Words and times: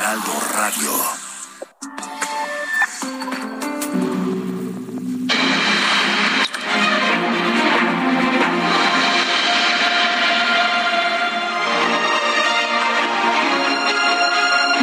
Heraldo 0.00 0.32
Radio. 0.54 0.90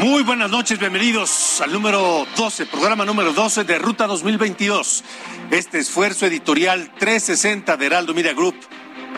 Muy 0.01 0.21
buenas 0.21 0.51
noches, 0.51 0.77
bienvenidos 0.77 1.61
al 1.61 1.73
número 1.73 2.27
12, 2.37 2.67
programa 2.67 3.03
número 3.03 3.33
12 3.33 3.63
de 3.63 3.79
Ruta 3.79 4.05
2022. 4.05 5.03
Este 5.49 5.79
esfuerzo 5.79 6.27
editorial 6.27 6.91
360 6.99 7.75
de 7.75 7.85
Heraldo 7.87 8.13
Media 8.13 8.33
Group, 8.33 8.55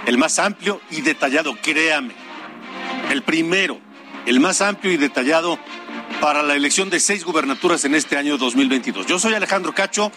el 0.06 0.18
más 0.18 0.40
amplio 0.40 0.80
y 0.92 1.02
detallado, 1.02 1.58
créame, 1.62 2.14
el 3.12 3.22
primero, 3.24 3.82
el 4.26 4.40
más 4.40 4.62
amplio 4.62 4.94
y 4.94 4.98
detallado 4.98 5.60
para 6.22 6.44
la 6.44 6.56
elección 6.56 6.90
de 6.90 7.00
seis 7.00 7.24
gubernaturas 7.24 7.86
en 7.86 7.96
este 7.96 8.18
año 8.18 8.38
2022. 8.38 9.06
Yo 9.06 9.20
soy 9.20 9.34
Alejandro 9.34 9.74
Cacho 9.74 10.12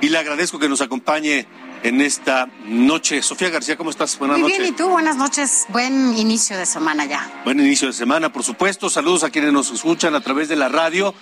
y 0.00 0.08
le 0.08 0.18
agradezco 0.18 0.58
que 0.58 0.68
nos 0.68 0.80
acompañe 0.80 1.46
en 1.82 2.00
esta 2.00 2.48
noche. 2.66 3.22
Sofía 3.22 3.50
García, 3.50 3.76
¿cómo 3.76 3.90
estás? 3.90 4.18
Buenas 4.18 4.38
Muy 4.38 4.52
bien, 4.52 4.66
¿y 4.66 4.72
tú? 4.72 4.88
Buenas 4.88 5.16
noches. 5.16 5.66
Buen 5.70 6.16
inicio 6.16 6.56
de 6.56 6.66
semana 6.66 7.04
ya. 7.04 7.42
Buen 7.44 7.58
inicio 7.58 7.88
de 7.88 7.94
semana, 7.94 8.32
por 8.32 8.44
supuesto. 8.44 8.88
Saludos 8.90 9.24
a 9.24 9.30
quienes 9.30 9.52
nos 9.52 9.70
escuchan 9.70 10.14
a 10.14 10.20
través 10.20 10.48
de 10.48 10.56
la 10.56 10.68
radio. 10.68 11.14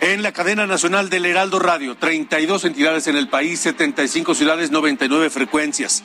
En 0.00 0.22
la 0.22 0.32
cadena 0.32 0.66
nacional 0.66 1.08
del 1.08 1.24
Heraldo 1.24 1.58
Radio, 1.58 1.96
32 1.96 2.66
entidades 2.66 3.06
en 3.06 3.16
el 3.16 3.28
país, 3.28 3.60
75 3.60 4.34
ciudades, 4.34 4.70
99 4.70 5.30
frecuencias. 5.30 6.02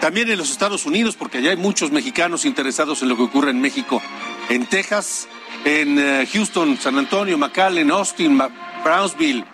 También 0.00 0.30
en 0.30 0.38
los 0.38 0.50
Estados 0.50 0.86
Unidos, 0.86 1.16
porque 1.16 1.38
allá 1.38 1.50
hay 1.50 1.56
muchos 1.56 1.90
mexicanos 1.90 2.44
interesados 2.44 3.02
en 3.02 3.08
lo 3.08 3.16
que 3.16 3.22
ocurre 3.22 3.50
en 3.50 3.60
México. 3.60 4.02
En 4.48 4.66
Texas, 4.66 5.26
en 5.64 5.98
eh, 5.98 6.28
Houston, 6.32 6.78
San 6.78 6.98
Antonio, 6.98 7.36
McAllen, 7.36 7.90
Austin, 7.90 8.40
Brownsville, 8.82 9.44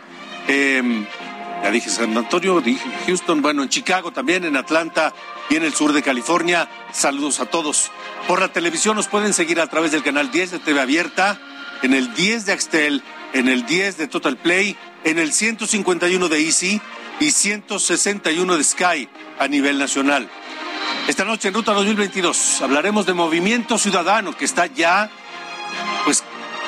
eh, 0.48 1.06
ya 1.62 1.70
dije 1.70 1.90
San 1.90 2.16
Antonio, 2.16 2.60
dije 2.60 2.88
Houston, 3.06 3.42
bueno, 3.42 3.62
en 3.62 3.68
Chicago 3.68 4.12
también, 4.12 4.44
en 4.44 4.56
Atlanta 4.56 5.12
y 5.48 5.56
en 5.56 5.64
el 5.64 5.74
sur 5.74 5.92
de 5.92 6.02
California. 6.02 6.68
Saludos 6.92 7.40
a 7.40 7.46
todos. 7.46 7.90
Por 8.28 8.40
la 8.40 8.48
televisión 8.48 8.96
nos 8.96 9.08
pueden 9.08 9.32
seguir 9.32 9.60
a 9.60 9.66
través 9.66 9.92
del 9.92 10.02
canal 10.02 10.30
10 10.30 10.52
de 10.52 10.58
TV 10.58 10.80
Abierta, 10.80 11.40
en 11.82 11.92
el 11.92 12.14
10 12.14 12.46
de 12.46 12.52
Axtel, 12.52 13.02
en 13.32 13.48
el 13.48 13.66
10 13.66 13.98
de 13.98 14.06
Total 14.06 14.36
Play, 14.36 14.77
en 15.04 15.18
el 15.18 15.32
151 15.32 16.28
de 16.28 16.40
Easy 16.40 16.80
y 17.20 17.30
161 17.30 18.56
de 18.56 18.64
Sky 18.64 19.08
a 19.38 19.48
nivel 19.48 19.78
nacional. 19.78 20.28
Esta 21.08 21.24
noche 21.24 21.48
en 21.48 21.54
Ruta 21.54 21.72
2022 21.72 22.62
hablaremos 22.62 23.06
de 23.06 23.14
Movimiento 23.14 23.78
Ciudadano 23.78 24.36
que 24.36 24.44
está 24.44 24.66
ya 24.66 25.10
pues 26.05 26.25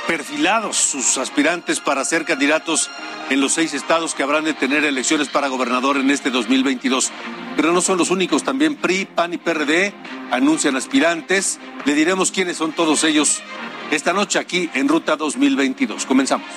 perfilados 0.07 0.77
sus 0.77 1.19
aspirantes 1.19 1.81
para 1.81 2.05
ser 2.05 2.25
candidatos 2.25 2.91
en 3.31 3.41
los 3.41 3.53
seis 3.53 3.75
estados 3.75 4.15
que 4.15 4.23
habrán 4.23 4.45
de 4.45 4.55
tener 4.55 4.85
elecciones 4.85 5.29
para 5.29 5.49
gobernador 5.49 5.99
en 5.99 6.11
este 6.11 6.31
2022. 6.31 7.11
Pero 7.57 7.73
no 7.73 7.81
son 7.81 7.99
los 7.99 8.11
únicos, 8.11 8.43
también 8.43 8.77
PRI, 8.77 9.05
PAN 9.05 9.35
y 9.35 9.37
PRD 9.37 9.93
anuncian 10.31 10.77
aspirantes. 10.77 11.59
Le 11.85 11.95
diremos 11.95 12.31
quiénes 12.31 12.57
son 12.57 12.73
todos 12.73 13.05
ellos 13.05 13.43
esta 13.91 14.13
noche 14.13 14.39
aquí 14.39 14.71
en 14.75 14.89
Ruta 14.89 15.17
2022. 15.17 16.07
Comenzamos. 16.07 16.49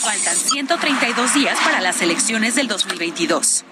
Faltan 0.00 0.36
132 0.36 1.34
días 1.34 1.58
para 1.64 1.80
las 1.80 2.02
elecciones 2.02 2.54
del 2.54 2.68
2022. 2.68 3.64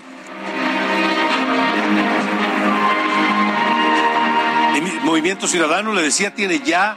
Movimiento 5.11 5.49
Ciudadano, 5.49 5.93
le 5.93 6.03
decía, 6.03 6.37
tiene 6.37 6.61
ya 6.61 6.97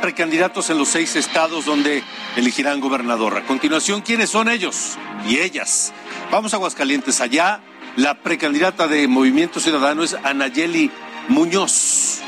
precandidatos 0.00 0.70
en 0.70 0.78
los 0.78 0.88
seis 0.88 1.14
estados 1.14 1.66
donde 1.66 2.02
elegirán 2.34 2.80
gobernador. 2.80 3.36
A 3.36 3.42
continuación, 3.42 4.00
¿quiénes 4.00 4.30
son 4.30 4.48
ellos 4.48 4.96
y 5.28 5.40
ellas? 5.40 5.92
Vamos 6.30 6.54
a 6.54 6.56
Aguascalientes. 6.56 7.20
Allá, 7.20 7.60
la 7.96 8.14
precandidata 8.14 8.88
de 8.88 9.06
Movimiento 9.08 9.60
Ciudadano 9.60 10.02
es 10.02 10.16
Anayeli 10.24 10.90
Muñoz. 11.28 12.22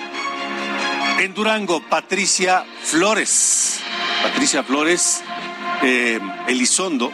En 1.18 1.32
Durango, 1.32 1.80
Patricia 1.88 2.66
Flores. 2.82 3.80
Patricia 4.22 4.62
Flores 4.62 5.22
eh, 5.80 6.20
Elizondo, 6.46 7.10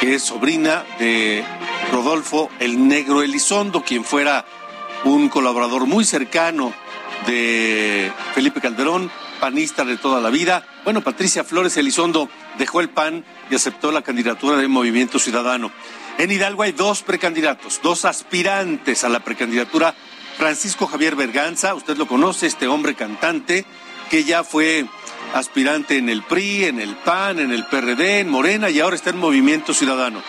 que 0.00 0.14
es 0.14 0.22
sobrina 0.22 0.86
de 0.98 1.44
Rodolfo 1.92 2.48
el 2.58 2.88
Negro 2.88 3.20
Elizondo, 3.20 3.84
quien 3.84 4.02
fuera 4.02 4.46
un 5.04 5.28
colaborador 5.28 5.84
muy 5.84 6.06
cercano 6.06 6.72
de 7.26 8.12
Felipe 8.34 8.60
Calderón, 8.60 9.10
panista 9.40 9.84
de 9.84 9.96
toda 9.96 10.20
la 10.20 10.30
vida. 10.30 10.64
Bueno, 10.84 11.02
Patricia 11.02 11.44
Flores 11.44 11.76
Elizondo 11.76 12.28
dejó 12.58 12.80
el 12.80 12.90
PAN 12.90 13.24
y 13.50 13.54
aceptó 13.54 13.90
la 13.92 14.02
candidatura 14.02 14.56
de 14.56 14.68
Movimiento 14.68 15.18
Ciudadano. 15.18 15.70
En 16.18 16.30
Hidalgo 16.30 16.62
hay 16.62 16.72
dos 16.72 17.02
precandidatos, 17.02 17.80
dos 17.82 18.04
aspirantes 18.04 19.04
a 19.04 19.08
la 19.08 19.20
precandidatura. 19.20 19.94
Francisco 20.36 20.86
Javier 20.86 21.16
Berganza, 21.16 21.74
usted 21.74 21.96
lo 21.96 22.06
conoce, 22.06 22.46
este 22.46 22.66
hombre 22.66 22.94
cantante 22.94 23.64
que 24.10 24.24
ya 24.24 24.44
fue 24.44 24.86
aspirante 25.34 25.96
en 25.96 26.08
el 26.08 26.22
PRI, 26.22 26.64
en 26.64 26.80
el 26.80 26.96
PAN, 26.96 27.38
en 27.38 27.52
el 27.52 27.64
PRD, 27.66 28.20
en 28.20 28.28
Morena 28.28 28.68
y 28.70 28.80
ahora 28.80 28.96
está 28.96 29.10
en 29.10 29.18
Movimiento 29.18 29.72
Ciudadano. 29.72 30.22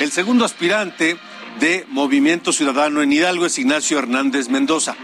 El 0.00 0.10
segundo 0.10 0.44
aspirante 0.44 1.16
de 1.60 1.86
Movimiento 1.88 2.52
Ciudadano 2.52 3.02
en 3.02 3.12
Hidalgo 3.12 3.46
es 3.46 3.58
Ignacio 3.58 3.98
Hernández 3.98 4.48
Mendoza. 4.48 4.96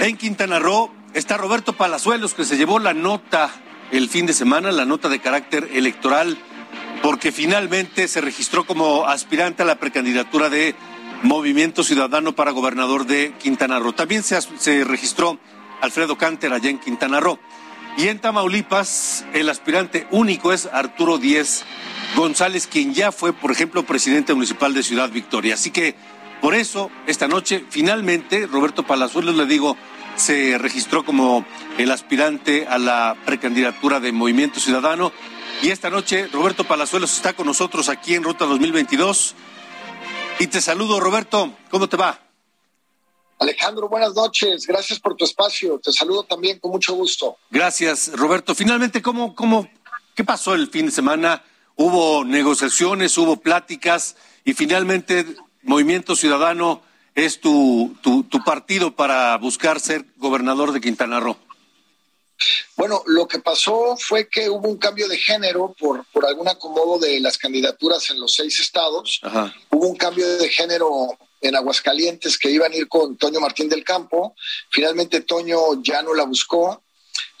En 0.00 0.16
Quintana 0.16 0.58
Roo 0.58 0.90
está 1.12 1.36
Roberto 1.36 1.74
Palazuelos, 1.74 2.32
que 2.32 2.46
se 2.46 2.56
llevó 2.56 2.78
la 2.78 2.94
nota 2.94 3.50
el 3.92 4.08
fin 4.08 4.24
de 4.24 4.32
semana, 4.32 4.72
la 4.72 4.86
nota 4.86 5.10
de 5.10 5.18
carácter 5.20 5.68
electoral, 5.74 6.38
porque 7.02 7.32
finalmente 7.32 8.08
se 8.08 8.22
registró 8.22 8.64
como 8.64 9.04
aspirante 9.04 9.62
a 9.62 9.66
la 9.66 9.74
precandidatura 9.74 10.48
de 10.48 10.74
Movimiento 11.22 11.84
Ciudadano 11.84 12.34
para 12.34 12.52
gobernador 12.52 13.04
de 13.04 13.34
Quintana 13.38 13.78
Roo. 13.78 13.92
También 13.92 14.22
se, 14.22 14.40
se 14.40 14.84
registró 14.84 15.38
Alfredo 15.82 16.16
Canter 16.16 16.54
allá 16.54 16.70
en 16.70 16.78
Quintana 16.78 17.20
Roo. 17.20 17.38
Y 17.98 18.08
en 18.08 18.20
Tamaulipas, 18.20 19.26
el 19.34 19.50
aspirante 19.50 20.06
único 20.10 20.54
es 20.54 20.64
Arturo 20.64 21.18
Díez 21.18 21.64
González, 22.16 22.66
quien 22.66 22.94
ya 22.94 23.12
fue, 23.12 23.34
por 23.34 23.52
ejemplo, 23.52 23.82
presidente 23.82 24.32
municipal 24.32 24.72
de 24.72 24.82
Ciudad 24.82 25.10
Victoria. 25.10 25.54
Así 25.54 25.70
que 25.70 25.94
por 26.40 26.54
eso, 26.54 26.90
esta 27.06 27.28
noche, 27.28 27.64
finalmente, 27.68 28.46
Roberto 28.46 28.82
Palazuelos, 28.82 29.36
le 29.36 29.46
digo, 29.46 29.76
se 30.16 30.58
registró 30.58 31.04
como 31.04 31.44
el 31.78 31.90
aspirante 31.90 32.66
a 32.66 32.78
la 32.78 33.16
precandidatura 33.26 34.00
de 34.00 34.12
Movimiento 34.12 34.60
Ciudadano. 34.60 35.12
Y 35.62 35.68
esta 35.68 35.90
noche, 35.90 36.28
Roberto 36.28 36.64
Palazuelos 36.64 37.14
está 37.14 37.34
con 37.34 37.46
nosotros 37.46 37.88
aquí 37.88 38.14
en 38.14 38.22
Ruta 38.22 38.46
2022. 38.46 39.34
Y 40.38 40.46
te 40.46 40.60
saludo, 40.60 41.00
Roberto. 41.00 41.52
¿Cómo 41.70 41.88
te 41.88 41.98
va? 41.98 42.18
Alejandro, 43.38 43.88
buenas 43.88 44.14
noches. 44.14 44.66
Gracias 44.66 44.98
por 44.98 45.16
tu 45.16 45.24
espacio. 45.24 45.78
Te 45.78 45.92
saludo 45.92 46.24
también 46.24 46.58
con 46.58 46.70
mucho 46.70 46.94
gusto. 46.94 47.36
Gracias, 47.50 48.10
Roberto. 48.14 48.54
Finalmente, 48.54 49.02
¿cómo, 49.02 49.34
cómo, 49.34 49.68
qué 50.14 50.24
pasó 50.24 50.54
el 50.54 50.68
fin 50.68 50.86
de 50.86 50.92
semana? 50.92 51.42
Hubo 51.76 52.24
negociaciones, 52.24 53.16
hubo 53.18 53.36
pláticas 53.36 54.16
y 54.44 54.52
finalmente 54.52 55.24
Movimiento 55.62 56.16
Ciudadano 56.16 56.82
es 57.14 57.40
tu, 57.40 57.96
tu, 58.02 58.44
partido 58.44 58.94
para 58.94 59.36
buscar 59.36 59.80
ser 59.80 60.04
gobernador 60.16 60.72
de 60.72 60.80
Quintana 60.80 61.20
Roo? 61.20 61.36
Bueno, 62.76 63.02
lo 63.06 63.28
que 63.28 63.38
pasó 63.38 63.96
fue 63.98 64.28
que 64.28 64.48
hubo 64.48 64.66
un 64.68 64.78
cambio 64.78 65.06
de 65.08 65.18
género 65.18 65.74
por, 65.78 66.06
por 66.06 66.24
algún 66.24 66.48
acomodo 66.48 66.98
de 66.98 67.20
las 67.20 67.36
candidaturas 67.36 68.08
en 68.10 68.18
los 68.18 68.34
seis 68.34 68.58
estados. 68.60 69.20
Hubo 69.70 69.86
un 69.86 69.96
cambio 69.96 70.26
de 70.38 70.48
género 70.48 71.18
en 71.42 71.56
Aguascalientes 71.56 72.38
que 72.38 72.50
iban 72.50 72.72
a 72.72 72.76
ir 72.76 72.88
con 72.88 73.16
Toño 73.18 73.40
Martín 73.40 73.68
del 73.68 73.84
Campo. 73.84 74.34
Finalmente 74.70 75.20
Toño 75.20 75.82
ya 75.82 76.02
no 76.02 76.14
la 76.14 76.24
buscó, 76.24 76.82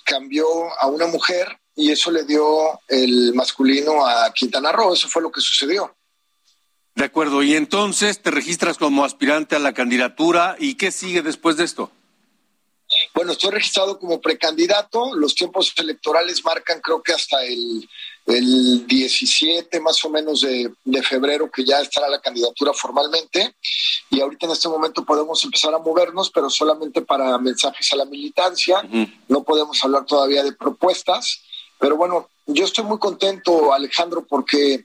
cambió 0.04 0.46
a 0.78 0.86
una 0.88 1.06
mujer 1.06 1.58
y 1.74 1.90
eso 1.90 2.10
le 2.10 2.24
dio 2.24 2.78
el 2.88 3.32
masculino 3.32 4.06
a 4.06 4.30
Quintana 4.34 4.72
Roo. 4.72 4.92
Eso 4.92 5.08
fue 5.08 5.22
lo 5.22 5.32
que 5.32 5.40
sucedió. 5.40 5.94
De 6.94 7.04
acuerdo, 7.04 7.42
y 7.42 7.54
entonces 7.54 8.20
te 8.20 8.30
registras 8.30 8.76
como 8.76 9.04
aspirante 9.04 9.56
a 9.56 9.60
la 9.60 9.72
candidatura 9.72 10.56
y 10.58 10.74
¿qué 10.74 10.90
sigue 10.90 11.22
después 11.22 11.56
de 11.56 11.64
esto? 11.64 11.90
Bueno, 13.14 13.32
estoy 13.32 13.52
registrado 13.52 13.98
como 13.98 14.20
precandidato. 14.20 15.14
Los 15.14 15.34
tiempos 15.34 15.72
electorales 15.76 16.44
marcan, 16.44 16.80
creo 16.80 17.02
que 17.02 17.12
hasta 17.12 17.44
el, 17.44 17.88
el 18.26 18.86
17 18.86 19.80
más 19.80 20.04
o 20.04 20.10
menos 20.10 20.40
de, 20.42 20.72
febrero, 21.02 21.50
que 21.50 21.64
ya 21.64 21.80
estará 21.80 22.08
la 22.08 22.20
candidatura 22.20 22.72
formalmente. 22.72 23.54
Y 24.10 24.20
ahorita 24.20 24.46
en 24.46 24.52
este 24.52 24.68
momento 24.68 25.04
podemos 25.04 25.42
empezar 25.44 25.72
a 25.74 25.78
movernos, 25.78 26.30
pero 26.30 26.50
solamente 26.50 27.02
para 27.02 27.38
mensajes 27.38 27.92
a 27.92 27.96
la 27.96 28.04
militancia. 28.04 28.82
No 29.28 29.44
podemos 29.44 29.82
hablar 29.84 30.04
todavía 30.04 30.42
de 30.42 30.52
propuestas. 30.52 31.42
Pero 31.80 31.96
bueno, 31.96 32.28
yo 32.46 32.66
estoy 32.66 32.84
muy 32.84 32.98
contento, 32.98 33.72
Alejandro, 33.72 34.24
porque 34.28 34.84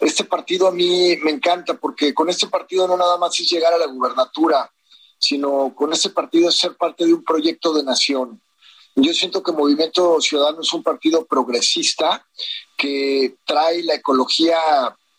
este 0.00 0.24
partido 0.24 0.68
a 0.68 0.72
mí 0.72 1.16
me 1.16 1.32
encanta, 1.32 1.74
porque 1.74 2.14
con 2.14 2.30
este 2.30 2.46
partido 2.46 2.86
no 2.86 2.96
nada 2.96 3.18
más 3.18 3.38
es 3.40 3.50
llegar 3.50 3.74
a 3.74 3.78
la 3.78 3.86
gubernatura, 3.86 4.70
sino 5.18 5.74
con 5.74 5.92
este 5.92 6.10
partido 6.10 6.48
es 6.48 6.56
ser 6.56 6.76
parte 6.76 7.04
de 7.04 7.12
un 7.12 7.24
proyecto 7.24 7.74
de 7.74 7.82
nación. 7.82 8.40
Yo 8.94 9.12
siento 9.12 9.42
que 9.42 9.52
Movimiento 9.52 10.20
Ciudadano 10.20 10.60
es 10.62 10.72
un 10.72 10.82
partido 10.82 11.26
progresista 11.26 12.24
que 12.76 13.34
trae 13.44 13.82
la 13.82 13.94
ecología 13.94 14.56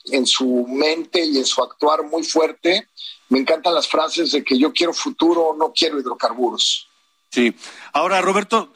en 0.06 0.26
su 0.26 0.66
mente 0.68 1.24
y 1.26 1.38
en 1.38 1.46
su 1.46 1.62
actuar 1.62 2.04
muy 2.04 2.24
fuerte. 2.24 2.88
Me 3.30 3.40
encantan 3.40 3.76
las 3.76 3.88
frases 3.88 4.32
de 4.32 4.44
que 4.44 4.58
yo 4.58 4.72
quiero 4.72 4.94
futuro, 4.94 5.56
no 5.58 5.74
quiero 5.74 6.00
hidrocarburos. 6.00 6.88
Sí. 7.30 7.54
Ahora, 7.92 8.22
Roberto, 8.22 8.74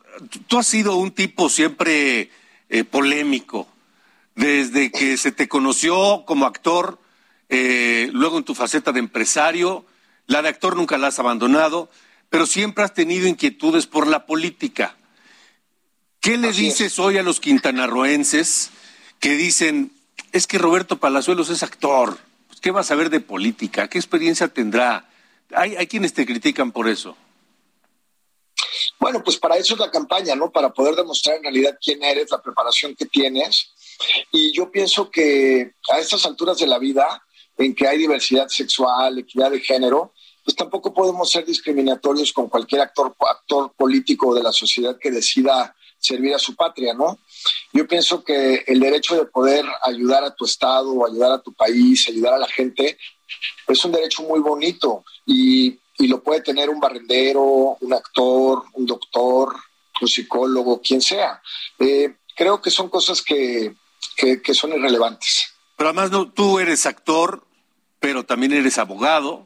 tú 0.48 0.60
has 0.60 0.68
sido 0.68 0.98
un 0.98 1.12
tipo 1.12 1.50
siempre 1.50 2.30
eh, 2.72 2.86
polémico. 2.86 3.68
Desde 4.34 4.92
que 4.92 5.18
se 5.18 5.34
te 5.34 5.50
conoció 5.50 6.24
como 6.26 6.46
actor, 6.46 7.00
eh, 7.50 8.10
luego 8.14 8.38
en 8.38 8.46
tu 8.46 8.56
faceta 8.56 8.94
de 8.94 9.00
empresario, 9.00 9.86
la 10.26 10.42
de 10.42 10.48
actor 10.48 10.78
nunca 10.78 10.98
la 10.98 11.08
has 11.08 11.20
abandonado, 11.20 11.90
pero 12.30 12.46
siempre 12.46 12.86
has 12.86 12.94
tenido 12.94 13.28
inquietudes 13.28 13.88
por 13.88 14.08
la 14.08 14.26
política. 14.26 14.96
¿Qué 16.22 16.38
le 16.38 16.54
dices 16.54 16.98
hoy 16.98 17.18
a 17.18 17.24
los 17.24 17.42
quintanarroenses 17.42 18.70
que 19.20 19.36
dicen, 19.36 19.92
es 20.32 20.48
que 20.48 20.58
Roberto 20.58 20.98
Palazuelos 20.98 21.50
es 21.50 21.64
actor? 21.64 22.20
Pues, 22.48 22.62
¿Qué 22.62 22.72
vas 22.72 22.90
a 22.90 22.96
ver 22.96 23.10
de 23.10 23.20
política? 23.20 23.90
¿Qué 23.90 23.98
experiencia 23.98 24.48
tendrá? 24.48 25.10
Hay, 25.54 25.76
hay 25.76 25.88
quienes 25.88 26.14
te 26.14 26.26
critican 26.26 26.72
por 26.72 26.88
eso. 26.88 27.18
Bueno, 29.02 29.24
pues 29.24 29.38
para 29.38 29.58
eso 29.58 29.74
es 29.74 29.80
la 29.80 29.90
campaña, 29.90 30.36
¿no? 30.36 30.52
Para 30.52 30.72
poder 30.72 30.96
demostrar 30.96 31.38
en 31.38 31.42
realidad 31.42 31.76
quién 31.84 32.04
eres, 32.04 32.30
la 32.30 32.40
preparación 32.40 32.96
que 32.96 33.08
tienes. 33.08 33.72
Y 34.32 34.54
yo 34.54 34.72
pienso 34.72 35.10
que 35.10 35.74
a 35.92 35.98
estas 35.98 36.24
alturas 36.28 36.60
de 36.60 36.68
la 36.68 36.78
vida, 36.78 37.24
en 37.58 37.74
que 37.74 37.88
hay 37.88 37.98
diversidad 37.98 38.48
sexual, 38.48 39.18
equidad 39.18 39.50
de 39.50 39.60
género, 39.60 40.14
pues 40.46 40.56
tampoco 40.56 40.94
podemos 40.94 41.32
ser 41.32 41.44
discriminatorios 41.48 42.32
con 42.32 42.48
cualquier 42.48 42.82
actor, 42.82 43.16
político 43.76 44.36
de 44.36 44.44
la 44.44 44.52
sociedad 44.52 44.96
que 45.00 45.10
decida 45.10 45.76
servir 45.98 46.36
a 46.36 46.40
su 46.40 46.56
patria, 46.56 46.94
¿no? 46.94 47.18
Yo 47.74 47.88
pienso 47.88 48.24
que 48.24 48.64
el 48.68 48.80
derecho 48.80 49.16
de 49.16 49.26
poder 49.26 49.66
ayudar 49.82 50.24
a 50.24 50.36
tu 50.36 50.46
estado, 50.46 51.08
ayudar 51.08 51.32
a 51.32 51.42
tu 51.42 51.54
país, 51.54 52.08
ayudar 52.08 52.36
a 52.36 52.40
la 52.40 52.48
gente, 52.48 53.00
es 53.68 53.84
un 53.84 53.94
derecho 53.94 54.22
muy 54.24 54.42
bonito 54.42 55.04
y 55.26 55.81
y 56.02 56.08
lo 56.08 56.24
puede 56.24 56.42
tener 56.42 56.70
un 56.70 56.80
barrendero, 56.80 57.78
un 57.80 57.94
actor, 57.94 58.64
un 58.74 58.88
doctor, 58.88 59.56
un 60.02 60.08
psicólogo, 60.08 60.82
quien 60.82 61.00
sea. 61.00 61.40
Eh, 61.78 62.16
creo 62.36 62.60
que 62.60 62.72
son 62.72 62.90
cosas 62.90 63.22
que, 63.22 63.76
que, 64.18 64.54
son 64.56 64.74
irrelevantes. 64.74 65.54
Pero 65.78 65.90
además 65.90 66.10
no, 66.10 66.32
tú 66.32 66.58
eres 66.58 66.88
actor, 66.88 67.46
pero 68.00 68.26
también 68.26 68.52
eres 68.52 68.80
abogado, 68.80 69.46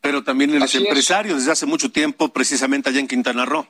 pero 0.00 0.24
también 0.24 0.52
eres 0.54 0.74
empresario 0.74 1.36
desde 1.36 1.52
hace 1.52 1.66
mucho 1.66 1.92
tiempo, 1.92 2.30
precisamente 2.30 2.90
allá 2.90 2.98
en 2.98 3.06
Quintana 3.06 3.44
Roo. 3.44 3.64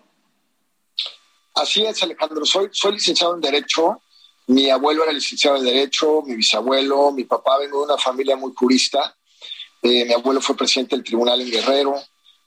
Así 1.55 1.85
es, 1.85 2.03
Alejandro. 2.03 2.47
Soy, 2.47 2.71
soy 2.73 2.93
licenciado 2.93 3.35
en 3.35 3.43
Derecho. 3.43 4.01
Mi 4.47 4.71
abuelo 4.71 5.05
era 5.05 5.13
licenciado 5.13 5.59
en 5.59 5.65
Derecho, 5.65 6.23
mi 6.23 6.35
bisabuelo, 6.35 7.13
mi 7.13 7.25
papá 7.25 7.59
vengo 7.59 7.81
de 7.81 7.93
una 7.93 7.99
familia 7.99 8.37
muy 8.37 8.53
jurista. 8.57 9.15
Eh, 9.83 10.07
mi 10.07 10.15
abuelo 10.15 10.41
fue 10.41 10.57
presidente 10.57 10.97
del 10.97 11.05
tribunal 11.05 11.43
en 11.43 11.51
Guerrero. 11.51 12.03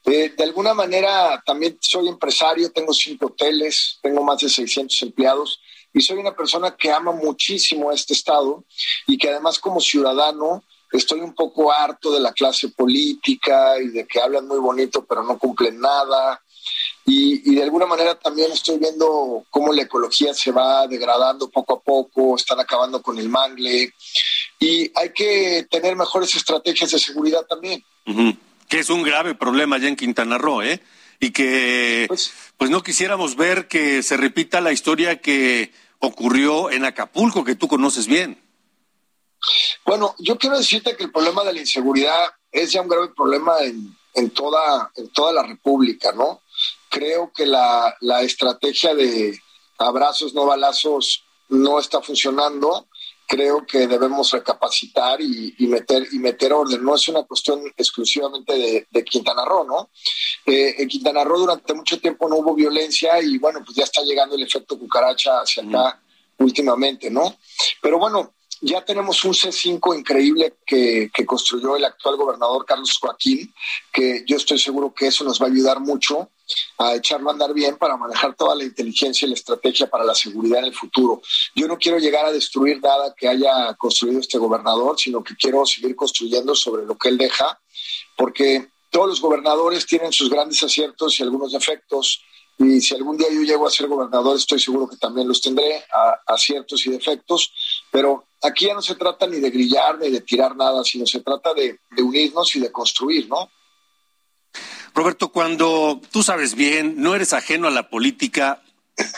Eh, 0.05 0.33
de 0.37 0.43
alguna 0.43 0.75
manera 0.75 1.41
también 1.43 1.77
soy 1.81 2.07
empresario, 2.07 2.71
tengo 2.71 2.93
cinco 2.93 3.27
hoteles, 3.27 3.97
tengo 4.03 4.23
más 4.23 4.39
de 4.39 4.49
600 4.49 5.01
empleados 5.01 5.59
y 5.93 6.01
soy 6.01 6.19
una 6.19 6.35
persona 6.35 6.75
que 6.77 6.91
ama 6.91 7.11
muchísimo 7.11 7.91
este 7.91 8.13
estado 8.13 8.63
y 9.07 9.17
que 9.17 9.29
además 9.29 9.57
como 9.57 9.81
ciudadano 9.81 10.63
estoy 10.91 11.21
un 11.21 11.33
poco 11.33 11.71
harto 11.71 12.11
de 12.11 12.19
la 12.19 12.33
clase 12.33 12.69
política 12.69 13.81
y 13.81 13.87
de 13.87 14.05
que 14.05 14.21
hablan 14.21 14.47
muy 14.47 14.59
bonito 14.59 15.03
pero 15.05 15.23
no 15.23 15.39
cumplen 15.39 15.79
nada. 15.79 16.39
Y, 17.07 17.53
de 17.55 17.61
alguna 17.61 17.85
manera 17.85 18.15
también 18.15 18.51
estoy 18.51 18.79
viendo 18.79 19.45
cómo 19.51 19.71
la 19.71 19.83
ecología 19.83 20.33
se 20.33 20.51
va 20.51 20.87
degradando 20.87 21.49
poco 21.49 21.75
a 21.75 21.79
poco, 21.79 22.35
están 22.35 22.59
acabando 22.59 23.01
con 23.01 23.19
el 23.19 23.29
mangle 23.29 23.93
y 24.59 24.91
hay 24.95 25.13
que 25.13 25.67
tener 25.69 25.95
mejores 25.95 26.33
estrategias 26.35 26.91
de 26.91 26.99
seguridad 26.99 27.45
también 27.47 27.83
que 28.67 28.79
es 28.79 28.89
un 28.89 29.03
grave 29.03 29.35
problema 29.35 29.75
allá 29.75 29.87
en 29.87 29.95
Quintana 29.95 30.37
Roo, 30.37 30.61
¿eh? 30.61 30.81
Y 31.19 31.31
que 31.31 32.05
pues, 32.07 32.33
pues, 32.57 32.69
no 32.69 32.83
quisiéramos 32.83 33.35
ver 33.35 33.67
que 33.67 34.03
se 34.03 34.17
repita 34.17 34.61
la 34.61 34.73
historia 34.73 35.21
que 35.21 35.71
ocurrió 35.99 36.69
en 36.71 36.85
Acapulco, 36.85 37.43
que 37.43 37.55
tú 37.55 37.67
conoces 37.67 38.07
bien. 38.07 38.41
Bueno, 39.85 40.15
yo 40.19 40.37
quiero 40.37 40.57
decirte 40.57 40.95
que 40.95 41.03
el 41.03 41.11
problema 41.11 41.43
de 41.43 41.53
la 41.53 41.59
inseguridad 41.59 42.33
es 42.51 42.71
ya 42.71 42.81
un 42.81 42.87
grave 42.87 43.09
problema 43.15 43.59
en, 43.61 43.95
en 44.13 44.29
toda, 44.31 44.91
en 44.95 45.09
toda 45.11 45.31
la 45.31 45.43
República, 45.43 46.11
¿no? 46.11 46.41
Creo 46.89 47.31
que 47.33 47.45
la, 47.45 47.95
la 48.01 48.21
estrategia 48.21 48.95
de 48.95 49.39
abrazos, 49.77 50.33
no 50.33 50.45
balazos, 50.45 51.23
no 51.49 51.79
está 51.79 52.01
funcionando 52.01 52.87
creo 53.27 53.65
que 53.65 53.87
debemos 53.87 54.31
recapacitar 54.31 55.19
y, 55.21 55.55
meter 55.59 56.07
y 56.11 56.19
meter 56.19 56.53
orden. 56.53 56.83
No 56.83 56.95
es 56.95 57.07
una 57.07 57.23
cuestión 57.23 57.61
exclusivamente 57.75 58.87
de, 58.89 59.03
Quintana 59.03 59.45
Roo, 59.45 59.65
¿no? 59.65 59.89
Eh, 60.45 60.75
en 60.79 60.87
Quintana 60.87 61.23
Roo 61.23 61.39
durante 61.39 61.73
mucho 61.73 61.99
tiempo 61.99 62.27
no 62.29 62.37
hubo 62.37 62.55
violencia 62.55 63.21
y 63.21 63.37
bueno, 63.37 63.61
pues 63.63 63.75
ya 63.77 63.83
está 63.83 64.01
llegando 64.03 64.35
el 64.35 64.43
efecto 64.43 64.77
cucaracha 64.77 65.41
hacia 65.41 65.63
acá 65.63 66.01
últimamente, 66.37 67.09
¿no? 67.09 67.35
Pero 67.81 67.97
bueno, 67.97 68.33
ya 68.61 68.83
tenemos 68.83 69.23
un 69.25 69.33
C5 69.33 69.97
increíble 69.97 70.55
que, 70.65 71.09
que, 71.13 71.25
construyó 71.25 71.75
el 71.75 71.85
actual 71.85 72.15
gobernador 72.15 72.65
Carlos 72.65 72.97
Joaquín, 72.99 73.53
que 73.91 74.23
yo 74.25 74.37
estoy 74.37 74.59
seguro 74.59 74.93
que 74.93 75.07
eso 75.07 75.23
nos 75.23 75.41
va 75.41 75.45
a 75.45 75.49
ayudar 75.49 75.79
mucho 75.79 76.29
a 76.77 76.95
echarlo 76.95 77.29
a 77.29 77.33
andar 77.33 77.53
bien 77.53 77.77
para 77.77 77.97
manejar 77.97 78.35
toda 78.35 78.55
la 78.55 78.63
inteligencia 78.63 79.25
y 79.25 79.29
la 79.29 79.35
estrategia 79.35 79.87
para 79.87 80.03
la 80.03 80.15
seguridad 80.15 80.59
en 80.59 80.65
el 80.65 80.73
futuro. 80.73 81.21
Yo 81.55 81.67
no 81.67 81.77
quiero 81.77 81.99
llegar 81.99 82.25
a 82.25 82.31
destruir 82.31 82.81
nada 82.81 83.13
que 83.17 83.27
haya 83.27 83.73
construido 83.75 84.19
este 84.19 84.37
gobernador, 84.37 84.99
sino 84.99 85.23
que 85.23 85.35
quiero 85.35 85.65
seguir 85.65 85.95
construyendo 85.95 86.55
sobre 86.55 86.85
lo 86.85 86.97
que 86.97 87.09
él 87.09 87.17
deja, 87.17 87.59
porque 88.15 88.69
todos 88.89 89.07
los 89.07 89.21
gobernadores 89.21 89.85
tienen 89.85 90.13
sus 90.13 90.29
grandes 90.29 90.63
aciertos 90.63 91.19
y 91.19 91.23
algunos 91.23 91.51
defectos. 91.51 92.21
Y 92.57 92.79
si 92.79 92.95
algún 92.95 93.17
día 93.17 93.27
yo 93.29 93.41
llego 93.41 93.67
a 93.67 93.71
ser 93.71 93.87
gobernador, 93.87 94.37
estoy 94.37 94.59
seguro 94.59 94.87
que 94.87 94.95
también 94.95 95.27
los 95.27 95.41
tendré, 95.41 95.83
aciertos 96.25 96.85
y 96.87 96.91
defectos. 96.91 97.51
Pero 97.91 98.23
aquí 98.41 98.67
ya 98.67 98.73
no 98.73 98.81
se 98.81 98.95
trata 98.95 99.27
ni 99.27 99.41
de 99.41 99.49
grillar 99.49 99.99
ni 99.99 100.09
de 100.09 100.21
tirar 100.21 100.55
nada, 100.55 100.81
sino 100.85 101.05
se 101.05 101.19
trata 101.19 101.53
de, 101.53 101.79
de 101.91 102.03
unirnos 102.03 102.55
y 102.55 102.61
de 102.61 102.71
construir, 102.71 103.27
¿no? 103.27 103.49
Roberto, 104.95 105.27
cuando 105.27 106.01
tú 106.09 106.23
sabes 106.23 106.55
bien, 106.55 106.95
no 106.97 107.15
eres 107.15 107.33
ajeno 107.33 107.67
a 107.67 107.71
la 107.71 107.89
política, 107.89 108.63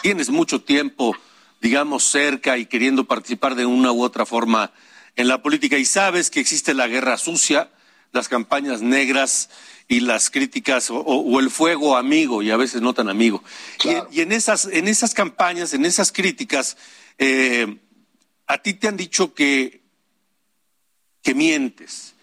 tienes 0.01 0.31
mucho 0.31 0.60
tiempo, 0.63 1.15
digamos, 1.62 2.03
cerca 2.03 2.57
y 2.57 2.65
queriendo 2.65 3.03
participar 3.03 3.53
de 3.53 3.67
una 3.67 3.91
u 3.91 4.01
otra 4.01 4.25
forma 4.25 4.74
en 5.15 5.27
la 5.27 5.43
política 5.43 5.77
y 5.77 5.86
sabes 5.86 6.31
que 6.31 6.39
existe 6.39 6.74
la 6.74 6.88
guerra 6.88 7.19
sucia, 7.19 7.69
las 8.12 8.27
campañas 8.27 8.81
negras 8.81 9.51
y 9.88 10.00
las 10.00 10.31
críticas 10.31 10.89
o, 10.89 11.39
el 11.39 11.51
fuego 11.51 11.96
amigo 11.96 12.41
y 12.41 12.50
a 12.50 12.57
veces 12.57 12.81
no 12.81 12.96
tan 12.96 13.07
amigo. 13.07 13.43
Y, 14.12 14.22
en, 14.22 14.31
esas, 14.31 14.65
en 14.65 14.88
esas 14.88 15.13
campañas, 15.13 15.75
en 15.75 15.86
esas 15.86 16.12
críticas, 16.12 16.75
eh, 17.19 17.77
a 18.48 18.57
ti 18.57 18.74
te 18.74 18.88
han 18.88 18.98
dicho 18.98 19.36
que, 19.36 19.84
que 21.22 21.36
mientes 21.36 22.15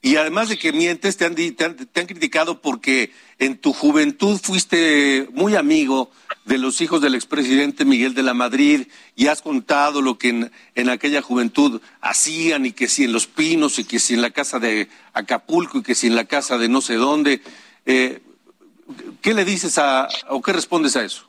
y 0.00 0.16
además 0.16 0.48
de 0.48 0.58
que 0.58 0.72
mientes, 0.72 1.16
te 1.16 1.24
han, 1.24 1.34
te 1.34 2.00
han, 2.00 2.06
criticado 2.06 2.60
porque 2.60 3.12
en 3.38 3.58
tu 3.58 3.72
juventud 3.72 4.38
fuiste 4.40 5.28
muy 5.32 5.56
amigo 5.56 6.10
de 6.44 6.56
los 6.56 6.80
hijos 6.80 7.00
del 7.00 7.16
expresidente 7.16 7.84
Miguel 7.84 8.14
de 8.14 8.22
la 8.22 8.32
Madrid 8.32 8.86
y 9.16 9.26
has 9.26 9.42
contado 9.42 10.00
lo 10.00 10.16
que 10.16 10.28
en, 10.28 10.52
en, 10.76 10.88
aquella 10.88 11.20
juventud 11.20 11.80
hacían 12.00 12.64
y 12.64 12.72
que 12.72 12.88
si 12.88 13.04
en 13.04 13.12
Los 13.12 13.26
Pinos 13.26 13.78
y 13.80 13.84
que 13.84 13.98
si 13.98 14.14
en 14.14 14.22
la 14.22 14.30
casa 14.30 14.60
de 14.60 14.88
Acapulco 15.12 15.78
y 15.78 15.82
que 15.82 15.96
si 15.96 16.06
en 16.06 16.14
la 16.14 16.26
casa 16.26 16.58
de 16.58 16.68
no 16.68 16.80
sé 16.80 16.94
dónde. 16.94 17.42
Eh, 17.84 18.22
¿Qué 19.20 19.34
le 19.34 19.44
dices 19.44 19.78
a, 19.78 20.08
o 20.28 20.40
qué 20.40 20.52
respondes 20.52 20.96
a 20.96 21.04
eso? 21.04 21.27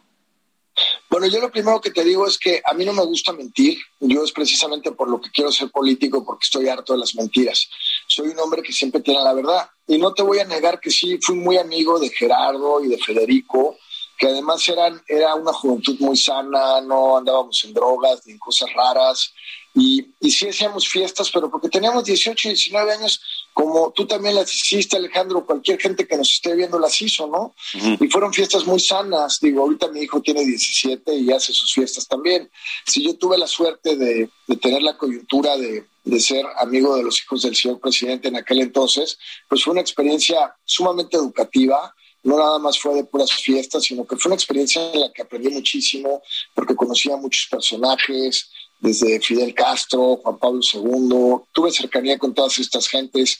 Bueno, 1.10 1.25
yo 1.25 1.39
lo 1.39 1.50
primero 1.50 1.82
que 1.82 1.89
te 1.89 2.04
digo 2.04 2.28
es 2.28 2.38
que 2.38 2.62
a 2.63 2.74
mí 2.75 2.86
no 2.86 2.94
me 2.94 3.04
gusta 3.04 3.34
mentir. 3.34 3.80
Yo 4.00 4.24
es 4.24 4.32
precisamente 4.32 4.92
por 4.92 5.10
lo 5.10 5.20
que 5.20 5.32
quiero 5.32 5.51
ser 5.51 5.72
político, 5.72 6.24
porque 6.24 6.44
estoy 6.44 6.70
harto 6.70 6.94
de 6.94 7.00
las 7.00 7.16
mentiras. 7.16 7.68
Soy 8.08 8.28
un 8.28 8.39
hombre 8.39 8.62
que 8.62 8.72
siempre 8.72 9.01
tiene 9.01 9.24
la 9.24 9.34
verdad. 9.34 9.70
Y 9.88 9.98
no 9.98 10.13
te 10.13 10.22
voy 10.22 10.38
a 10.38 10.46
negar 10.46 10.80
que 10.80 10.92
sí, 10.92 11.18
fui 11.20 11.36
muy 11.36 11.58
amigo 11.58 12.00
de 12.00 12.10
Gerardo 12.10 12.84
y 12.84 12.89
de 12.89 13.00
Federico, 13.00 13.78
que 14.20 14.28
además 14.28 14.68
eran, 14.68 15.01
era 15.08 15.34
una 15.34 15.51
juventud 15.51 15.98
muy 16.00 16.16
sana, 16.16 16.80
no 16.82 17.18
andábamos 17.18 17.63
en 17.63 17.74
drogas 17.74 18.22
ni 18.28 18.34
en 18.34 18.39
cosas 18.39 18.72
raras. 18.74 19.34
Y, 19.73 20.07
y 20.19 20.31
sí 20.31 20.47
hacíamos 20.47 20.88
fiestas, 20.88 21.29
pero 21.31 21.49
porque 21.49 21.69
teníamos 21.69 22.03
18 22.03 22.47
y 22.47 22.51
19 22.51 22.91
años, 22.91 23.21
como 23.53 23.91
tú 23.91 24.07
también 24.07 24.35
las 24.35 24.53
hiciste, 24.53 24.97
Alejandro, 24.97 25.45
cualquier 25.45 25.79
gente 25.79 26.07
que 26.07 26.17
nos 26.17 26.31
esté 26.31 26.55
viendo 26.55 26.79
las 26.79 26.99
hizo, 27.01 27.27
¿no? 27.27 27.53
Y 27.99 28.07
fueron 28.07 28.33
fiestas 28.33 28.65
muy 28.65 28.79
sanas. 28.79 29.39
Digo, 29.39 29.61
ahorita 29.61 29.89
mi 29.89 30.01
hijo 30.01 30.21
tiene 30.21 30.43
17 30.43 31.15
y 31.15 31.31
hace 31.31 31.53
sus 31.53 31.71
fiestas 31.73 32.07
también. 32.07 32.49
Si 32.85 33.03
yo 33.03 33.15
tuve 33.15 33.38
la 33.38 33.47
suerte 33.47 33.95
de, 33.95 34.29
de 34.47 34.55
tener 34.57 34.81
la 34.81 34.97
coyuntura 34.97 35.55
de, 35.55 35.85
de 36.03 36.19
ser 36.19 36.45
amigo 36.57 36.95
de 36.95 37.03
los 37.03 37.21
hijos 37.21 37.43
del 37.43 37.55
señor 37.55 37.79
presidente 37.79 38.27
en 38.27 38.35
aquel 38.35 38.59
entonces, 38.59 39.17
pues 39.47 39.63
fue 39.63 39.71
una 39.71 39.81
experiencia 39.81 40.55
sumamente 40.65 41.17
educativa, 41.17 41.93
no 42.23 42.38
nada 42.38 42.59
más 42.59 42.77
fue 42.79 42.95
de 42.95 43.03
puras 43.05 43.31
fiestas, 43.31 43.83
sino 43.83 44.05
que 44.05 44.17
fue 44.17 44.29
una 44.29 44.35
experiencia 44.35 44.91
en 44.91 45.01
la 45.01 45.11
que 45.11 45.21
aprendí 45.21 45.49
muchísimo, 45.49 46.21
porque 46.53 46.75
conocía 46.75 47.13
a 47.13 47.17
muchos 47.17 47.47
personajes, 47.49 48.49
desde 48.79 49.19
Fidel 49.19 49.53
Castro, 49.53 50.17
Juan 50.17 50.38
Pablo 50.38 50.62
II, 50.62 51.43
tuve 51.51 51.71
cercanía 51.71 52.17
con 52.17 52.33
todas 52.33 52.59
estas 52.59 52.88
gentes, 52.88 53.39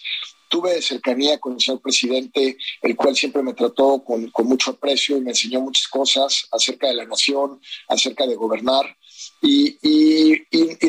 tuve 0.50 0.82
cercanía 0.82 1.40
con 1.40 1.54
el 1.54 1.62
señor 1.62 1.82
presidente, 1.82 2.58
el 2.82 2.96
cual 2.96 3.16
siempre 3.16 3.44
me 3.44 3.54
trató 3.54 4.04
con, 4.04 4.32
mucho 4.46 4.72
aprecio 4.72 5.18
y 5.18 5.22
me 5.22 5.32
enseñó 5.32 5.62
muchas 5.62 5.88
cosas 5.88 6.48
acerca 6.52 6.88
de 6.88 6.96
la 6.96 7.06
nación, 7.06 7.62
acerca 7.88 8.28
de 8.28 8.36
gobernar. 8.36 8.98
Y, 9.42 9.78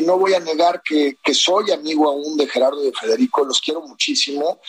no 0.05 0.17
voy 0.17 0.33
a 0.33 0.39
negar 0.39 0.81
que, 0.83 1.17
que, 1.23 1.33
soy 1.33 1.71
amigo 1.71 2.09
aún 2.09 2.35
de 2.37 2.47
Gerardo 2.47 2.81
y 2.81 2.87
de 2.87 2.93
Federico, 2.93 3.45
los 3.45 3.61
quiero 3.61 3.81
muchísimo, 3.81 4.59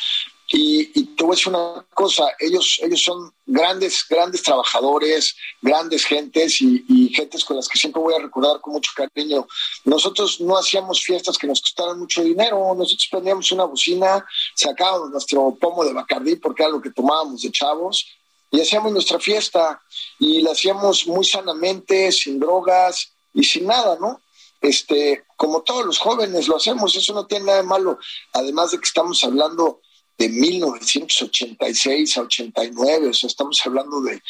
y, 0.55 1.07
te 1.17 1.25
voy 1.25 1.33
a 1.33 1.37
decir 1.37 1.49
una 1.49 1.87
cosa, 1.95 2.25
ellos, 2.39 2.79
ellos 2.83 3.03
son 3.03 3.33
grandes, 3.47 4.05
grandes 4.09 4.43
trabajadores, 4.43 5.35
grandes 5.63 6.05
gentes 6.05 6.61
y, 6.61 7.11
gentes 7.15 7.45
con 7.45 7.57
las 7.57 7.69
que 7.69 7.79
siempre 7.79 8.03
voy 8.03 8.15
a 8.15 8.19
recordar 8.19 8.61
con 8.61 8.75
mucho 8.75 8.91
cariño. 8.95 9.47
Nosotros 9.85 10.43
no 10.43 10.59
hacíamos 10.59 11.03
fiestas 11.03 11.39
que 11.39 11.47
nos 11.47 11.63
costaran 11.63 11.99
mucho 11.99 12.23
dinero, 12.23 12.75
nosotros 12.77 13.09
prendíamos 13.11 13.51
una 13.51 13.65
bocina, 13.65 14.25
sacábamos 14.55 15.11
nuestro 15.11 15.57
pomo 15.59 15.85
de 15.85 15.95
Bacardí 15.95 16.37
porque 16.37 16.65
era 16.65 16.73
lo 16.73 16.83
que 16.83 16.91
tomábamos 16.91 17.41
de 17.41 17.51
chavos 17.51 18.07
y 18.51 18.61
hacíamos 18.61 18.93
nuestra 18.93 19.19
fiesta 19.19 19.81
y 20.19 20.43
la 20.43 20.53
hacíamos 20.53 21.07
muy 21.07 21.25
sanamente, 21.25 22.13
sin 22.13 22.39
drogas 22.39 23.11
y 23.33 23.43
sin 23.45 23.67
nada, 23.67 23.97
¿no? 23.99 24.21
Este, 24.61 25.25
como 25.37 25.63
todos 25.63 25.87
los 25.87 25.99
jóvenes 25.99 26.47
lo 26.47 26.57
hacemos, 26.57 26.95
eso 26.95 27.15
no 27.15 27.27
tiene 27.27 27.47
nada 27.47 27.59
de 27.59 27.65
malo, 27.65 27.99
además 28.35 28.71
de 28.71 28.79
que 28.79 28.85
estamos 28.85 29.25
hablando 29.25 29.81
de 30.23 30.29
1986 30.29 32.17
a 32.17 32.21
89, 32.23 33.09
o 33.09 33.13
sea, 33.13 33.27
estamos 33.27 33.61
hablando 33.67 34.01
de, 34.03 34.23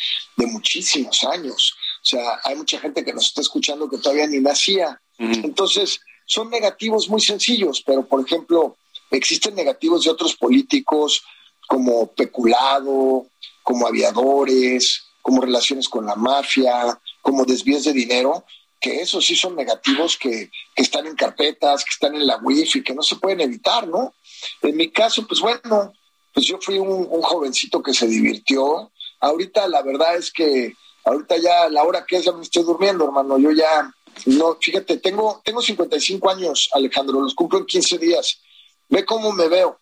muchísimos 0.47 1.23
años. 1.25 1.75
O 2.03 2.07
sea, 2.07 2.41
hay 2.45 2.57
mucha 2.57 2.81
gente 2.81 3.05
que 3.05 3.13
nos 3.13 3.27
está 3.27 3.43
escuchando 3.43 3.91
que 3.91 3.99
todavía 3.99 4.27
ni 4.27 4.41
nacía. 4.41 4.99
Entonces, 5.19 6.01
son 6.25 6.49
negativos 6.49 7.11
muy 7.11 7.21
sencillos, 7.21 7.83
pero 7.85 8.07
por 8.07 8.25
ejemplo, 8.25 8.75
existen 9.11 9.55
negativos 9.55 10.05
de 10.05 10.11
otros 10.11 10.35
políticos 10.35 11.23
como 11.69 12.07
peculado, 12.07 13.27
como 13.63 13.87
aviadores, 13.87 15.05
como 15.21 15.43
relaciones 15.43 15.91
con 15.91 16.07
la 16.07 16.17
mafia, 16.17 16.99
como 17.21 17.45
desvíos 17.45 17.85
de 17.85 17.93
dinero, 17.93 18.45
que 18.81 19.03
esos 19.03 19.27
sí 19.27 19.37
son 19.37 19.55
negativos 19.57 20.17
que, 20.17 20.51
que 20.75 20.83
están 20.83 21.07
en 21.07 21.17
carpetas, 21.17 21.85
que 21.85 21.91
están 21.91 22.15
en 22.15 22.27
la 22.27 22.39
wifi, 22.39 22.83
que 22.83 22.95
no 22.95 23.03
se 23.03 23.17
pueden 23.17 23.43
evitar, 23.43 23.87
¿no? 23.87 24.15
En 24.63 24.77
mi 24.77 24.91
caso, 24.91 25.27
pues 25.27 25.41
bueno, 25.41 25.93
pues 26.33 26.47
yo 26.47 26.59
fui 26.61 26.79
un, 26.79 27.07
jovencito 27.23 27.83
que 27.83 27.95
se 27.95 28.07
divirtió. 28.07 28.91
Ahorita 29.21 29.69
la 29.69 29.83
verdad 29.83 30.17
es 30.17 30.33
que 30.33 30.75
ahorita 31.05 31.37
ya 31.39 31.69
la 31.69 31.85
hora 31.85 32.05
que 32.07 32.17
es 32.17 32.25
ya 32.25 32.33
me 32.33 32.43
estoy 32.43 32.65
durmiendo, 32.65 33.05
hermano. 33.05 33.39
Yo 33.39 33.51
ya, 33.53 33.93
no, 34.27 34.57
fíjate, 34.61 34.99
tengo, 34.99 35.41
tengo 35.45 35.63
55 35.63 36.31
años, 36.31 36.71
Alejandro, 36.73 37.21
los 37.21 37.35
cumplo 37.35 37.59
en 37.59 37.67
15 37.67 37.99
días. 37.99 38.41
Ve 38.89 39.05
cómo 39.05 39.33
me 39.33 39.49
veo. 39.49 39.79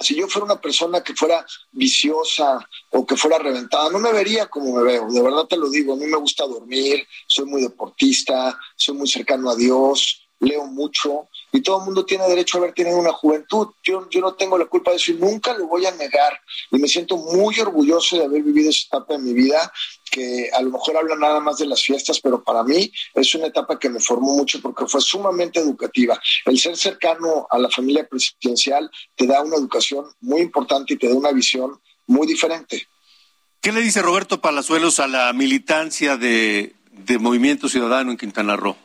Si 0.00 0.14
yo 0.14 0.28
fuera 0.28 0.44
una 0.44 0.60
persona 0.60 1.02
que 1.02 1.14
fuera 1.14 1.44
viciosa 1.72 2.68
o 2.90 3.04
que 3.04 3.16
fuera 3.16 3.38
reventada, 3.38 3.90
no 3.90 3.98
me 3.98 4.12
vería 4.12 4.46
como 4.46 4.76
me 4.76 4.84
veo. 4.84 5.10
De 5.10 5.20
verdad 5.20 5.46
te 5.46 5.56
lo 5.56 5.68
digo, 5.70 5.94
a 5.94 5.96
mí 5.96 6.06
me 6.06 6.18
gusta 6.18 6.46
dormir, 6.46 7.04
soy 7.26 7.46
muy 7.46 7.62
deportista, 7.62 8.56
soy 8.76 8.94
muy 8.94 9.08
cercano 9.08 9.50
a 9.50 9.56
Dios, 9.56 10.28
leo 10.38 10.66
mucho 10.66 11.28
y 11.52 11.62
todo 11.62 11.78
el 11.78 11.84
mundo 11.86 12.04
tiene 12.04 12.28
derecho 12.28 12.58
a 12.58 12.60
haber 12.60 12.74
tenido 12.74 12.98
una 12.98 13.12
juventud. 13.12 13.68
Yo, 13.82 14.08
yo 14.10 14.20
no 14.20 14.34
tengo 14.34 14.58
la 14.58 14.66
culpa 14.66 14.90
de 14.90 14.98
eso 14.98 15.12
y 15.12 15.14
nunca 15.14 15.54
lo 15.54 15.66
voy 15.66 15.86
a 15.86 15.92
negar. 15.92 16.38
Y 16.70 16.78
me 16.78 16.88
siento 16.88 17.16
muy 17.16 17.58
orgulloso 17.60 18.18
de 18.18 18.24
haber 18.24 18.42
vivido 18.42 18.70
esa 18.70 18.86
etapa 18.86 19.14
de 19.14 19.20
mi 19.20 19.32
vida, 19.32 19.72
que 20.10 20.50
a 20.52 20.62
lo 20.62 20.70
mejor 20.70 20.96
habla 20.96 21.16
nada 21.16 21.40
más 21.40 21.58
de 21.58 21.66
las 21.66 21.82
fiestas, 21.82 22.20
pero 22.20 22.42
para 22.42 22.62
mí 22.62 22.90
es 23.14 23.34
una 23.34 23.46
etapa 23.46 23.78
que 23.78 23.88
me 23.88 24.00
formó 24.00 24.32
mucho 24.36 24.60
porque 24.60 24.86
fue 24.86 25.00
sumamente 25.00 25.60
educativa. 25.60 26.20
El 26.44 26.58
ser 26.58 26.76
cercano 26.76 27.46
a 27.50 27.58
la 27.58 27.70
familia 27.70 28.06
presidencial 28.06 28.90
te 29.16 29.26
da 29.26 29.42
una 29.42 29.56
educación 29.56 30.06
muy 30.20 30.40
importante 30.40 30.94
y 30.94 30.98
te 30.98 31.08
da 31.08 31.14
una 31.14 31.32
visión 31.32 31.80
muy 32.06 32.26
diferente. 32.26 32.86
¿Qué 33.60 33.72
le 33.72 33.80
dice 33.80 34.02
Roberto 34.02 34.40
Palazuelos 34.40 35.00
a 35.00 35.08
la 35.08 35.32
militancia 35.32 36.16
de, 36.16 36.74
de 36.92 37.18
Movimiento 37.18 37.68
Ciudadano 37.68 38.10
en 38.10 38.16
Quintana 38.16 38.56
Roo? 38.56 38.76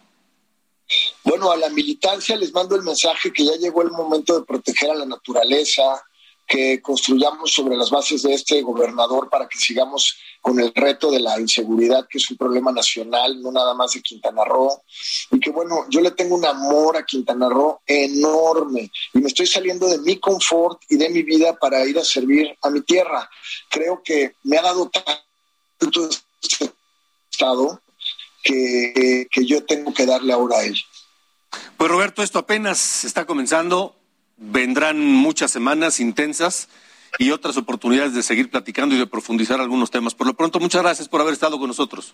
Bueno, 1.23 1.51
a 1.51 1.57
la 1.57 1.69
militancia 1.69 2.35
les 2.35 2.53
mando 2.53 2.75
el 2.75 2.83
mensaje 2.83 3.31
que 3.31 3.45
ya 3.45 3.55
llegó 3.55 3.81
el 3.81 3.91
momento 3.91 4.37
de 4.37 4.45
proteger 4.45 4.91
a 4.91 4.95
la 4.95 5.05
naturaleza, 5.05 6.03
que 6.45 6.81
construyamos 6.81 7.53
sobre 7.53 7.77
las 7.77 7.89
bases 7.89 8.23
de 8.23 8.33
este 8.33 8.61
gobernador 8.61 9.29
para 9.29 9.47
que 9.47 9.57
sigamos 9.57 10.17
con 10.41 10.59
el 10.59 10.73
reto 10.75 11.09
de 11.09 11.21
la 11.21 11.39
inseguridad, 11.39 12.05
que 12.09 12.17
es 12.17 12.29
un 12.29 12.37
problema 12.37 12.71
nacional, 12.71 13.41
no 13.41 13.51
nada 13.51 13.73
más 13.73 13.93
de 13.93 14.01
Quintana 14.01 14.43
Roo. 14.43 14.83
Y 15.31 15.39
que 15.39 15.51
bueno, 15.51 15.85
yo 15.89 16.01
le 16.01 16.11
tengo 16.11 16.35
un 16.35 16.45
amor 16.45 16.97
a 16.97 17.05
Quintana 17.05 17.47
Roo 17.47 17.81
enorme 17.87 18.91
y 19.13 19.19
me 19.19 19.27
estoy 19.27 19.47
saliendo 19.47 19.87
de 19.87 19.99
mi 19.99 20.19
confort 20.19 20.81
y 20.89 20.97
de 20.97 21.09
mi 21.09 21.23
vida 21.23 21.57
para 21.57 21.85
ir 21.85 21.97
a 21.97 22.03
servir 22.03 22.55
a 22.61 22.69
mi 22.69 22.81
tierra. 22.81 23.29
Creo 23.69 24.01
que 24.03 24.35
me 24.43 24.57
ha 24.57 24.61
dado 24.61 24.89
tanto 24.89 26.09
este 26.41 26.71
estado 27.31 27.81
que, 28.43 29.27
que 29.31 29.45
yo 29.45 29.63
tengo 29.63 29.93
que 29.93 30.05
darle 30.05 30.33
ahora 30.33 30.57
a 30.57 30.65
él. 30.65 30.75
Pues 31.77 31.91
Roberto, 31.91 32.23
esto 32.23 32.39
apenas 32.39 33.03
está 33.03 33.25
comenzando, 33.25 33.95
vendrán 34.37 34.99
muchas 34.99 35.51
semanas 35.51 35.99
intensas 35.99 36.69
y 37.19 37.31
otras 37.31 37.57
oportunidades 37.57 38.13
de 38.13 38.23
seguir 38.23 38.49
platicando 38.49 38.95
y 38.95 38.97
de 38.97 39.07
profundizar 39.07 39.59
algunos 39.61 39.91
temas. 39.91 40.15
Por 40.15 40.27
lo 40.27 40.33
pronto, 40.33 40.59
muchas 40.59 40.81
gracias 40.81 41.07
por 41.07 41.21
haber 41.21 41.33
estado 41.33 41.59
con 41.59 41.67
nosotros. 41.67 42.13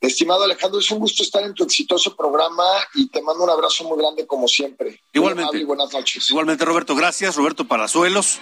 Estimado 0.00 0.44
Alejandro, 0.44 0.80
es 0.80 0.90
un 0.90 0.98
gusto 0.98 1.22
estar 1.22 1.42
en 1.44 1.54
tu 1.54 1.64
exitoso 1.64 2.14
programa 2.14 2.64
y 2.94 3.08
te 3.08 3.22
mando 3.22 3.44
un 3.44 3.50
abrazo 3.50 3.84
muy 3.84 3.98
grande 3.98 4.26
como 4.26 4.46
siempre. 4.46 5.00
Igualmente. 5.12 5.64
buenas 5.64 5.92
noches. 5.92 6.28
Igualmente, 6.28 6.64
Roberto, 6.64 6.94
gracias. 6.94 7.36
Roberto 7.36 7.64
Palazuelos, 7.66 8.38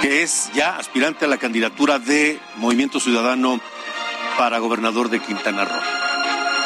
que 0.00 0.22
es 0.22 0.50
ya 0.54 0.78
aspirante 0.78 1.26
a 1.26 1.28
la 1.28 1.38
candidatura 1.38 1.98
de 1.98 2.40
Movimiento 2.56 2.98
Ciudadano 2.98 3.60
para 4.38 4.58
gobernador 4.58 5.10
de 5.10 5.20
Quintana 5.20 5.64
Roo. 5.66 6.15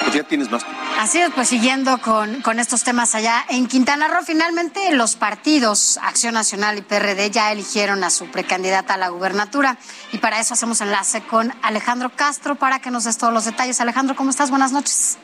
Pues 0.00 0.14
ya 0.14 0.22
tienes 0.24 0.50
más. 0.50 0.64
Así 0.98 1.18
es, 1.18 1.30
pues 1.34 1.48
siguiendo 1.48 1.98
con, 1.98 2.42
con 2.42 2.58
estos 2.58 2.84
temas 2.84 3.14
allá 3.14 3.44
en 3.48 3.66
Quintana 3.66 4.08
Roo, 4.08 4.22
finalmente 4.24 4.94
los 4.94 5.16
partidos 5.16 5.98
Acción 6.02 6.34
Nacional 6.34 6.78
y 6.78 6.82
PRD 6.82 7.30
ya 7.30 7.52
eligieron 7.52 8.02
a 8.04 8.10
su 8.10 8.26
precandidata 8.26 8.94
a 8.94 8.96
la 8.98 9.08
gubernatura 9.08 9.78
y 10.12 10.18
para 10.18 10.40
eso 10.40 10.54
hacemos 10.54 10.80
enlace 10.80 11.22
con 11.22 11.52
Alejandro 11.62 12.10
Castro 12.14 12.54
para 12.54 12.80
que 12.80 12.90
nos 12.90 13.04
des 13.04 13.18
todos 13.18 13.32
los 13.32 13.44
detalles. 13.44 13.80
Alejandro, 13.80 14.16
¿cómo 14.16 14.30
estás? 14.30 14.50
Buenas 14.50 14.72
noches. 14.72 15.18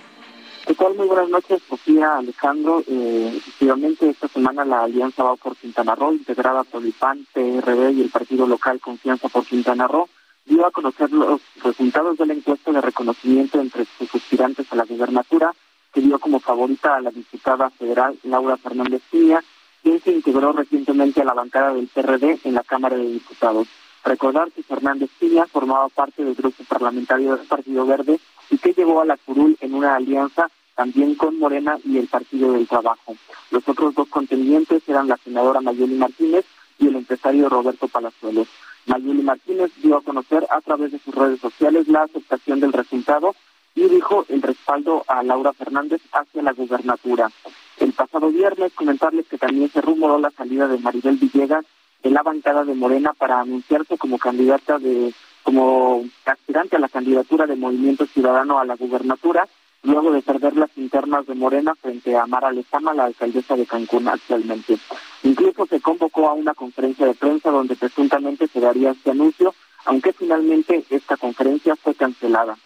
¿Qué 0.66 0.75
tal? 0.75 0.95
Muy 0.95 1.06
buenas 1.06 1.28
noches, 1.28 1.62
Sofía, 1.68 2.16
Alejandro. 2.16 2.83
Eh, 2.88 3.35
efectivamente, 3.37 4.11
esta 4.11 4.28
semana 4.28 4.64
la 4.64 4.83
Alianza 4.83 5.23
va 5.23 5.37
por 5.37 5.56
Quintana 5.56 5.95
Roo, 5.95 6.12
integrada 6.12 6.64
por 6.64 6.85
el 6.85 6.92
PAN, 6.92 7.25
PRD 7.33 7.92
y 7.92 8.02
el 8.02 8.11
partido 8.11 8.47
local 8.47 8.80
Confianza 8.80 9.28
por 9.28 9.47
Quintana 9.47 9.87
Roo 9.87 10.09
dio 10.47 10.65
a 10.65 10.71
conocer 10.71 11.12
los 11.12 11.41
resultados 11.62 12.17
de 12.17 12.26
la 12.26 12.35
encuesta 12.35 12.73
de 12.73 12.81
reconocimiento 12.81 13.61
entre 13.61 13.85
sus 13.85 14.15
aspirantes 14.15 14.73
a 14.73 14.76
la 14.76 14.85
gubernatura, 14.85 15.53
que 15.93 16.00
dio 16.00 16.19
como 16.19 16.41
favorita 16.41 16.97
a 16.97 17.00
la 17.00 17.11
diputada 17.11 17.69
federal 17.71 18.19
Laura 18.23 18.57
Fernández 18.57 19.03
Piña, 19.11 19.43
quien 19.83 20.00
se 20.00 20.12
integró 20.12 20.53
recientemente 20.53 21.21
a 21.21 21.25
la 21.25 21.35
bancada 21.35 21.75
del 21.75 21.88
PRD 21.88 22.41
en 22.45 22.55
la 22.55 22.62
Cámara 22.62 22.97
de 22.97 23.11
Diputados. 23.11 23.69
Recordar 24.05 24.53
que 24.53 24.62
Fernández 24.62 25.11
Piña 25.19 25.47
formaba 25.47 25.88
parte 25.88 26.25
del 26.25 26.35
grupo 26.35 26.62
parlamentario 26.69 27.37
del 27.37 27.47
Partido 27.47 27.85
Verde 27.87 28.21
y 28.50 28.59
que 28.59 28.73
llegó 28.73 29.00
a 29.00 29.05
la 29.05 29.17
curul 29.17 29.57
en 29.61 29.75
una 29.75 29.97
alianza 29.97 30.49
también 30.76 31.15
con 31.17 31.38
Morena 31.38 31.79
y 31.85 31.99
el 31.99 32.07
Partido 32.07 32.53
del 32.53 32.69
Trabajo. 32.69 33.17
Los 33.50 33.69
otros 33.69 33.95
dos 33.95 34.09
contendientes 34.09 34.83
eran 34.88 35.09
la 35.09 35.17
senadora 35.17 35.61
Mayeli 35.61 35.95
Martínez 35.95 36.45
y 36.79 36.88
el 36.88 36.97
empresario 36.97 37.49
Roberto 37.49 37.88
Palazuelos. 37.88 38.47
Mayuli 38.87 39.23
Martínez 39.23 39.71
dio 39.83 39.97
a 39.97 40.02
conocer 40.02 40.47
a 40.50 40.61
través 40.61 40.93
de 40.93 40.99
sus 40.99 41.14
redes 41.14 41.40
sociales 41.40 41.88
la 41.88 42.02
aceptación 42.02 42.61
del 42.61 42.73
resultado 42.73 43.35
y 43.75 43.88
dijo 43.88 44.25
el 44.28 44.43
respaldo 44.43 45.05
a 45.07 45.23
Laura 45.23 45.52
Fernández 45.52 46.00
hacia 46.12 46.43
la 46.43 46.52
gubernatura. 46.52 47.31
El 47.78 47.93
pasado 47.93 48.31
viernes 48.31 48.73
comentarles 48.73 49.26
que 49.26 49.38
también 49.38 49.71
se 49.71 49.83
rumoró 49.83 50.19
la 50.19 50.31
salida 50.31 50.66
de 50.66 50.78
Maribel 50.78 51.16
Villegas 51.16 51.64
en 52.02 52.14
la 52.14 52.23
bancada 52.23 52.64
de 52.64 52.75
Morena 52.75 53.12
para 53.12 53.40
anunciarse 53.40 53.99
como 53.99 54.19
candidata 54.19 54.78
de, 54.78 55.12
como 55.43 56.05
aspirante 56.25 56.76
a 56.76 56.78
la 56.78 56.88
candidatura 56.88 57.47
de 57.47 57.57
Movimiento 57.57 58.07
Ciudadano 58.07 58.59
a 58.59 58.64
la 58.64 58.76
gubernatura, 58.76 59.47
luego 59.87 60.12
de 60.12 60.23
perder 60.23 60.57
las 60.57 60.71
internas 60.76 61.26
de 61.26 61.35
Morena 61.35 61.75
frente 61.75 62.16
a 62.16 62.26
Mara 62.26 62.50
Lezama, 62.50 62.93
la 62.93 63.05
alcaldesa 63.05 63.57
de 63.57 63.66
Cancún 63.66 64.09
actualmente. 64.09 64.78
Incluso 65.23 65.66
se 65.66 65.81
convocó 65.81 66.28
a 66.28 66.35
una 66.35 66.55
conferencia 66.55 67.07
de 67.07 67.14
prensa 67.14 67.50
donde 67.50 67.76
presuntamente 67.76 68.49
se 68.49 68.61
daría 68.61 68.90
este 68.90 69.12
anuncio, 69.12 69.55
aunque 69.85 70.12
finalmente 70.12 70.85
esta 70.90 71.16
conferencia 71.16 71.76
fue 71.76 71.95
cancelada. 71.95 72.59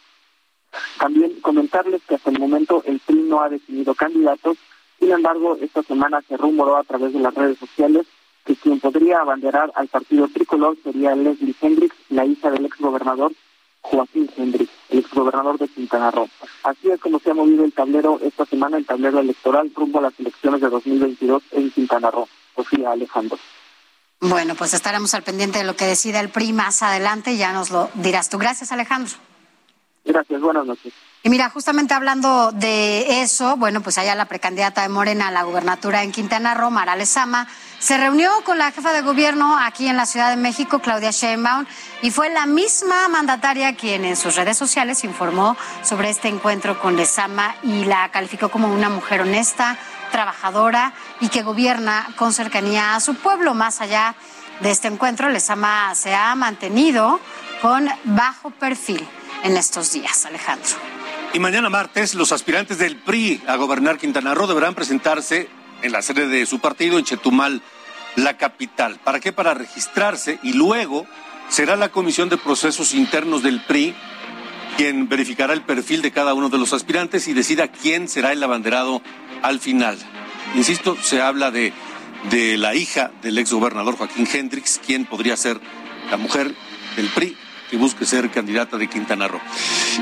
También 0.99 1.41
comentarles 1.41 2.03
que 2.09 2.15
hasta 2.15 2.31
el 2.31 2.39
momento 2.39 2.83
el 2.87 3.01
PRI 3.01 3.23
no 3.23 3.43
ha 3.43 3.49
definido 3.49 3.95
candidatos, 3.95 4.57
sin 4.99 5.11
embargo, 5.11 5.57
esta 5.61 5.83
semana 5.83 6.23
se 6.23 6.37
rumoró 6.37 6.77
a 6.77 6.85
través 6.85 7.13
de 7.13 7.21
las 7.21 7.35
redes 7.35 7.59
sociales 7.59 8.07
que 8.45 8.57
quien 8.57 8.81
podría 8.81 9.21
abanderar 9.21 9.71
al 9.75 9.89
partido 9.89 10.29
tricolor 10.29 10.77
sería 10.83 11.15
Leslie 11.15 11.55
Hendricks, 11.61 11.97
la 12.09 12.25
hija 12.25 12.51
del 12.51 12.67
exgobernador 12.67 13.33
Joaquín 13.83 14.31
Hendricks, 14.37 14.73
el 14.91 14.99
exgobernador 15.01 15.59
de 15.59 15.69
Quintana 15.69 16.11
Roo. 16.11 16.29
Así 16.63 16.91
es 16.91 17.01
como 17.01 17.19
se 17.19 17.31
ha 17.31 17.35
movido 17.35 17.65
el 17.65 17.73
tablero 17.73 18.19
esta 18.23 18.45
semana, 18.47 18.77
el 18.77 18.87
tablero 18.87 19.21
electoral 19.21 19.73
rumbo 19.75 19.99
a 19.99 20.03
las 20.03 20.21
elecciones 20.21 20.61
de 20.61 20.69
2022 20.69 21.43
en 21.53 21.71
Quintana 21.71 22.11
Roo. 22.11 22.29
Sofía 22.55 22.93
Alejandro. 22.93 23.39
Bueno, 24.21 24.55
pues 24.55 24.75
estaremos 24.75 25.15
al 25.15 25.23
pendiente 25.23 25.59
de 25.59 25.65
lo 25.65 25.77
que 25.77 25.87
decida 25.87 26.21
el 26.21 26.29
PRI 26.29 26.53
más 26.53 26.83
adelante 26.83 27.37
ya 27.37 27.53
nos 27.53 27.71
lo 27.71 27.89
dirás 27.95 28.29
tú. 28.29 28.37
Gracias, 28.37 28.71
Alejandro. 28.71 29.15
Gracias, 30.05 30.41
buenas 30.41 30.67
noches. 30.67 30.93
Y 31.23 31.29
mira, 31.29 31.51
justamente 31.51 31.93
hablando 31.93 32.51
de 32.51 33.21
eso, 33.21 33.57
bueno, 33.59 33.83
pues 33.83 33.99
allá 33.99 34.15
la 34.15 34.25
precandidata 34.25 34.81
de 34.81 34.89
Morena 34.89 35.29
a 35.29 35.31
la 35.31 35.43
gubernatura 35.43 36.03
en 36.03 36.13
Quintana 36.13 36.55
Roo, 36.55 36.71
Mara 36.71 36.97
Lezama, 36.97 37.47
se 37.79 37.99
reunió 37.99 38.31
con 38.45 38.57
la 38.57 38.73
jefa 38.73 38.95
de 38.95 39.03
gobierno 39.03 39.59
aquí 39.59 39.87
en 39.87 39.99
la 39.99 40.07
Ciudad 40.07 40.31
de 40.31 40.37
México, 40.37 40.79
Claudia 40.79 41.11
Sheinbaum, 41.11 41.67
y 42.01 42.11
fue 42.11 42.31
la 42.31 42.47
misma 42.47 43.07
mandataria 43.09 43.77
quien 43.77 44.07
en 44.07 44.17
sus 44.17 44.37
redes 44.37 44.57
sociales 44.57 45.05
informó 45.05 45.59
sobre 45.83 46.09
este 46.09 46.29
encuentro 46.29 46.81
con 46.81 46.97
Lezama 46.97 47.55
y 47.63 47.85
la 47.85 48.09
calificó 48.11 48.49
como 48.49 48.73
una 48.73 48.89
mujer 48.89 49.21
honesta, 49.21 49.77
trabajadora 50.11 50.95
y 51.21 51.29
que 51.29 51.43
gobierna 51.43 52.09
con 52.17 52.33
cercanía 52.33 52.95
a 52.95 53.01
su 53.01 53.15
pueblo. 53.15 53.53
Más 53.53 53.83
allá 53.83 54.15
de 54.61 54.71
este 54.71 54.89
encuentro, 54.89 55.29
Lezama 55.29 55.95
se 55.95 56.15
ha 56.15 56.35
mantenido 56.35 57.21
con 57.61 57.91
bajo 58.05 58.51
perfil 58.53 59.07
en 59.43 59.59
estos 59.59 59.93
días, 59.93 60.25
Alejandro. 60.25 61.00
Y 61.33 61.39
mañana 61.39 61.71
martes, 61.71 62.17
los 62.17 62.33
aspirantes 62.33 62.79
del 62.79 62.97
PRI 62.97 63.41
a 63.47 63.55
gobernar 63.55 63.99
Quintana 63.99 64.35
Roo 64.35 64.49
deberán 64.49 64.75
presentarse 64.75 65.49
en 65.81 65.93
la 65.93 66.03
sede 66.03 66.27
de 66.27 66.45
su 66.45 66.59
partido 66.59 66.99
en 66.99 67.05
Chetumal, 67.05 67.63
la 68.17 68.37
capital. 68.37 68.99
¿Para 69.05 69.21
qué? 69.21 69.33
Para 69.33 69.55
registrarse 69.55 70.41
y 70.43 70.55
luego 70.55 71.07
será 71.49 71.77
la 71.77 71.91
Comisión 71.91 72.29
de 72.31 72.37
Procesos 72.37 72.95
Internos 72.95 73.45
del 73.45 73.61
PRI 73.61 73.95
quien 74.77 75.09
verificará 75.09 75.53
el 75.53 75.63
perfil 75.63 76.03
de 76.03 76.11
cada 76.11 76.35
uno 76.35 76.49
de 76.49 76.59
los 76.59 76.73
aspirantes 76.73 77.29
y 77.29 77.33
decida 77.33 77.69
quién 77.69 78.09
será 78.09 78.33
el 78.33 78.43
abanderado 78.43 79.01
al 79.43 79.61
final. 79.61 79.99
Insisto, 80.57 80.97
se 81.01 81.23
habla 81.23 81.53
de, 81.53 81.73
de 82.31 82.57
la 82.57 82.75
hija 82.75 83.13
del 83.23 83.39
exgobernador 83.39 83.97
Joaquín 83.97 84.29
Hendrix, 84.33 84.81
quien 84.85 85.05
podría 85.05 85.37
ser 85.37 85.61
la 86.11 86.17
mujer 86.17 86.55
del 86.97 87.09
PRI 87.09 87.37
que 87.71 87.77
busque 87.77 88.05
ser 88.05 88.31
candidata 88.31 88.77
de 88.77 88.89
Quintana 88.89 89.29
Roo. 89.29 89.41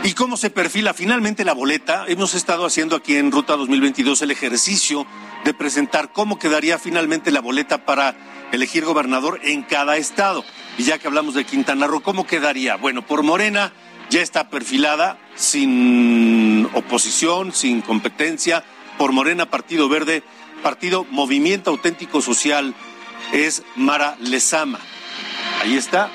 ¿Y 0.03 0.15
cómo 0.15 0.39
se 0.39 0.49
perfila 0.49 0.95
finalmente 0.95 1.45
la 1.45 1.53
boleta? 1.53 2.07
Hemos 2.09 2.35
estado 2.35 2.65
haciendo 2.65 2.97
aquí 2.97 3.17
en 3.17 3.31
Ruta 3.31 3.57
2022 3.57 4.23
el 4.23 4.31
ejercicio 4.31 5.07
de 5.45 5.53
presentar 5.53 6.13
cómo 6.13 6.39
quedaría 6.39 6.79
finalmente 6.79 7.31
la 7.31 7.41
boleta 7.41 7.85
para 7.85 8.17
elegir 8.51 8.87
gobernador 8.87 9.41
en 9.45 9.63
cada 9.63 9.99
estado. 9.99 10.45
Y 10.79 10.85
ya 10.85 10.99
que 10.99 11.07
hablamos 11.09 11.35
de 11.35 11.45
Quintana 11.45 11.87
Roo, 11.87 12.01
¿cómo 12.01 12.27
quedaría? 12.27 12.77
Bueno, 12.77 13.07
por 13.07 13.23
Morena 13.23 13.73
ya 14.09 14.23
está 14.23 14.49
perfilada, 14.49 15.19
sin 15.35 16.69
oposición, 16.73 17.53
sin 17.53 17.83
competencia, 17.83 18.65
por 18.97 19.13
Morena, 19.13 19.51
Partido 19.51 19.91
Verde, 19.91 20.23
Partido 20.63 21.05
Movimiento 21.11 21.71
Auténtico 21.71 22.23
Social, 22.23 22.75
es 23.33 23.63
Mara 23.77 24.17
Lezama. 24.21 24.81
Ahí 25.63 25.77
está, 25.77 26.11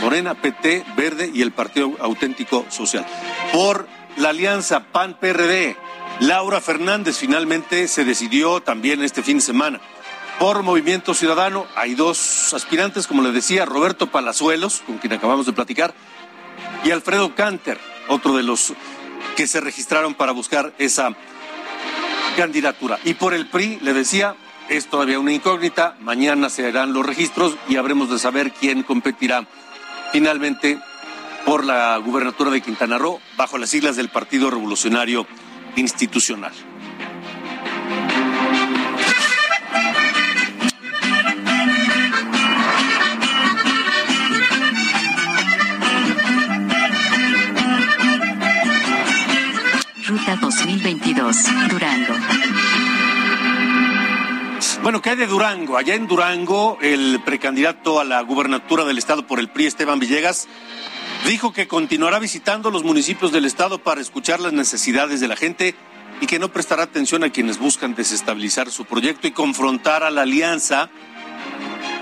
Morena, 0.00 0.34
PT, 0.34 0.84
Verde 0.96 1.30
y 1.32 1.42
el 1.42 1.52
Partido 1.52 1.92
Auténtico 2.00 2.64
Social. 2.68 3.06
Por 3.52 3.86
la 4.16 4.30
alianza 4.30 4.84
PAN-PRD, 4.92 5.76
Laura 6.20 6.60
Fernández 6.60 7.16
finalmente 7.16 7.88
se 7.88 8.04
decidió 8.04 8.60
también 8.60 9.02
este 9.02 9.22
fin 9.22 9.38
de 9.38 9.42
semana. 9.42 9.80
Por 10.38 10.62
Movimiento 10.62 11.14
Ciudadano 11.14 11.66
hay 11.76 11.94
dos 11.94 12.52
aspirantes, 12.54 13.06
como 13.06 13.22
le 13.22 13.32
decía, 13.32 13.64
Roberto 13.64 14.08
Palazuelos, 14.08 14.82
con 14.86 14.98
quien 14.98 15.12
acabamos 15.12 15.46
de 15.46 15.52
platicar, 15.52 15.94
y 16.84 16.90
Alfredo 16.90 17.34
Canter, 17.34 17.78
otro 18.08 18.36
de 18.36 18.42
los 18.42 18.72
que 19.36 19.46
se 19.46 19.60
registraron 19.60 20.14
para 20.14 20.32
buscar 20.32 20.72
esa 20.78 21.10
candidatura. 22.36 22.98
Y 23.04 23.14
por 23.14 23.34
el 23.34 23.46
PRI, 23.48 23.78
le 23.82 23.92
decía, 23.92 24.34
es 24.68 24.86
todavía 24.86 25.18
una 25.18 25.32
incógnita, 25.32 25.96
mañana 26.00 26.50
se 26.50 26.66
harán 26.66 26.92
los 26.92 27.06
registros 27.06 27.56
y 27.68 27.76
habremos 27.76 28.10
de 28.10 28.18
saber 28.18 28.52
quién 28.52 28.82
competirá 28.82 29.46
finalmente 30.12 30.78
por 31.46 31.64
la 31.64 31.96
gubernatura 31.96 32.50
de 32.50 32.60
Quintana 32.60 32.98
Roo 32.98 33.20
bajo 33.36 33.58
las 33.58 33.70
siglas 33.70 33.96
del 33.96 34.10
Partido 34.10 34.50
Revolucionario 34.50 35.26
Institucional. 35.74 36.52
Ruta 50.06 50.36
2022, 50.36 51.36
Durango. 51.70 52.14
Bueno, 54.82 55.00
¿qué 55.00 55.10
hay 55.10 55.16
de 55.16 55.28
Durango? 55.28 55.76
Allá 55.76 55.94
en 55.94 56.08
Durango, 56.08 56.76
el 56.82 57.20
precandidato 57.24 58.00
a 58.00 58.04
la 58.04 58.20
gubernatura 58.22 58.84
del 58.84 58.98
estado 58.98 59.24
por 59.28 59.38
el 59.38 59.48
PRI, 59.48 59.66
Esteban 59.66 60.00
Villegas, 60.00 60.48
dijo 61.24 61.52
que 61.52 61.68
continuará 61.68 62.18
visitando 62.18 62.68
los 62.72 62.82
municipios 62.82 63.30
del 63.30 63.44
estado 63.44 63.78
para 63.78 64.00
escuchar 64.00 64.40
las 64.40 64.52
necesidades 64.52 65.20
de 65.20 65.28
la 65.28 65.36
gente 65.36 65.76
y 66.20 66.26
que 66.26 66.40
no 66.40 66.48
prestará 66.48 66.82
atención 66.82 67.22
a 67.22 67.30
quienes 67.30 67.58
buscan 67.58 67.94
desestabilizar 67.94 68.72
su 68.72 68.84
proyecto 68.84 69.28
y 69.28 69.30
confrontar 69.30 70.02
a 70.02 70.10
la 70.10 70.22
alianza 70.22 70.90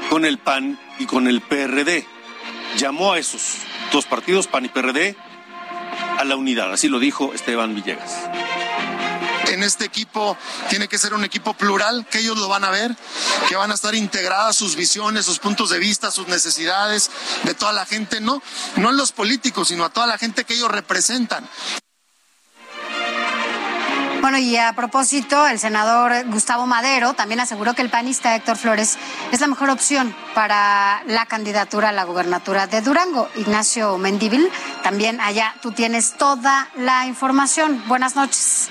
con 0.09 0.25
el 0.25 0.39
PAN 0.39 0.79
y 0.99 1.05
con 1.05 1.29
el 1.29 1.43
PRD. 1.43 2.07
Llamó 2.79 3.13
a 3.13 3.19
esos 3.19 3.59
dos 3.93 4.07
partidos, 4.07 4.47
PAN 4.47 4.65
y 4.65 4.69
PRD, 4.71 5.17
a 6.19 6.25
la 6.25 6.37
unidad. 6.37 6.73
Así 6.73 6.89
lo 6.89 6.99
dijo 6.99 7.35
Esteban 7.35 7.75
Villegas 7.75 8.31
en 9.55 9.63
este 9.63 9.85
equipo 9.85 10.37
tiene 10.69 10.89
que 10.89 10.99
ser 10.99 11.15
un 11.15 11.25
equipo 11.25 11.55
plural, 11.55 12.07
que 12.11 12.19
ellos 12.19 12.39
lo 12.39 12.49
van 12.49 12.65
a 12.65 12.71
ver, 12.71 12.95
que 13.49 13.57
van 13.57 13.71
a 13.71 13.75
estar 13.75 13.95
integradas 13.95 14.57
sus 14.57 14.77
visiones, 14.77 15.27
sus 15.27 15.39
puntos 15.39 15.71
de 15.71 15.79
vista, 15.79 16.11
sus 16.11 16.29
necesidades 16.29 17.11
de 17.45 17.55
toda 17.55 17.73
la 17.73 17.87
gente, 17.87 18.21
no, 18.21 18.43
no 18.77 18.91
en 18.91 18.97
los 18.97 19.13
políticos, 19.13 19.69
sino 19.69 19.85
a 19.85 19.91
toda 19.91 20.07
la 20.07 20.19
gente 20.19 20.45
que 20.45 20.55
ellos 20.55 20.71
representan. 20.71 21.49
Bueno, 24.21 24.37
y 24.37 24.55
a 24.57 24.75
propósito, 24.75 25.47
el 25.47 25.59
senador 25.59 26.13
Gustavo 26.27 26.67
Madero 26.67 27.15
también 27.15 27.41
aseguró 27.41 27.73
que 27.73 27.81
el 27.81 27.89
panista 27.89 28.37
Héctor 28.37 28.59
Flores 28.59 28.99
es 29.33 29.41
la 29.41 29.47
mejor 29.47 29.71
opción 29.71 30.15
para 30.35 31.03
la 31.07 31.25
candidatura 31.25 31.89
a 31.89 31.93
la 31.93 32.05
gubernatura 32.05 32.67
de 32.67 32.83
Durango. 32.83 33.31
Ignacio 33.37 33.97
Mendívil, 33.97 34.51
también 34.83 35.23
allá 35.23 35.55
tú 35.63 35.73
tienes 35.73 36.19
toda 36.19 36.69
la 36.77 37.07
información. 37.07 37.83
Buenas 37.89 38.15
noches. 38.15 38.69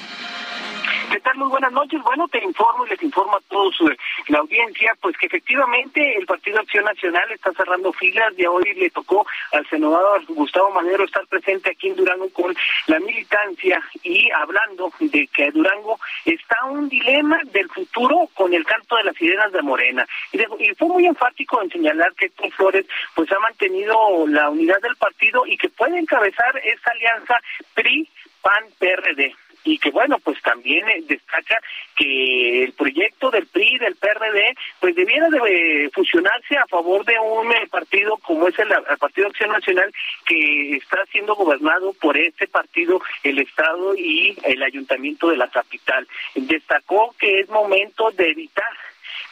¿Qué 1.10 1.20
tal? 1.22 1.38
Muy 1.38 1.48
buenas 1.48 1.72
noches. 1.72 2.00
Bueno, 2.04 2.28
te 2.28 2.44
informo 2.44 2.86
y 2.86 2.90
les 2.90 3.02
informo 3.02 3.36
a 3.36 3.42
todos 3.50 3.76
eh, 3.82 3.98
la 4.28 4.40
audiencia, 4.40 4.96
pues 5.02 5.18
que 5.18 5.26
efectivamente 5.26 6.18
el 6.18 6.28
Partido 6.28 6.60
Acción 6.60 6.86
Nacional 6.86 7.32
está 7.32 7.52
cerrando 7.54 7.92
filas 7.94 8.32
y 8.38 8.46
hoy 8.46 8.76
le 8.76 8.92
tocó 8.92 9.26
al 9.52 9.68
senador 9.70 10.24
Gustavo 10.28 10.70
Madero 10.70 11.06
estar 11.06 11.26
presente 11.26 11.72
aquí 11.72 11.88
en 11.88 11.96
Durango 11.96 12.30
con 12.30 12.56
la 12.86 13.00
militancia 13.00 13.82
y 14.04 14.30
hablando 14.30 14.94
de 15.00 15.28
que 15.34 15.50
Durango 15.50 16.00
está 16.26 16.64
un 16.66 16.88
dilema 16.88 17.40
del 17.46 17.70
futuro 17.70 18.30
con 18.36 18.54
el 18.54 18.64
canto 18.64 18.96
de 18.98 19.06
las 19.06 19.16
sirenas 19.16 19.52
de 19.52 19.64
Morena. 19.64 20.06
Y, 20.32 20.42
y 20.64 20.76
fue 20.76 20.90
muy 20.90 21.08
enfático 21.08 21.60
en 21.64 21.72
señalar 21.72 22.14
que 22.14 22.28
Héctor 22.28 22.52
Flores 22.52 22.86
pues 23.16 23.32
ha 23.32 23.40
mantenido 23.40 24.28
la 24.28 24.52
unidad 24.52 24.80
del 24.82 24.96
partido 24.98 25.48
y 25.48 25.58
que 25.58 25.70
puede 25.70 25.98
encabezar 25.98 26.56
esta 26.64 26.92
alianza 26.92 27.40
PRI-PAN-PRD 27.74 29.34
y 29.70 29.78
que 29.78 29.92
bueno 29.92 30.18
pues 30.20 30.42
también 30.42 30.88
eh, 30.90 31.04
destaca 31.08 31.60
que 31.96 32.64
el 32.64 32.74
proyecto 32.74 33.30
del 33.30 33.46
PRI 33.48 33.78
del 33.78 33.96
PRD 33.96 34.56
pues 34.80 34.96
debiera 34.96 35.30
de 35.30 35.86
eh, 35.86 35.90
fusionarse 35.94 36.58
a 36.58 36.66
favor 36.66 37.06
de 37.06 37.20
un 37.20 37.52
eh, 37.52 37.68
partido 37.70 38.18
como 38.18 38.48
es 38.48 38.58
el, 38.58 38.70
Partido 39.00 39.28
Acción 39.28 39.52
Nacional 39.52 39.92
que 40.26 40.78
está 40.78 41.06
siendo 41.12 41.36
gobernado 41.36 41.94
por 41.94 42.18
este 42.18 42.48
partido 42.48 43.00
el 43.24 43.40
estado 43.40 43.96
y 43.96 44.36
el 44.44 44.64
ayuntamiento 44.64 45.30
de 45.30 45.38
la 45.38 45.48
capital. 45.48 46.08
Destacó 46.36 47.16
que 47.20 47.42
es 47.42 47.50
momento 47.50 48.12
de 48.12 48.30
evitar 48.30 48.74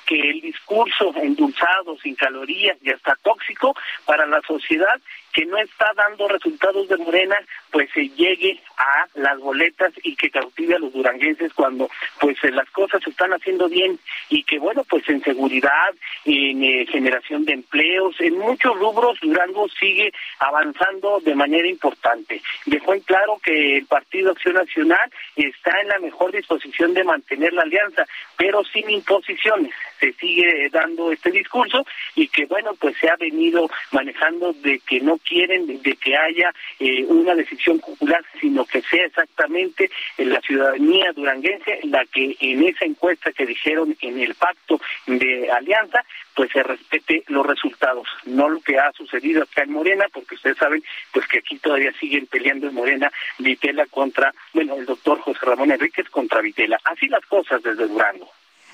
que 0.06 0.30
el 0.30 0.41
discurso 0.41 1.13
endulzado, 1.21 1.97
sin 2.02 2.15
calorías 2.15 2.78
y 2.82 2.91
hasta 2.91 3.15
tóxico 3.15 3.76
para 4.06 4.26
la 4.26 4.41
sociedad 4.41 5.00
que 5.38 5.45
no 5.45 5.60
está 5.60 5.91
dando 5.95 6.28
resultados 6.28 6.88
de 6.88 6.97
Morena, 6.97 7.38
pues 7.69 7.91
se 7.93 8.10
llegue 8.10 8.60
a 8.76 9.08
las 9.13 9.38
boletas 9.38 9.93
y 10.02 10.15
que 10.15 10.32
cautive 10.32 10.73
a 10.73 10.80
los 10.80 10.91
duranguenses 10.91 11.54
cuando 11.54 11.91
pues 12.19 12.43
eh, 12.43 12.50
las 12.50 12.67
cosas 12.71 13.04
se 13.04 13.12
están 13.12 13.32
haciendo 13.34 13.69
bien 13.69 14.00
y 14.30 14.41
que 14.41 14.58
bueno, 14.58 14.84
pues 14.89 15.08
en 15.08 15.21
seguridad, 15.21 15.93
en 16.26 16.63
eh, 16.63 16.88
generación 16.88 17.45
de 17.45 17.54
empleos, 17.54 18.19
en 18.19 18.39
muchos 18.39 18.80
rubros 18.80 19.19
Durango 19.21 19.67
sigue 19.80 20.12
avanzando 20.39 21.19
de 21.19 21.36
manera 21.36 21.67
importante. 21.67 22.41
Dejó 22.65 22.95
en 22.95 23.02
claro 23.02 23.39
que 23.43 23.78
el 23.78 23.86
Partido 23.86 24.32
Acción 24.32 24.56
Nacional 24.56 25.12
está 25.36 25.80
en 25.82 25.89
la 25.89 26.00
mejor 26.00 26.32
disposición 26.32 26.95
de 26.95 27.04
mantener 27.04 27.54
la 27.54 27.62
alianza, 27.62 28.08
pero 28.38 28.63
sin 28.63 28.89
imposiciones. 28.89 29.71
Se 30.00 30.13
sigue 30.13 30.69
dando 30.71 31.12
este 31.12 31.30
discurso 31.30 31.86
y 32.15 32.28
que 32.28 32.47
bueno, 32.47 32.71
pues 32.80 32.97
se 32.97 33.08
ha 33.08 33.15
venido 33.17 33.69
manejando 33.91 34.54
de 34.54 34.80
que 34.80 35.00
no 35.00 35.19
quieren 35.28 35.68
de, 35.68 35.96
que 35.96 36.16
haya 36.16 36.54
eh, 36.80 37.06
una 37.06 37.36
decisión 37.36 37.80
popular, 37.80 38.24
sino 38.40 38.66
que 38.66 38.82
sea 38.82 39.06
exactamente 39.06 39.90
la 40.18 40.40
ciudadanía 40.42 41.12
duranguense 41.13 41.80
la 41.84 42.06
que 42.06 42.36
en 42.40 42.63
esa 42.63 42.86
encuesta 42.86 43.32
que 43.32 43.46
dijeron 43.46 43.96
en 44.02 44.20
el 44.20 44.36
pacto 44.36 44.80
de 45.06 45.52
alianza, 45.52 46.04
pues 46.36 46.52
se 46.52 46.63
respete 46.63 47.24
los 47.28 47.46
resultados, 47.46 48.08
no 48.26 48.48
lo 48.48 48.62
que 48.62 48.80
ha 48.80 48.92
sucedido 48.94 49.44
acá 49.44 49.63
en 49.63 49.72
Morena, 49.72 50.06
porque 50.13 50.36
ustedes 50.36 50.58
saben 50.58 50.84
pues 51.12 51.28
que 51.28 51.40
aquí 51.40 51.58
todavía 51.58 51.92
siguen 52.00 52.28
peleando 52.28 52.68
en 52.68 52.76
Morena 52.76 53.12
Vitela 53.40 53.86
contra, 53.88 54.34
bueno, 54.54 54.76
el 54.76 54.86
doctor 54.86 55.20
José 55.20 55.40
Ramón 55.42 55.72
Enríquez 55.72 56.10
contra 56.10 56.42
Vitela. 56.42 56.80
Así 56.84 57.08
las 57.08 57.26
cosas 57.26 57.62
desde 57.63 57.88
Durango. 57.88 58.30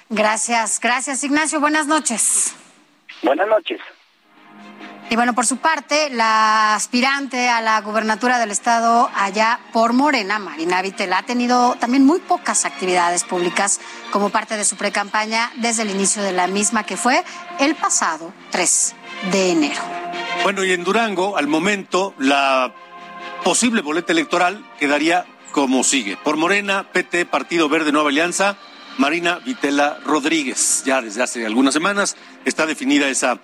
Gracias, 0.09 0.79
gracias 0.81 1.23
Ignacio, 1.23 1.59
buenas 1.59 1.87
noches. 1.87 2.55
Buenas 3.21 3.47
noches. 3.47 3.79
Y 5.09 5.15
bueno, 5.15 5.33
por 5.33 5.45
su 5.45 5.57
parte, 5.57 6.09
la 6.09 6.75
aspirante 6.75 7.49
a 7.49 7.61
la 7.61 7.79
gubernatura 7.81 8.39
del 8.39 8.51
estado 8.51 9.09
allá 9.15 9.59
por 9.71 9.93
Morena, 9.93 10.39
Marina 10.39 10.81
Vitela, 10.81 11.19
ha 11.19 11.23
tenido 11.23 11.75
también 11.79 12.05
muy 12.05 12.19
pocas 12.19 12.65
actividades 12.65 13.23
públicas 13.23 13.79
como 14.11 14.29
parte 14.29 14.57
de 14.57 14.65
su 14.65 14.75
precampaña 14.75 15.51
desde 15.57 15.83
el 15.83 15.91
inicio 15.91 16.23
de 16.23 16.31
la 16.31 16.47
misma, 16.47 16.83
que 16.83 16.97
fue 16.97 17.23
el 17.59 17.75
pasado 17.75 18.33
3 18.51 18.95
de 19.31 19.51
enero. 19.51 19.81
Bueno, 20.43 20.63
y 20.63 20.71
en 20.71 20.83
Durango, 20.83 21.37
al 21.37 21.47
momento, 21.47 22.15
la 22.17 22.73
posible 23.43 23.81
boleta 23.81 24.13
electoral 24.13 24.65
quedaría 24.79 25.25
como 25.51 25.83
sigue. 25.83 26.17
Por 26.17 26.37
Morena, 26.37 26.91
PT, 26.91 27.27
Partido 27.27 27.69
Verde 27.69 27.91
Nueva 27.91 28.09
Alianza, 28.09 28.57
Marina 28.97 29.39
Vitela 29.39 29.99
Rodríguez. 30.03 30.83
Ya 30.85 31.01
desde 31.01 31.23
hace 31.23 31.45
algunas 31.45 31.73
semanas 31.73 32.15
está 32.45 32.65
definida 32.65 33.07
esa 33.07 33.39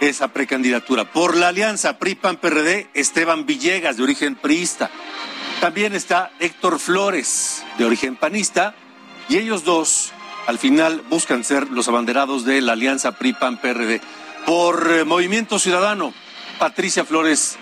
esa 0.00 0.28
precandidatura. 0.28 1.12
Por 1.12 1.36
la 1.36 1.48
alianza 1.48 1.98
PRI-PAN-PRD, 1.98 2.88
Esteban 2.94 3.46
Villegas, 3.46 3.96
de 3.96 4.02
origen 4.02 4.34
priista. 4.36 4.90
También 5.60 5.94
está 5.94 6.30
Héctor 6.38 6.78
Flores, 6.78 7.64
de 7.78 7.84
origen 7.84 8.16
panista, 8.16 8.74
y 9.28 9.36
ellos 9.36 9.64
dos 9.64 10.12
al 10.46 10.58
final 10.58 11.02
buscan 11.10 11.44
ser 11.44 11.68
los 11.68 11.88
abanderados 11.88 12.44
de 12.44 12.60
la 12.60 12.72
alianza 12.72 13.12
PRI-PAN-PRD. 13.12 14.00
Por 14.46 14.90
eh, 14.90 15.04
Movimiento 15.04 15.58
Ciudadano, 15.58 16.14
Patricia 16.58 17.04
Flores 17.04 17.58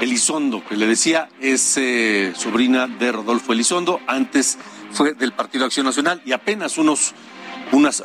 Elizondo, 0.00 0.62
que 0.64 0.76
le 0.76 0.86
decía, 0.86 1.28
es 1.40 1.76
eh, 1.76 2.32
sobrina 2.36 2.86
de 2.86 3.12
Rodolfo 3.12 3.52
Elizondo, 3.52 4.00
antes 4.06 4.58
fue 4.92 5.14
del 5.14 5.32
Partido 5.32 5.64
Acción 5.64 5.86
Nacional 5.86 6.22
y 6.24 6.32
apenas 6.32 6.78
unos 6.78 7.14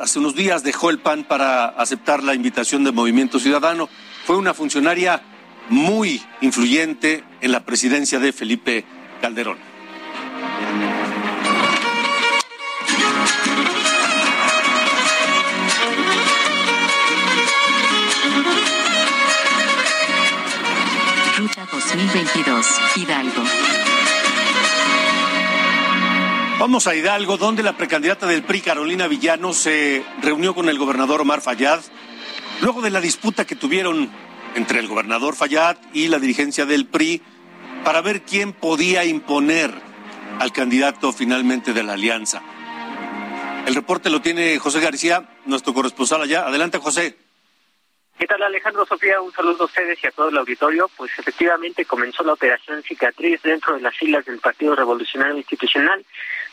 hace 0.00 0.18
unos 0.18 0.34
días 0.34 0.62
dejó 0.62 0.90
el 0.90 0.98
PAN 0.98 1.24
para 1.24 1.66
aceptar 1.66 2.22
la 2.22 2.34
invitación 2.34 2.84
del 2.84 2.94
Movimiento 2.94 3.38
Ciudadano. 3.38 3.88
Fue 4.24 4.36
una 4.36 4.54
funcionaria 4.54 5.22
muy 5.68 6.22
influyente 6.40 7.24
en 7.40 7.52
la 7.52 7.64
presidencia 7.64 8.18
de 8.18 8.32
Felipe 8.32 8.84
Calderón. 9.20 9.58
Ruta 21.36 21.66
2022, 21.70 22.66
Hidalgo. 22.96 23.42
Vamos 26.58 26.86
a 26.86 26.94
Hidalgo, 26.94 27.36
donde 27.36 27.62
la 27.62 27.76
precandidata 27.76 28.26
del 28.26 28.44
PRI, 28.44 28.60
Carolina 28.60 29.08
Villano, 29.08 29.52
se 29.52 30.04
reunió 30.22 30.54
con 30.54 30.68
el 30.68 30.78
gobernador 30.78 31.20
Omar 31.20 31.40
Fayad, 31.40 31.80
luego 32.62 32.80
de 32.80 32.90
la 32.90 33.00
disputa 33.00 33.44
que 33.44 33.56
tuvieron 33.56 34.08
entre 34.54 34.78
el 34.78 34.86
gobernador 34.86 35.34
Fayad 35.34 35.76
y 35.92 36.08
la 36.08 36.20
dirigencia 36.20 36.64
del 36.64 36.86
PRI 36.86 37.20
para 37.84 38.00
ver 38.00 38.22
quién 38.22 38.52
podía 38.52 39.04
imponer 39.04 39.74
al 40.38 40.52
candidato 40.52 41.12
finalmente 41.12 41.72
de 41.72 41.82
la 41.82 41.94
alianza. 41.94 42.40
El 43.66 43.74
reporte 43.74 44.08
lo 44.08 44.22
tiene 44.22 44.58
José 44.58 44.80
García, 44.80 45.28
nuestro 45.46 45.74
corresponsal 45.74 46.22
allá. 46.22 46.46
Adelante, 46.46 46.78
José. 46.78 47.16
¿Qué 48.18 48.26
tal 48.26 48.42
Alejandro 48.42 48.86
Sofía? 48.86 49.20
Un 49.20 49.32
saludo 49.32 49.64
a 49.64 49.66
ustedes 49.66 49.98
y 50.02 50.06
a 50.06 50.12
todo 50.12 50.28
el 50.28 50.38
auditorio. 50.38 50.88
Pues 50.96 51.10
efectivamente 51.18 51.84
comenzó 51.84 52.22
la 52.22 52.34
operación 52.34 52.82
cicatriz 52.82 53.42
dentro 53.42 53.74
de 53.74 53.80
las 53.80 53.96
filas 53.96 54.24
del 54.24 54.38
Partido 54.38 54.76
Revolucionario 54.76 55.36
Institucional. 55.36 56.04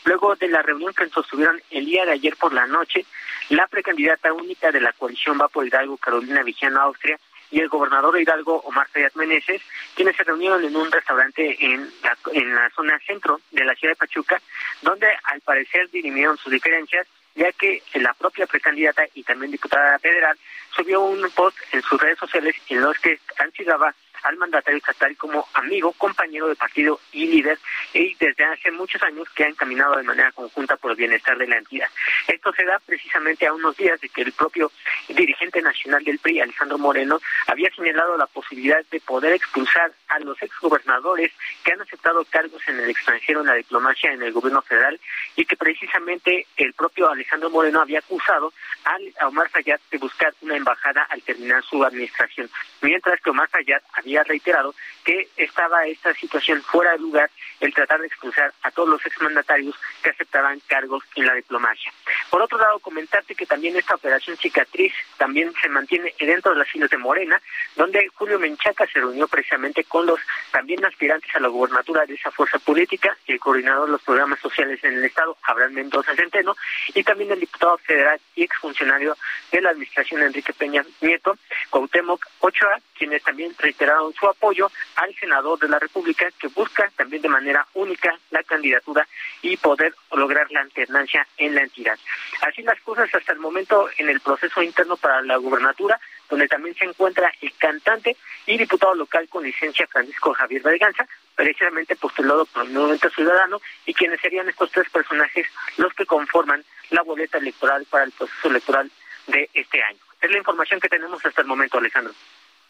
Luego 0.04 0.34
de 0.36 0.48
la 0.48 0.62
reunión 0.62 0.92
que 0.94 1.08
sostuvieron 1.08 1.60
el 1.70 1.86
día 1.86 2.04
de 2.04 2.12
ayer 2.12 2.36
por 2.36 2.52
la 2.52 2.66
noche, 2.66 3.04
la 3.50 3.66
precandidata 3.66 4.32
única 4.32 4.70
de 4.70 4.80
la 4.80 4.92
coalición 4.92 5.38
Va 5.40 5.48
por 5.48 5.66
Hidalgo, 5.66 5.96
Carolina 5.96 6.42
Vigiano, 6.42 6.80
Austria, 6.80 7.18
y 7.50 7.60
el 7.60 7.68
gobernador 7.68 8.14
de 8.14 8.22
Hidalgo, 8.22 8.62
Omar 8.64 8.88
Fayad 8.88 9.12
Meneses, 9.14 9.60
quienes 9.94 10.16
se 10.16 10.24
reunieron 10.24 10.64
en 10.64 10.74
un 10.74 10.90
restaurante 10.90 11.56
en 11.60 11.92
la, 12.02 12.16
en 12.32 12.54
la 12.54 12.70
zona 12.70 12.98
centro 13.06 13.40
de 13.50 13.64
la 13.64 13.74
ciudad 13.74 13.92
de 13.92 13.96
Pachuca, 13.96 14.40
donde 14.80 15.06
al 15.24 15.40
parecer 15.42 15.90
dirimieron 15.90 16.38
sus 16.38 16.50
diferencias 16.50 17.06
ya 17.34 17.50
que 17.52 17.82
la 17.94 18.12
propia 18.14 18.46
precandidata 18.46 19.04
y 19.14 19.22
también 19.22 19.52
diputada 19.52 19.98
federal 19.98 20.36
subió 20.74 21.00
un 21.02 21.28
post 21.30 21.56
en 21.72 21.82
sus 21.82 22.00
redes 22.00 22.18
sociales 22.18 22.54
en 22.68 22.80
los 22.80 22.98
que 22.98 23.18
ansigaba 23.38 23.94
al 24.22 24.36
mandatario 24.36 24.78
estatal 24.78 25.16
como 25.16 25.46
amigo, 25.54 25.92
compañero 25.92 26.48
de 26.48 26.56
partido 26.56 27.00
y 27.12 27.26
líder, 27.26 27.58
y 27.92 28.14
desde 28.14 28.44
hace 28.44 28.70
muchos 28.70 29.02
años 29.02 29.28
que 29.34 29.44
han 29.44 29.54
caminado 29.54 29.96
de 29.96 30.02
manera 30.02 30.32
conjunta 30.32 30.76
por 30.76 30.92
el 30.92 30.96
bienestar 30.96 31.36
de 31.38 31.46
la 31.46 31.58
entidad. 31.58 31.88
Esto 32.28 32.52
se 32.52 32.64
da 32.64 32.78
precisamente 32.84 33.46
a 33.46 33.52
unos 33.52 33.76
días 33.76 34.00
de 34.00 34.08
que 34.08 34.22
el 34.22 34.32
propio 34.32 34.70
dirigente 35.08 35.60
nacional 35.60 36.04
del 36.04 36.18
PRI, 36.18 36.40
Alejandro 36.40 36.78
Moreno, 36.78 37.20
había 37.46 37.70
señalado 37.74 38.16
la 38.16 38.26
posibilidad 38.26 38.84
de 38.90 39.00
poder 39.00 39.32
expulsar 39.32 39.92
a 40.08 40.18
los 40.20 40.40
exgobernadores 40.42 41.32
que 41.64 41.72
han 41.72 41.80
aceptado 41.80 42.24
cargos 42.26 42.62
en 42.68 42.78
el 42.80 42.90
extranjero 42.90 43.40
en 43.40 43.46
la 43.46 43.54
diplomacia 43.54 44.12
en 44.12 44.22
el 44.22 44.32
gobierno 44.32 44.62
federal 44.62 45.00
y 45.36 45.44
que 45.44 45.56
precisamente 45.56 46.46
el 46.56 46.72
propio 46.74 47.10
Alejandro 47.10 47.50
Moreno 47.50 47.80
había 47.80 48.00
acusado 48.00 48.52
a 48.84 49.26
Omar 49.26 49.48
Fayad 49.48 49.80
de 49.90 49.98
buscar 49.98 50.34
una 50.42 50.56
embajada 50.56 51.06
al 51.08 51.22
terminar 51.22 51.62
su 51.64 51.82
administración, 51.84 52.50
mientras 52.80 53.20
que 53.20 53.30
Omar 53.30 53.48
Fayad 53.48 53.80
había 53.92 54.11
ha 54.16 54.24
reiterado 54.24 54.74
que 55.04 55.28
estaba 55.36 55.86
esta 55.86 56.14
situación 56.14 56.62
fuera 56.62 56.92
de 56.92 56.98
lugar 56.98 57.30
el 57.60 57.74
tratar 57.74 58.00
de 58.00 58.06
expulsar 58.06 58.52
a 58.62 58.70
todos 58.70 58.88
los 58.88 59.06
exmandatarios 59.06 59.76
que 60.02 60.10
aceptaban 60.10 60.60
cargos 60.66 61.04
en 61.14 61.26
la 61.26 61.34
diplomacia. 61.34 61.92
Por 62.30 62.42
otro 62.42 62.58
lado, 62.58 62.80
comentarte 62.80 63.34
que 63.34 63.46
también 63.46 63.76
esta 63.76 63.94
operación 63.94 64.36
cicatriz 64.36 64.92
también 65.16 65.52
se 65.60 65.68
mantiene 65.68 66.14
dentro 66.18 66.52
de 66.52 66.58
las 66.58 66.68
filas 66.68 66.90
de 66.90 66.98
Morena, 66.98 67.40
donde 67.76 68.08
Julio 68.14 68.38
Menchaca 68.38 68.86
se 68.86 69.00
reunió 69.00 69.28
precisamente 69.28 69.84
con 69.84 70.06
los 70.06 70.20
también 70.50 70.84
aspirantes 70.84 71.34
a 71.34 71.40
la 71.40 71.48
gubernatura 71.48 72.04
de 72.06 72.14
esa 72.14 72.30
fuerza 72.30 72.58
política, 72.58 73.16
el 73.26 73.38
coordinador 73.38 73.86
de 73.86 73.92
los 73.92 74.02
programas 74.02 74.40
sociales 74.40 74.82
en 74.82 74.94
el 74.94 75.04
Estado, 75.04 75.36
Abraham 75.42 75.72
Mendoza 75.72 76.14
Centeno, 76.14 76.56
y 76.94 77.02
también 77.04 77.30
el 77.30 77.40
diputado 77.40 77.78
federal 77.78 78.20
y 78.34 78.42
exfuncionario 78.44 79.16
de 79.50 79.60
la 79.60 79.70
administración 79.70 80.22
Enrique 80.22 80.52
Peña 80.52 80.84
Nieto, 81.00 81.36
Cuauhtémoc 81.70 82.26
Ochoa, 82.40 82.80
quienes 82.96 83.22
también 83.22 83.54
reiteraron 83.58 84.12
su 84.14 84.26
apoyo 84.26 84.70
al 84.96 85.14
senador 85.16 85.58
de 85.58 85.68
la 85.68 85.78
República 85.78 86.30
que 86.38 86.48
busca 86.48 86.90
también 86.96 87.22
de 87.22 87.28
manera 87.28 87.66
única 87.74 88.18
la 88.30 88.42
candidatura 88.42 89.06
y 89.40 89.56
poder 89.56 89.94
lograr 90.12 90.50
la 90.50 90.60
alternancia 90.60 91.26
en 91.36 91.54
la 91.54 91.62
entidad. 91.62 91.98
Así 92.42 92.62
las 92.62 92.80
cosas 92.80 93.12
hasta 93.14 93.32
el 93.32 93.38
momento 93.38 93.88
en 93.98 94.08
el 94.08 94.20
proceso 94.20 94.62
interno 94.62 94.96
para 94.96 95.22
la 95.22 95.36
gubernatura, 95.36 96.00
donde 96.28 96.48
también 96.48 96.74
se 96.74 96.84
encuentra 96.84 97.32
el 97.40 97.52
cantante 97.56 98.16
y 98.46 98.56
diputado 98.56 98.94
local 98.94 99.28
con 99.28 99.44
licencia 99.44 99.86
Francisco 99.86 100.32
Javier 100.34 100.62
Berganza, 100.62 101.06
precisamente 101.34 101.96
postulado 101.96 102.46
por 102.46 102.64
el 102.64 102.72
Movimiento 102.72 103.10
Ciudadano, 103.10 103.60
y 103.86 103.94
quienes 103.94 104.20
serían 104.20 104.48
estos 104.48 104.70
tres 104.70 104.88
personajes 104.90 105.46
los 105.76 105.92
que 105.94 106.06
conforman 106.06 106.64
la 106.90 107.02
boleta 107.02 107.38
electoral 107.38 107.86
para 107.90 108.04
el 108.04 108.12
proceso 108.12 108.48
electoral 108.48 108.90
de 109.26 109.48
este 109.54 109.82
año. 109.82 109.98
Es 110.20 110.30
la 110.30 110.38
información 110.38 110.80
que 110.80 110.88
tenemos 110.88 111.24
hasta 111.24 111.40
el 111.40 111.46
momento, 111.46 111.78
Alejandro. 111.78 112.12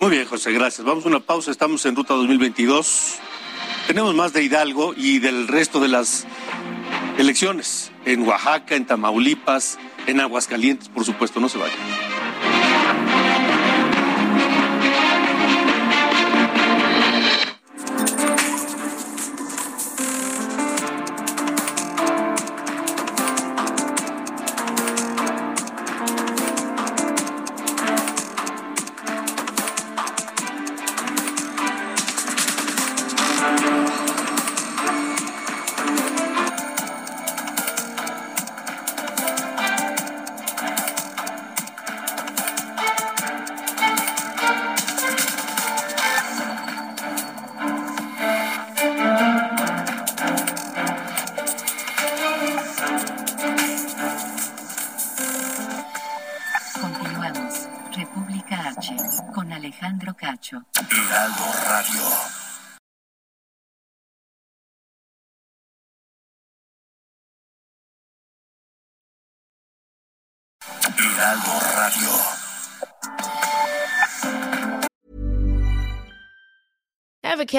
Muy 0.02 0.10
bien, 0.10 0.26
José, 0.26 0.50
gracias. 0.50 0.84
Vamos 0.84 1.04
a 1.04 1.08
una 1.08 1.20
pausa, 1.20 1.52
estamos 1.52 1.86
en 1.86 1.94
Ruta 1.94 2.14
2022. 2.14 3.18
Tenemos 3.86 4.12
más 4.16 4.32
de 4.32 4.42
Hidalgo 4.42 4.94
y 4.96 5.20
del 5.20 5.46
resto 5.46 5.78
de 5.78 5.86
las 5.86 6.26
elecciones, 7.18 7.92
en 8.04 8.26
Oaxaca, 8.26 8.74
en 8.74 8.84
Tamaulipas, 8.84 9.78
en 10.08 10.18
Aguascalientes, 10.18 10.88
por 10.88 11.04
supuesto, 11.04 11.38
no 11.38 11.48
se 11.48 11.58
vayan. 11.58 11.78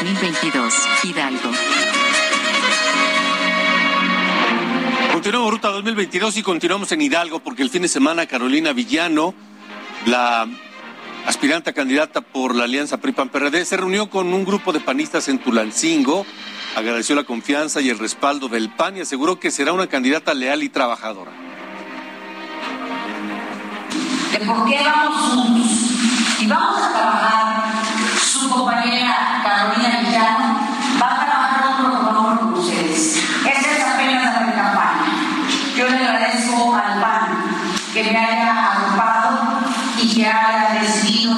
2022, 0.00 0.74
Hidalgo. 1.04 1.50
Continuamos 5.12 5.50
Ruta 5.50 5.68
2022 5.68 6.38
y 6.38 6.42
continuamos 6.42 6.90
en 6.92 7.02
Hidalgo 7.02 7.40
porque 7.40 7.62
el 7.62 7.68
fin 7.68 7.82
de 7.82 7.88
semana 7.88 8.24
Carolina 8.24 8.72
Villano, 8.72 9.34
la 10.06 10.48
aspirante 11.26 11.68
a 11.68 11.72
candidata 11.74 12.22
por 12.22 12.54
la 12.54 12.64
Alianza 12.64 12.96
PRI-PAN-PRD, 12.96 13.66
se 13.66 13.76
reunió 13.76 14.08
con 14.08 14.32
un 14.32 14.46
grupo 14.46 14.72
de 14.72 14.80
panistas 14.80 15.28
en 15.28 15.38
Tulancingo, 15.38 16.24
agradeció 16.76 17.14
la 17.14 17.24
confianza 17.24 17.82
y 17.82 17.90
el 17.90 17.98
respaldo 17.98 18.48
del 18.48 18.70
PAN 18.70 18.96
y 18.96 19.00
aseguró 19.00 19.38
que 19.38 19.50
será 19.50 19.74
una 19.74 19.88
candidata 19.88 20.32
leal 20.32 20.62
y 20.62 20.70
trabajadora. 20.70 21.32
¿De 24.32 24.46
por 24.46 24.64
qué 24.66 24.78
vamos 24.82 25.20
juntos? 25.20 26.40
Y 26.40 26.46
vamos 26.46 26.80
a 26.80 26.90
trabajar, 26.90 27.79
compañera 28.50 29.40
Carolina 29.42 30.00
Villano 30.00 30.60
va 31.00 31.12
a 31.12 31.24
trabajar 31.24 31.64
otro 31.72 32.04
favor 32.04 32.38
con 32.40 32.54
ustedes. 32.54 33.16
Esta 33.46 33.70
es 33.70 33.84
apenas 33.84 34.24
la 34.24 34.46
pre-campaña. 34.46 35.06
Yo 35.76 35.88
le 35.88 35.96
agradezco 35.96 36.74
al 36.74 37.00
PAN 37.00 37.44
que 37.94 38.02
me 38.04 38.16
haya 38.16 38.72
agrupado 38.72 39.38
y 40.02 40.14
que 40.14 40.26
haya 40.26 40.80
decidido 40.80 41.36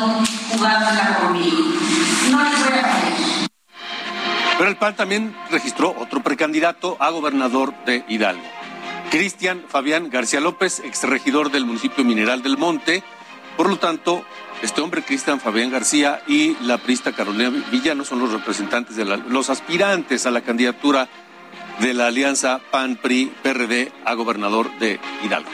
jugármela 0.50 1.18
conmigo. 1.20 1.58
No 2.30 2.42
les 2.42 2.58
voy 2.58 2.78
a 2.78 2.82
fallar. 2.82 3.48
Pero 4.58 4.70
el 4.70 4.76
PAN 4.76 4.96
también 4.96 5.36
registró 5.50 5.94
otro 5.98 6.22
precandidato 6.22 6.96
a 6.98 7.10
gobernador 7.10 7.74
de 7.84 8.04
Hidalgo. 8.08 8.44
Cristian 9.10 9.64
Fabián 9.68 10.08
García 10.08 10.40
López, 10.40 10.80
exregidor 10.80 11.50
del 11.50 11.66
municipio 11.66 12.04
Mineral 12.04 12.42
del 12.42 12.56
Monte. 12.56 13.02
Por 13.56 13.68
lo 13.68 13.78
tanto, 13.78 14.24
este 14.62 14.80
hombre, 14.80 15.02
Cristian 15.02 15.40
Fabián 15.40 15.70
García, 15.70 16.22
y 16.26 16.56
la 16.62 16.78
prista 16.78 17.12
Carolina 17.12 17.50
Villano 17.70 18.04
son 18.04 18.20
los 18.20 18.32
representantes 18.32 18.96
de 18.96 19.04
la- 19.04 19.16
los 19.16 19.50
aspirantes 19.50 20.24
a 20.26 20.30
la 20.30 20.40
candidatura 20.40 21.08
de 21.80 21.94
la 21.94 22.06
alianza 22.06 22.60
PAN-PRI-PRD 22.70 23.92
a 24.04 24.14
gobernador 24.14 24.70
de 24.78 25.00
Hidalgo. 25.24 25.50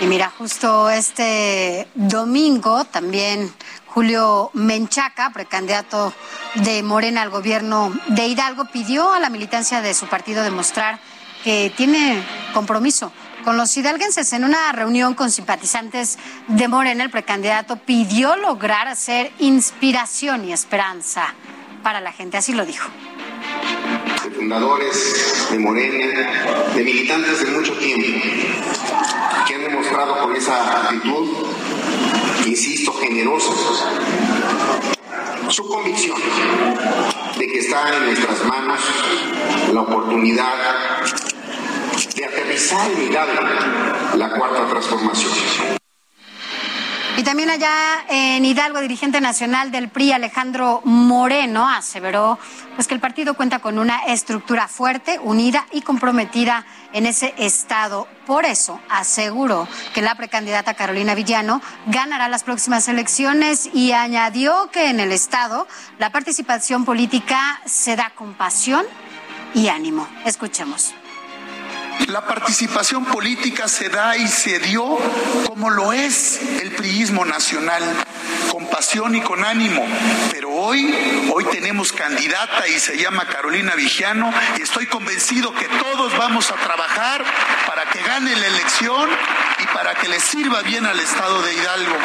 Y 0.00 0.06
mira, 0.06 0.30
justo 0.36 0.90
este 0.90 1.88
domingo 1.94 2.84
también 2.84 3.52
Julio 3.86 4.50
Menchaca, 4.52 5.30
precandidato 5.30 6.12
de 6.56 6.82
Morena 6.82 7.22
al 7.22 7.30
gobierno 7.30 7.92
de 8.08 8.26
Hidalgo, 8.26 8.66
pidió 8.66 9.12
a 9.12 9.20
la 9.20 9.30
militancia 9.30 9.80
de 9.80 9.94
su 9.94 10.06
partido 10.06 10.42
demostrar 10.42 10.98
que 11.44 11.72
tiene 11.76 12.22
compromiso 12.52 13.10
con 13.46 13.56
los 13.56 13.76
hidalguenses. 13.76 14.32
En 14.32 14.42
una 14.42 14.72
reunión 14.72 15.14
con 15.14 15.30
simpatizantes 15.30 16.18
de 16.48 16.66
Morena, 16.66 17.04
el 17.04 17.10
precandidato 17.10 17.76
pidió 17.76 18.34
lograr 18.34 18.88
hacer 18.88 19.30
inspiración 19.38 20.44
y 20.48 20.52
esperanza 20.52 21.32
para 21.84 22.00
la 22.00 22.10
gente. 22.10 22.36
Así 22.38 22.54
lo 22.54 22.66
dijo. 22.66 22.90
de 24.24 24.30
fundadores 24.32 25.46
de 25.48 25.60
Morena, 25.60 26.72
de 26.74 26.82
militantes 26.82 27.46
de 27.46 27.52
mucho 27.52 27.72
tiempo, 27.74 28.20
que 29.46 29.54
han 29.54 29.62
demostrado 29.62 30.18
con 30.24 30.34
esa 30.34 30.88
actitud, 30.88 31.46
insisto, 32.46 32.92
generosa, 32.94 33.52
su 35.50 35.68
convicción 35.68 36.18
de 37.38 37.46
que 37.46 37.58
está 37.60 37.96
en 37.96 38.06
nuestras 38.06 38.44
manos 38.44 38.80
la 39.72 39.82
oportunidad 39.82 41.35
la 44.16 44.30
cuarta 44.30 44.66
transformación. 44.66 45.76
Y 47.18 47.22
también 47.22 47.48
allá 47.48 48.04
en 48.08 48.44
Hidalgo, 48.44 48.80
dirigente 48.80 49.22
nacional 49.22 49.70
del 49.70 49.88
PRI, 49.88 50.12
Alejandro 50.12 50.82
Moreno, 50.84 51.68
aseveró 51.68 52.38
pues, 52.74 52.86
que 52.86 52.94
el 52.94 53.00
partido 53.00 53.34
cuenta 53.34 53.58
con 53.58 53.78
una 53.78 54.04
estructura 54.04 54.68
fuerte, 54.68 55.18
unida 55.22 55.66
y 55.72 55.80
comprometida 55.80 56.66
en 56.92 57.06
ese 57.06 57.34
estado. 57.38 58.06
Por 58.26 58.44
eso 58.44 58.80
aseguró 58.90 59.66
que 59.94 60.02
la 60.02 60.14
precandidata 60.14 60.74
Carolina 60.74 61.14
Villano 61.14 61.62
ganará 61.86 62.28
las 62.28 62.44
próximas 62.44 62.86
elecciones 62.88 63.70
y 63.72 63.92
añadió 63.92 64.70
que 64.70 64.90
en 64.90 65.00
el 65.00 65.12
estado 65.12 65.66
la 65.98 66.12
participación 66.12 66.84
política 66.84 67.60
se 67.64 67.96
da 67.96 68.12
con 68.14 68.34
pasión 68.34 68.84
y 69.54 69.68
ánimo. 69.68 70.06
Escuchemos. 70.26 70.94
La 72.08 72.24
participación 72.24 73.04
política 73.04 73.68
se 73.68 73.88
da 73.88 74.16
y 74.16 74.28
se 74.28 74.58
dio 74.60 74.98
como 75.46 75.70
lo 75.70 75.92
es 75.92 76.40
el 76.60 76.72
priismo 76.72 77.24
nacional, 77.24 77.82
con 78.50 78.68
pasión 78.68 79.14
y 79.16 79.20
con 79.22 79.44
ánimo. 79.44 79.84
Pero 80.30 80.50
hoy, 80.50 80.94
hoy 81.32 81.44
tenemos 81.46 81.92
candidata 81.92 82.68
y 82.68 82.78
se 82.78 82.96
llama 82.96 83.26
Carolina 83.26 83.74
Vigiano 83.74 84.32
y 84.58 84.62
estoy 84.62 84.86
convencido 84.86 85.52
que 85.54 85.66
todos 85.66 86.16
vamos 86.16 86.50
a 86.50 86.54
trabajar 86.54 87.24
para 87.66 87.86
que 87.86 88.00
gane 88.02 88.36
la 88.36 88.46
elección 88.46 89.10
y 89.58 89.66
para 89.74 89.94
que 89.94 90.08
le 90.08 90.20
sirva 90.20 90.62
bien 90.62 90.86
al 90.86 91.00
Estado 91.00 91.42
de 91.42 91.54
Hidalgo. 91.54 91.96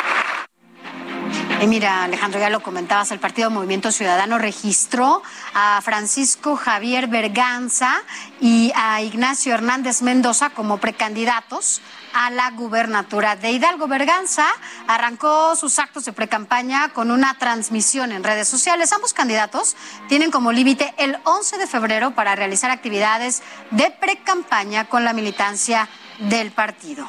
Y 1.60 1.68
mira, 1.68 2.04
Alejandro, 2.04 2.40
ya 2.40 2.50
lo 2.50 2.62
comentabas, 2.62 3.12
el 3.12 3.20
Partido 3.20 3.52
Movimiento 3.52 3.92
Ciudadano 3.92 4.38
registró 4.38 5.22
a 5.54 5.80
Francisco 5.84 6.56
Javier 6.56 7.08
Berganza 7.08 8.02
y 8.40 8.72
a 8.76 9.02
Ignacio 9.02 9.54
Hernández 9.54 10.02
Mendoza 10.02 10.52
como 10.52 10.78
precandidatos 10.78 11.82
a 12.14 12.30
la 12.32 12.50
gubernatura 12.52 13.36
de 13.36 13.52
Hidalgo. 13.52 13.88
Berganza 13.88 14.48
arrancó 14.88 15.56
sus 15.56 15.78
actos 15.80 16.06
de 16.06 16.14
precampaña 16.14 16.90
con 16.90 17.12
una 17.12 17.38
transmisión 17.38 18.12
en 18.12 18.24
redes 18.24 18.48
sociales. 18.48 18.92
Ambos 18.92 19.14
candidatos 19.14 19.76
tienen 20.10 20.32
como 20.32 20.52
límite 20.52 20.94
el 20.98 21.18
11 21.24 21.58
de 21.58 21.68
febrero 21.68 22.12
para 22.12 22.36
realizar 22.36 22.72
actividades 22.72 23.44
de 23.70 23.92
precampaña 23.92 24.90
con 24.90 25.04
la 25.04 25.14
militancia 25.14 25.88
del 26.20 26.52
partido. 26.52 27.08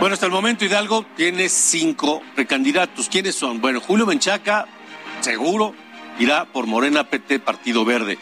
Bueno, 0.00 0.14
hasta 0.14 0.26
el 0.26 0.32
momento 0.32 0.64
Hidalgo 0.64 1.04
tiene 1.16 1.48
cinco 1.48 2.22
precandidatos. 2.36 3.08
¿Quiénes 3.08 3.34
son? 3.34 3.60
Bueno, 3.60 3.80
Julio 3.80 4.06
Menchaca, 4.06 4.68
seguro, 5.18 5.74
irá 6.20 6.44
por 6.44 6.68
Morena 6.68 7.10
PT 7.10 7.40
Partido 7.40 7.84
Verde. 7.84 8.16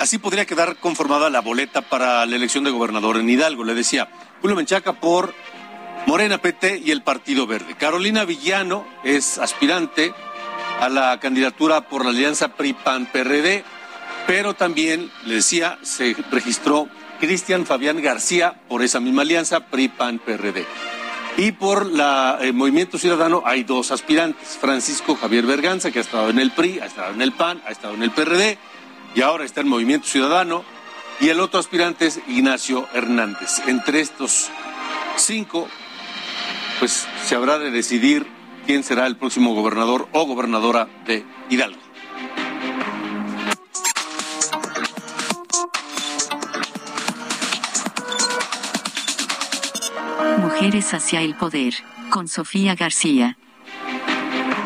Así 0.00 0.16
podría 0.16 0.46
quedar 0.46 0.76
conformada 0.76 1.28
la 1.28 1.42
boleta 1.42 1.82
para 1.82 2.24
la 2.24 2.36
elección 2.36 2.64
de 2.64 2.70
gobernador 2.70 3.18
en 3.18 3.28
Hidalgo. 3.28 3.64
Le 3.64 3.74
decía, 3.74 4.08
Julio 4.40 4.56
Menchaca 4.56 4.94
por 4.94 5.34
Morena 6.06 6.38
PT 6.38 6.80
y 6.82 6.90
el 6.90 7.02
Partido 7.02 7.46
Verde. 7.46 7.74
Carolina 7.74 8.24
Villano 8.24 8.86
es 9.04 9.36
aspirante 9.36 10.14
a 10.80 10.88
la 10.88 11.20
candidatura 11.20 11.82
por 11.82 12.04
la 12.04 12.12
alianza 12.12 12.56
PRI-PAN-PRD, 12.56 13.62
pero 14.26 14.54
también, 14.54 15.10
le 15.26 15.34
decía, 15.34 15.78
se 15.82 16.16
registró 16.30 16.88
Cristian 17.20 17.66
Fabián 17.66 18.00
García 18.02 18.60
por 18.68 18.82
esa 18.82 19.00
misma 19.00 19.22
alianza 19.22 19.66
PRI-PAN-PRD. 19.66 20.66
Y 21.36 21.52
por 21.52 21.90
el 22.40 22.54
Movimiento 22.54 22.96
Ciudadano 22.96 23.42
hay 23.44 23.64
dos 23.64 23.90
aspirantes, 23.90 24.56
Francisco 24.60 25.16
Javier 25.16 25.44
Berganza, 25.46 25.90
que 25.90 25.98
ha 25.98 26.02
estado 26.02 26.30
en 26.30 26.38
el 26.38 26.52
PRI, 26.52 26.78
ha 26.78 26.86
estado 26.86 27.12
en 27.12 27.22
el 27.22 27.32
PAN, 27.32 27.60
ha 27.66 27.72
estado 27.72 27.94
en 27.94 28.04
el 28.04 28.12
PRD, 28.12 28.56
y 29.16 29.20
ahora 29.22 29.44
está 29.44 29.60
en 29.60 29.68
Movimiento 29.68 30.06
Ciudadano, 30.06 30.64
y 31.20 31.30
el 31.30 31.40
otro 31.40 31.58
aspirante 31.58 32.06
es 32.06 32.20
Ignacio 32.28 32.88
Hernández. 32.94 33.62
Entre 33.66 34.00
estos 34.00 34.48
cinco, 35.16 35.68
pues 36.78 37.06
se 37.24 37.34
habrá 37.34 37.58
de 37.58 37.70
decidir 37.72 38.26
quién 38.66 38.84
será 38.84 39.06
el 39.06 39.16
próximo 39.16 39.54
gobernador 39.54 40.08
o 40.12 40.26
gobernadora 40.26 40.88
de 41.06 41.24
Hidalgo. 41.50 41.83
Mujeres 50.64 50.94
hacia 50.94 51.20
el 51.20 51.34
poder, 51.34 51.74
con 52.08 52.26
Sofía 52.26 52.74
García. 52.74 53.36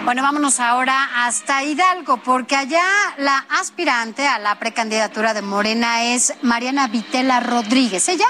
Bueno, 0.04 0.22
vámonos 0.22 0.60
ahora 0.60 1.26
hasta 1.26 1.64
Hidalgo, 1.64 2.22
porque 2.22 2.54
allá 2.54 2.84
la 3.16 3.44
aspirante 3.58 4.24
a 4.24 4.38
la 4.38 4.60
precandidatura 4.60 5.34
de 5.34 5.42
Morena 5.42 6.04
es 6.04 6.34
Mariana 6.42 6.86
Vitela 6.86 7.40
Rodríguez. 7.40 8.08
Ella, 8.08 8.28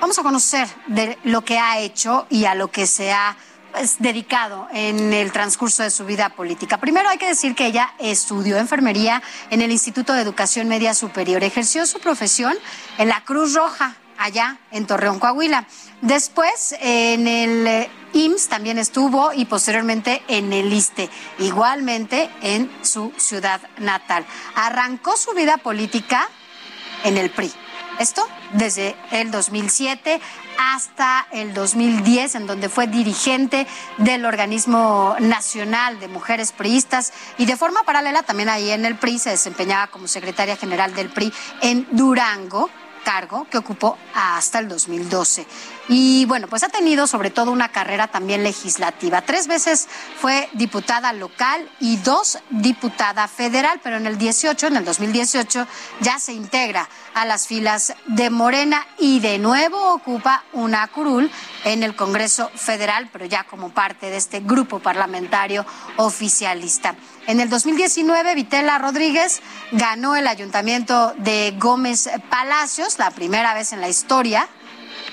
vamos 0.00 0.18
a 0.18 0.24
conocer 0.24 0.66
de 0.88 1.16
lo 1.22 1.44
que 1.44 1.60
ha 1.60 1.78
hecho 1.78 2.26
y 2.28 2.46
a 2.46 2.56
lo 2.56 2.72
que 2.72 2.88
se 2.88 3.12
ha 3.12 3.36
pues, 3.70 4.00
dedicado 4.00 4.66
en 4.72 5.12
el 5.12 5.30
transcurso 5.30 5.84
de 5.84 5.92
su 5.92 6.06
vida 6.06 6.30
política. 6.30 6.78
Primero 6.78 7.08
hay 7.08 7.18
que 7.18 7.28
decir 7.28 7.54
que 7.54 7.66
ella 7.66 7.94
estudió 8.00 8.58
enfermería 8.58 9.22
en 9.50 9.62
el 9.62 9.70
Instituto 9.70 10.12
de 10.12 10.22
Educación 10.22 10.66
Media 10.66 10.92
Superior, 10.92 11.44
ejerció 11.44 11.86
su 11.86 12.00
profesión 12.00 12.54
en 12.98 13.06
la 13.06 13.20
Cruz 13.20 13.54
Roja 13.54 13.94
allá 14.18 14.58
en 14.70 14.86
Torreón, 14.86 15.18
Coahuila. 15.18 15.66
Después 16.02 16.74
en 16.80 17.26
el 17.26 17.66
eh, 17.66 17.90
IMSS 18.12 18.48
también 18.48 18.78
estuvo 18.78 19.32
y 19.32 19.44
posteriormente 19.44 20.22
en 20.28 20.52
el 20.52 20.72
ISTE, 20.72 21.10
igualmente 21.38 22.30
en 22.42 22.70
su 22.82 23.12
ciudad 23.16 23.60
natal. 23.78 24.24
Arrancó 24.54 25.16
su 25.16 25.32
vida 25.32 25.58
política 25.58 26.28
en 27.04 27.16
el 27.18 27.30
PRI. 27.30 27.52
Esto 27.98 28.26
desde 28.52 28.94
el 29.10 29.30
2007 29.30 30.20
hasta 30.58 31.26
el 31.32 31.54
2010, 31.54 32.34
en 32.34 32.46
donde 32.46 32.68
fue 32.68 32.86
dirigente 32.86 33.66
del 33.98 34.24
Organismo 34.26 35.16
Nacional 35.18 35.98
de 35.98 36.08
Mujeres 36.08 36.52
Priistas 36.52 37.12
y 37.38 37.46
de 37.46 37.56
forma 37.56 37.84
paralela 37.84 38.22
también 38.22 38.48
ahí 38.48 38.70
en 38.70 38.84
el 38.84 38.96
PRI 38.96 39.18
se 39.18 39.30
desempeñaba 39.30 39.86
como 39.86 40.08
secretaria 40.08 40.56
general 40.56 40.94
del 40.94 41.08
PRI 41.08 41.32
en 41.62 41.86
Durango 41.90 42.70
cargo 43.06 43.46
que 43.48 43.56
ocupó 43.56 43.96
hasta 44.14 44.58
el 44.58 44.66
2012. 44.66 45.46
Y 45.88 46.24
bueno, 46.24 46.48
pues 46.48 46.64
ha 46.64 46.68
tenido 46.68 47.06
sobre 47.06 47.30
todo 47.30 47.52
una 47.52 47.68
carrera 47.68 48.08
también 48.08 48.42
legislativa. 48.42 49.22
Tres 49.22 49.46
veces 49.46 49.86
fue 50.20 50.48
diputada 50.54 51.12
local 51.12 51.70
y 51.78 51.98
dos 51.98 52.40
diputada 52.50 53.28
federal, 53.28 53.80
pero 53.80 53.98
en 53.98 54.08
el 54.08 54.18
18, 54.18 54.66
en 54.66 54.76
el 54.78 54.84
2018, 54.84 55.68
ya 56.00 56.18
se 56.18 56.32
integra 56.32 56.88
a 57.14 57.24
las 57.24 57.46
filas 57.46 57.94
de 58.06 58.28
Morena 58.28 58.84
y 58.98 59.20
de 59.20 59.38
nuevo 59.38 59.92
ocupa 59.92 60.42
una 60.52 60.88
curul 60.88 61.30
en 61.64 61.84
el 61.84 61.94
Congreso 61.94 62.50
Federal, 62.56 63.08
pero 63.12 63.24
ya 63.24 63.44
como 63.44 63.70
parte 63.70 64.10
de 64.10 64.16
este 64.16 64.40
grupo 64.40 64.80
parlamentario 64.80 65.64
oficialista. 65.96 66.96
En 67.26 67.40
el 67.40 67.50
2019, 67.50 68.36
Vitela 68.36 68.78
Rodríguez 68.78 69.42
ganó 69.72 70.14
el 70.14 70.28
ayuntamiento 70.28 71.12
de 71.18 71.54
Gómez 71.58 72.08
Palacios, 72.30 73.00
la 73.00 73.10
primera 73.10 73.52
vez 73.52 73.72
en 73.72 73.80
la 73.80 73.88
historia 73.88 74.48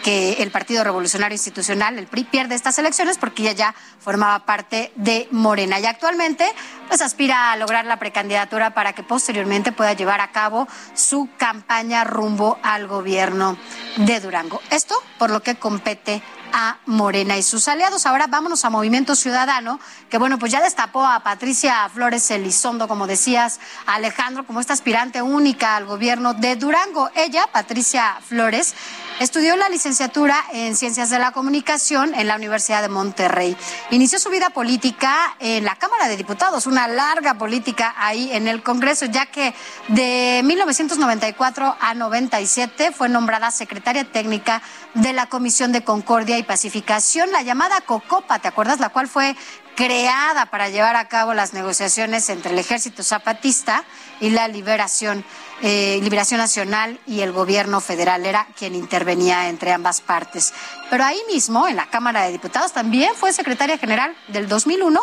que 0.04 0.34
el 0.34 0.52
Partido 0.52 0.84
Revolucionario 0.84 1.34
Institucional, 1.34 1.98
el 1.98 2.08
PRI, 2.08 2.26
pierde 2.26 2.56
estas 2.56 2.78
elecciones 2.78 3.18
porque 3.18 3.44
ella 3.44 3.54
ya 3.54 3.76
formaba 4.00 4.46
parte 4.46 4.92
de 4.96 5.28
Morena 5.32 5.80
y 5.80 5.86
actualmente 5.86 6.46
pues 6.88 7.02
aspira 7.02 7.52
a 7.52 7.56
lograr 7.56 7.86
la 7.86 7.98
precandidatura 7.98 8.74
para 8.74 8.94
que 8.94 9.02
posteriormente 9.02 9.72
pueda 9.72 9.94
llevar 9.94 10.22
a 10.22 10.32
cabo 10.32 10.68
su 10.94 11.30
campaña 11.38 12.04
rumbo 12.04 12.60
al 12.64 12.86
gobierno 12.86 13.58
de 13.96 14.20
Durango. 14.20 14.62
Esto 14.70 14.96
por 15.18 15.32
lo 15.32 15.42
que 15.42 15.56
compete 15.56 16.22
a 16.54 16.78
Morena 16.86 17.36
y 17.38 17.44
sus 17.44 17.68
aliados. 17.68 18.06
Ahora 18.06 18.28
vámonos 18.28 18.64
a 18.64 18.70
Movimiento 18.70 19.16
Ciudadano, 19.16 19.80
que 20.10 20.18
bueno, 20.18 20.40
pues 20.40 20.52
ya 20.52 20.62
destapó 20.62 21.06
a 21.06 21.20
Patricia 21.22 21.90
Flores 21.90 22.30
Elizondo, 22.32 22.88
como 22.88 23.08
decías, 23.08 23.60
Alejandro, 23.88 24.46
como 24.46 24.62
esta 24.62 24.74
aspirante 24.74 25.22
única 25.22 25.76
al 25.76 25.86
gobierno 25.86 26.34
de 26.36 26.56
Durango. 26.56 27.10
Ella, 27.16 27.48
Patricia 27.52 28.20
Flores, 28.26 28.76
Estudió 29.20 29.56
la 29.56 29.70
licenciatura 29.70 30.36
en 30.52 30.76
Ciencias 30.76 31.10
de 31.10 31.20
la 31.20 31.32
Comunicación 31.32 32.16
en 32.16 32.28
la 32.28 32.36
Universidad 32.36 32.82
de 32.82 32.90
Monterrey. 32.90 33.56
Inició 33.92 34.20
su 34.20 34.30
vida 34.30 34.50
política 34.50 35.36
en 35.40 35.64
la 35.64 35.76
Cámara 35.76 36.08
de 36.08 36.18
Diputados, 36.18 36.66
una 36.66 36.88
larga 36.88 37.36
política 37.36 37.94
ahí 37.98 38.32
en 38.34 38.48
el 38.48 38.64
Congreso, 38.64 39.06
ya 39.06 39.28
que 39.28 39.54
de 39.90 40.42
1994 40.44 41.78
a 41.80 41.94
97 41.94 42.92
fue 42.92 43.08
nombrada 43.08 43.52
secretaria 43.52 44.04
técnica 44.04 44.62
de 44.96 45.14
la 45.14 45.28
Comisión 45.28 45.72
de 45.72 45.84
Concordia 45.84 46.38
y 46.38 46.44
Pacificación, 46.44 47.32
la 47.32 47.44
llamada 47.44 47.82
COCOPA, 47.82 48.40
¿te 48.40 48.48
acuerdas? 48.48 48.80
La 48.80 48.90
cual 48.90 49.08
fue 49.08 49.36
creada 49.76 50.48
para 50.48 50.70
llevar 50.70 50.96
a 50.96 51.08
cabo 51.08 51.34
las 51.34 51.54
negociaciones 51.54 52.30
entre 52.30 52.52
el 52.52 52.60
ejército 52.60 53.04
zapatista 53.04 53.84
y 54.20 54.30
la 54.30 54.48
liberación, 54.48 55.26
eh, 55.62 56.00
liberación 56.02 56.40
nacional 56.40 57.00
y 57.06 57.22
el 57.22 57.32
gobierno 57.32 57.82
federal. 57.82 58.26
Era 58.26 58.48
quien 58.58 58.76
intervenía 58.76 59.50
entre 59.50 59.72
ambas 59.72 60.02
partes. 60.02 60.54
Pero 60.90 61.04
ahí 61.04 61.20
mismo, 61.28 61.68
en 61.68 61.76
la 61.76 61.90
Cámara 61.90 62.24
de 62.24 62.32
Diputados, 62.32 62.74
también 62.74 63.14
fue 63.16 63.34
secretaria 63.34 63.78
general 63.78 64.16
del 64.28 64.48
2001 64.48 65.02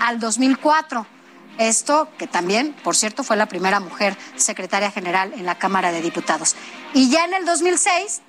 al 0.00 0.18
2004. 0.18 1.06
Esto 1.58 2.08
que 2.18 2.28
también, 2.28 2.72
por 2.84 2.94
cierto, 2.94 3.24
fue 3.24 3.36
la 3.36 3.46
primera 3.46 3.80
mujer 3.80 4.16
secretaria 4.36 4.90
general 4.90 5.32
en 5.34 5.44
la 5.44 5.58
Cámara 5.58 5.90
de 5.90 6.02
Diputados. 6.02 6.54
Y 6.94 7.10
ya 7.10 7.24
en 7.24 7.34
el 7.34 7.44
2006 7.44 8.22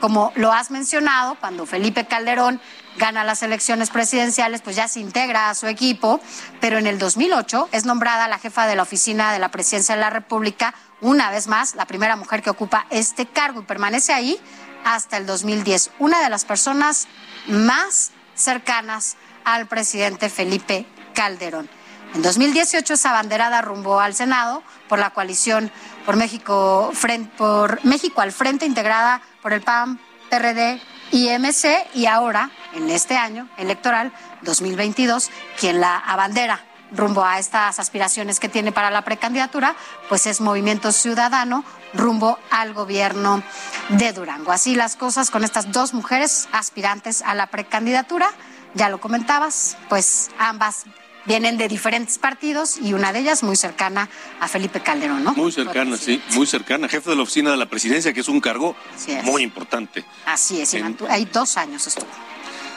como 0.00 0.32
lo 0.34 0.52
has 0.52 0.70
mencionado, 0.70 1.36
cuando 1.36 1.66
Felipe 1.66 2.04
Calderón 2.06 2.60
gana 2.98 3.24
las 3.24 3.42
elecciones 3.42 3.90
presidenciales, 3.90 4.62
pues 4.62 4.76
ya 4.76 4.88
se 4.88 5.00
integra 5.00 5.50
a 5.50 5.54
su 5.54 5.66
equipo, 5.66 6.20
pero 6.60 6.78
en 6.78 6.86
el 6.86 6.98
2008 6.98 7.68
es 7.72 7.84
nombrada 7.84 8.28
la 8.28 8.38
jefa 8.38 8.66
de 8.66 8.76
la 8.76 8.82
oficina 8.82 9.32
de 9.32 9.38
la 9.38 9.50
presidencia 9.50 9.94
de 9.94 10.00
la 10.00 10.10
República, 10.10 10.74
una 11.00 11.30
vez 11.30 11.48
más, 11.48 11.74
la 11.74 11.86
primera 11.86 12.16
mujer 12.16 12.42
que 12.42 12.50
ocupa 12.50 12.86
este 12.90 13.26
cargo 13.26 13.60
y 13.60 13.64
permanece 13.64 14.12
ahí 14.12 14.38
hasta 14.84 15.16
el 15.16 15.26
2010. 15.26 15.90
Una 15.98 16.22
de 16.22 16.30
las 16.30 16.44
personas 16.44 17.08
más 17.46 18.12
cercanas 18.34 19.16
al 19.44 19.66
presidente 19.66 20.28
Felipe 20.28 20.86
Calderón. 21.14 21.68
En 22.14 22.22
2018 22.22 22.94
esa 22.94 23.10
abanderada 23.10 23.60
rumbo 23.60 23.98
al 23.98 24.14
Senado 24.14 24.62
por 24.88 25.00
la 25.00 25.10
coalición 25.10 25.72
por 26.06 26.16
México, 26.16 26.92
por 27.36 27.84
México 27.84 28.20
al 28.20 28.30
frente 28.30 28.66
integrada 28.66 29.20
por 29.42 29.52
el 29.52 29.62
PAN, 29.62 29.98
PRD 30.30 30.80
y 31.10 31.28
MC 31.38 31.86
y 31.94 32.06
ahora, 32.06 32.50
en 32.74 32.90
este 32.90 33.16
año 33.16 33.48
electoral 33.56 34.12
2022, 34.42 35.30
quien 35.58 35.80
la 35.80 35.96
abandera 35.98 36.60
rumbo 36.92 37.24
a 37.24 37.38
estas 37.38 37.78
aspiraciones 37.78 38.40
que 38.40 38.48
tiene 38.48 38.72
para 38.72 38.90
la 38.90 39.02
precandidatura, 39.02 39.74
pues 40.08 40.26
es 40.26 40.40
Movimiento 40.40 40.92
Ciudadano 40.92 41.64
rumbo 41.92 42.38
al 42.50 42.72
gobierno 42.72 43.42
de 43.90 44.12
Durango. 44.12 44.52
Así 44.52 44.74
las 44.74 44.96
cosas 44.96 45.30
con 45.30 45.44
estas 45.44 45.72
dos 45.72 45.94
mujeres 45.94 46.48
aspirantes 46.52 47.22
a 47.22 47.34
la 47.34 47.48
precandidatura, 47.48 48.30
ya 48.74 48.88
lo 48.88 49.00
comentabas, 49.00 49.76
pues 49.88 50.30
ambas 50.38 50.84
vienen 51.26 51.56
de 51.56 51.68
diferentes 51.68 52.18
partidos 52.18 52.76
y 52.76 52.92
una 52.92 53.12
de 53.12 53.20
ellas 53.20 53.42
muy 53.42 53.56
cercana 53.56 54.08
a 54.40 54.48
Felipe 54.48 54.80
Calderón, 54.80 55.24
¿no? 55.24 55.32
Muy 55.32 55.52
cercana, 55.52 55.96
sí, 55.96 56.22
muy 56.34 56.46
cercana, 56.46 56.88
jefe 56.88 57.10
de 57.10 57.16
la 57.16 57.22
oficina 57.22 57.50
de 57.50 57.56
la 57.56 57.66
presidencia, 57.66 58.12
que 58.12 58.20
es 58.20 58.28
un 58.28 58.40
cargo 58.40 58.76
muy 59.22 59.42
importante. 59.42 60.04
Así 60.26 60.60
es, 60.60 60.76
hay 61.08 61.24
dos 61.24 61.56
años 61.56 61.86
estuvo. 61.86 62.08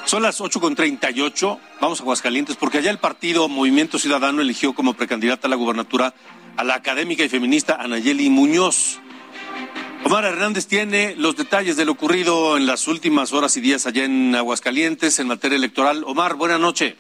Son 0.08 0.24
las 0.24 0.40
8.38, 0.40 1.60
vamos 1.82 2.00
a 2.00 2.04
Aguascalientes, 2.04 2.56
porque 2.56 2.78
allá 2.78 2.92
el 2.92 2.98
partido 2.98 3.50
Movimiento 3.50 4.00
Ciudadano 4.00 4.42
eligió 4.42 4.74
como 4.74 4.94
precandidata 4.94 5.48
a 5.48 5.50
la 5.50 5.58
gubernatura 5.58 6.14
a 6.56 6.64
la 6.64 6.76
académica 6.76 7.26
y 7.26 7.30
feminista 7.30 7.76
Anayeli 7.76 8.30
Muñoz. 8.30 9.02
Omar 10.06 10.24
Hernández 10.24 10.66
tiene 10.66 11.14
los 11.18 11.36
detalles 11.36 11.76
de 11.76 11.84
lo 11.84 11.92
ocurrido 11.92 12.56
en 12.56 12.66
las 12.66 12.88
últimas 12.88 13.34
horas 13.34 13.58
y 13.58 13.60
días 13.60 13.86
allá 13.86 14.06
en 14.06 14.34
Aguascalientes 14.34 15.20
en 15.20 15.28
materia 15.28 15.58
electoral. 15.58 16.06
Omar, 16.06 16.36
buena 16.36 16.58
noche. 16.58 16.96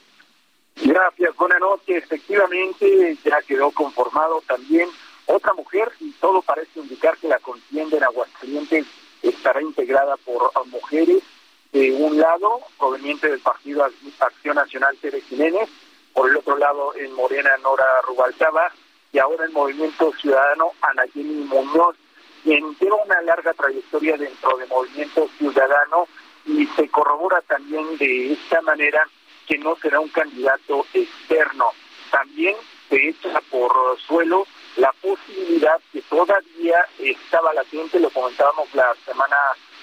Gracias, 0.75 1.33
buena 1.37 1.59
noche. 1.59 1.95
Efectivamente, 1.95 3.17
ya 3.23 3.37
quedó 3.47 3.71
conformado 3.71 4.43
también 4.45 4.89
otra 5.27 5.53
mujer 5.53 5.93
y 6.01 6.11
todo 6.19 6.41
parece 6.41 6.81
indicar 6.81 7.17
que 7.19 7.29
la 7.29 7.39
contienda 7.39 7.95
en 7.95 8.03
Aguascalientes 8.03 8.85
estará 9.21 9.61
integrada 9.61 10.17
por 10.17 10.51
mujeres 10.65 11.23
de 11.71 11.91
un 11.91 12.19
lado, 12.19 12.61
proveniente 12.77 13.29
del 13.29 13.39
Partido 13.39 13.87
Acción 14.19 14.55
Nacional 14.55 14.97
Tere 15.01 15.21
Jiménez, 15.21 15.69
por 16.13 16.29
el 16.29 16.37
otro 16.37 16.57
lado 16.57 16.95
en 16.95 17.13
Morena 17.13 17.51
Nora 17.61 17.85
Rubalcaba 18.03 18.71
y 19.11 19.19
ahora 19.19 19.45
el 19.45 19.51
Movimiento 19.51 20.11
Ciudadano 20.19 20.71
Anayeni 20.81 21.45
Muñoz, 21.45 21.95
quien 22.43 22.75
lleva 22.79 22.97
una 23.03 23.21
larga 23.21 23.53
trayectoria 23.53 24.17
dentro 24.17 24.57
del 24.57 24.67
Movimiento 24.67 25.29
Ciudadano 25.37 26.07
y 26.45 26.65
se 26.75 26.87
corrobora 26.89 27.41
también 27.41 27.97
de 27.97 28.33
esta 28.33 28.61
manera 28.61 29.07
que 29.47 29.57
no 29.57 29.75
será 29.81 29.99
un 29.99 30.09
candidato 30.09 30.85
externo. 30.93 31.71
También 32.09 32.55
se 32.89 33.09
echa 33.09 33.41
por 33.51 33.99
suelo 33.99 34.45
la 34.77 34.91
posibilidad 34.93 35.79
que 35.91 36.01
todavía 36.03 36.85
estaba 36.99 37.53
latente, 37.53 37.99
lo 37.99 38.09
comentábamos 38.09 38.73
la 38.73 38.93
semana 39.05 39.35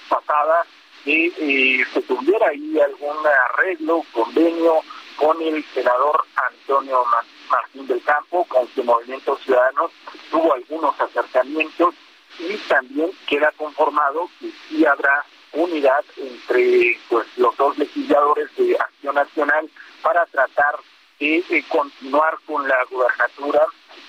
pasada, 0.09 0.65
que 1.05 1.31
eh, 1.37 1.85
se 1.93 2.01
tuviera 2.01 2.49
ahí 2.49 2.79
algún 2.79 3.15
arreglo, 3.53 4.03
convenio 4.11 4.81
con 5.15 5.41
el 5.41 5.63
senador 5.73 6.25
Antonio 6.35 7.05
Martín 7.49 7.87
del 7.87 8.03
Campo, 8.03 8.43
con 8.45 8.67
su 8.73 8.83
Movimiento 8.83 9.37
Ciudadano 9.37 9.89
tuvo 10.29 10.53
algunos 10.53 10.99
acercamientos 10.99 11.95
y 12.39 12.57
también 12.67 13.11
queda 13.27 13.51
conformado 13.55 14.29
que 14.39 14.51
sí 14.67 14.85
habrá 14.85 15.23
unidad 15.53 16.03
entre 16.17 16.99
pues 17.07 17.25
los 17.37 17.55
dos 17.55 17.77
legisladores 17.77 18.49
de 18.57 18.75
Acción 18.75 19.15
Nacional 19.15 19.69
para 20.01 20.25
tratar 20.25 20.75
de, 21.19 21.63
continuar 21.69 22.37
con 22.45 22.67
la 22.67 22.83
gubernatura 22.91 23.65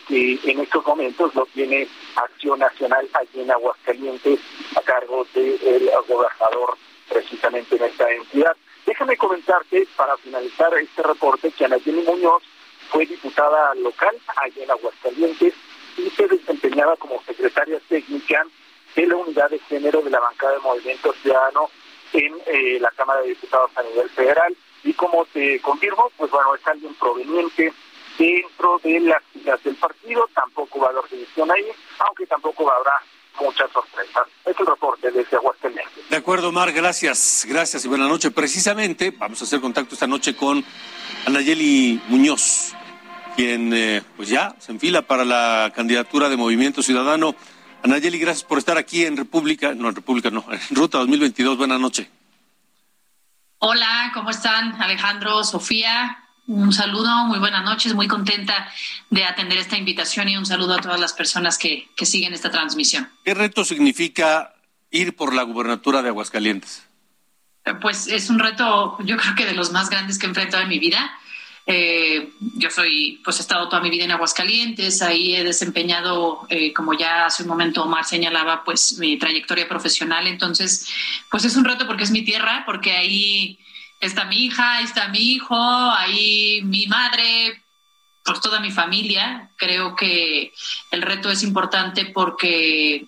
que 0.08 0.38
en 0.44 0.60
estos 0.60 0.86
momentos 0.86 1.34
lo 1.34 1.46
tiene 1.46 1.88
Acción 2.14 2.58
Nacional 2.58 3.08
allí 3.12 3.40
en 3.42 3.50
Aguascalientes 3.50 4.40
a 4.76 4.80
cargo 4.82 5.26
del 5.34 5.90
gobernador 6.08 6.76
precisamente 7.08 7.76
en 7.76 7.84
esta 7.84 8.10
entidad. 8.10 8.56
Déjame 8.84 9.16
comentarte 9.16 9.86
para 9.96 10.16
finalizar 10.18 10.72
este 10.74 11.02
reporte 11.02 11.50
que 11.50 11.64
Anayeli 11.64 12.02
Muñoz 12.02 12.42
fue 12.90 13.06
diputada 13.06 13.74
local 13.74 14.16
allí 14.36 14.62
en 14.62 14.70
Aguascalientes 14.70 15.54
y 15.96 16.10
se 16.10 16.28
desempeñaba 16.28 16.96
como 16.96 17.22
secretaria 17.24 17.80
técnica 17.88 18.46
de 18.94 19.06
la 19.06 19.16
unidad 19.16 19.50
de 19.50 19.58
género 19.60 20.02
de 20.02 20.10
la 20.10 20.20
bancada 20.20 20.52
de 20.52 20.60
Movimiento 20.60 21.12
Ciudadano 21.20 21.70
en 22.12 22.34
eh, 22.46 22.78
la 22.80 22.90
Cámara 22.92 23.20
de 23.22 23.28
Diputados 23.28 23.70
a 23.76 23.82
nivel 23.82 24.08
federal. 24.10 24.56
Y 24.84 24.92
como 24.94 25.24
te 25.26 25.60
confirmo, 25.60 26.10
pues 26.16 26.30
bueno, 26.30 26.54
es 26.54 26.66
alguien 26.66 26.94
proveniente 26.94 27.72
dentro 28.18 28.80
de 28.82 29.00
las 29.00 29.22
filas 29.32 29.62
del 29.62 29.76
partido, 29.76 30.28
tampoco 30.34 30.80
va 30.80 30.88
a 30.88 30.90
haber 30.90 31.10
división 31.10 31.50
ahí, 31.50 31.66
aunque 31.98 32.26
tampoco 32.26 32.70
habrá 32.70 32.92
muchas 33.40 33.70
sorpresas. 33.70 34.24
Es 34.44 34.58
el 34.58 34.66
reporte 34.66 35.10
desde 35.10 35.36
Aguascalientes. 35.36 36.08
De 36.08 36.16
acuerdo, 36.16 36.52
Mar, 36.52 36.72
gracias, 36.72 37.46
gracias 37.48 37.84
y 37.84 37.88
buenas 37.88 38.08
noches. 38.08 38.32
Precisamente 38.32 39.10
vamos 39.10 39.40
a 39.40 39.44
hacer 39.44 39.60
contacto 39.60 39.94
esta 39.94 40.06
noche 40.06 40.36
con 40.36 40.64
Anayeli 41.26 42.00
Muñoz, 42.08 42.74
quien 43.34 43.72
eh, 43.74 44.02
pues 44.16 44.28
ya 44.28 44.54
se 44.58 44.72
enfila 44.72 45.02
para 45.02 45.24
la 45.24 45.72
candidatura 45.74 46.28
de 46.28 46.36
Movimiento 46.36 46.82
Ciudadano. 46.82 47.34
Anayeli, 47.82 48.18
gracias 48.18 48.44
por 48.44 48.58
estar 48.58 48.78
aquí 48.78 49.04
en 49.04 49.16
República, 49.16 49.74
no 49.74 49.88
en 49.88 49.94
República, 49.94 50.30
no, 50.30 50.44
en 50.50 50.76
Ruta 50.76 50.98
2022. 50.98 51.58
Buenas 51.58 51.80
noches. 51.80 52.08
Hola, 53.58 54.10
¿cómo 54.12 54.30
están 54.30 54.80
Alejandro, 54.80 55.42
Sofía? 55.42 56.25
Un 56.46 56.72
saludo, 56.72 57.24
muy 57.24 57.40
buenas 57.40 57.64
noches, 57.64 57.92
muy 57.94 58.06
contenta 58.06 58.70
de 59.10 59.24
atender 59.24 59.58
esta 59.58 59.76
invitación 59.76 60.28
y 60.28 60.36
un 60.36 60.46
saludo 60.46 60.74
a 60.74 60.80
todas 60.80 61.00
las 61.00 61.12
personas 61.12 61.58
que, 61.58 61.88
que 61.96 62.06
siguen 62.06 62.34
esta 62.34 62.50
transmisión. 62.50 63.08
¿Qué 63.24 63.34
reto 63.34 63.64
significa 63.64 64.54
ir 64.90 65.16
por 65.16 65.34
la 65.34 65.42
gubernatura 65.42 66.02
de 66.02 66.08
Aguascalientes? 66.08 66.86
Pues 67.80 68.06
es 68.06 68.30
un 68.30 68.38
reto, 68.38 68.96
yo 69.02 69.16
creo 69.16 69.34
que 69.34 69.44
de 69.44 69.54
los 69.54 69.72
más 69.72 69.90
grandes 69.90 70.18
que 70.18 70.26
he 70.26 70.28
enfrentado 70.28 70.62
en 70.62 70.68
mi 70.68 70.78
vida. 70.78 71.18
Eh, 71.68 72.32
yo 72.54 72.70
soy, 72.70 73.20
pues 73.24 73.38
he 73.38 73.42
estado 73.42 73.68
toda 73.68 73.82
mi 73.82 73.90
vida 73.90 74.04
en 74.04 74.12
Aguascalientes, 74.12 75.02
ahí 75.02 75.34
he 75.34 75.42
desempeñado, 75.42 76.46
eh, 76.48 76.72
como 76.72 76.94
ya 76.94 77.26
hace 77.26 77.42
un 77.42 77.48
momento 77.48 77.82
Omar 77.82 78.04
señalaba, 78.04 78.62
pues 78.62 78.98
mi 79.00 79.18
trayectoria 79.18 79.66
profesional. 79.66 80.28
Entonces, 80.28 80.86
pues 81.28 81.44
es 81.44 81.56
un 81.56 81.64
reto 81.64 81.88
porque 81.88 82.04
es 82.04 82.12
mi 82.12 82.22
tierra, 82.22 82.62
porque 82.64 82.92
ahí 82.92 83.58
está 84.00 84.24
mi 84.24 84.46
hija, 84.46 84.80
está 84.80 85.08
mi 85.08 85.18
hijo, 85.18 85.56
ahí 85.56 86.60
mi 86.64 86.86
madre, 86.86 87.62
pues 88.24 88.40
toda 88.40 88.60
mi 88.60 88.70
familia. 88.70 89.50
Creo 89.56 89.94
que 89.96 90.52
el 90.90 91.02
reto 91.02 91.30
es 91.30 91.42
importante 91.42 92.06
porque 92.06 93.06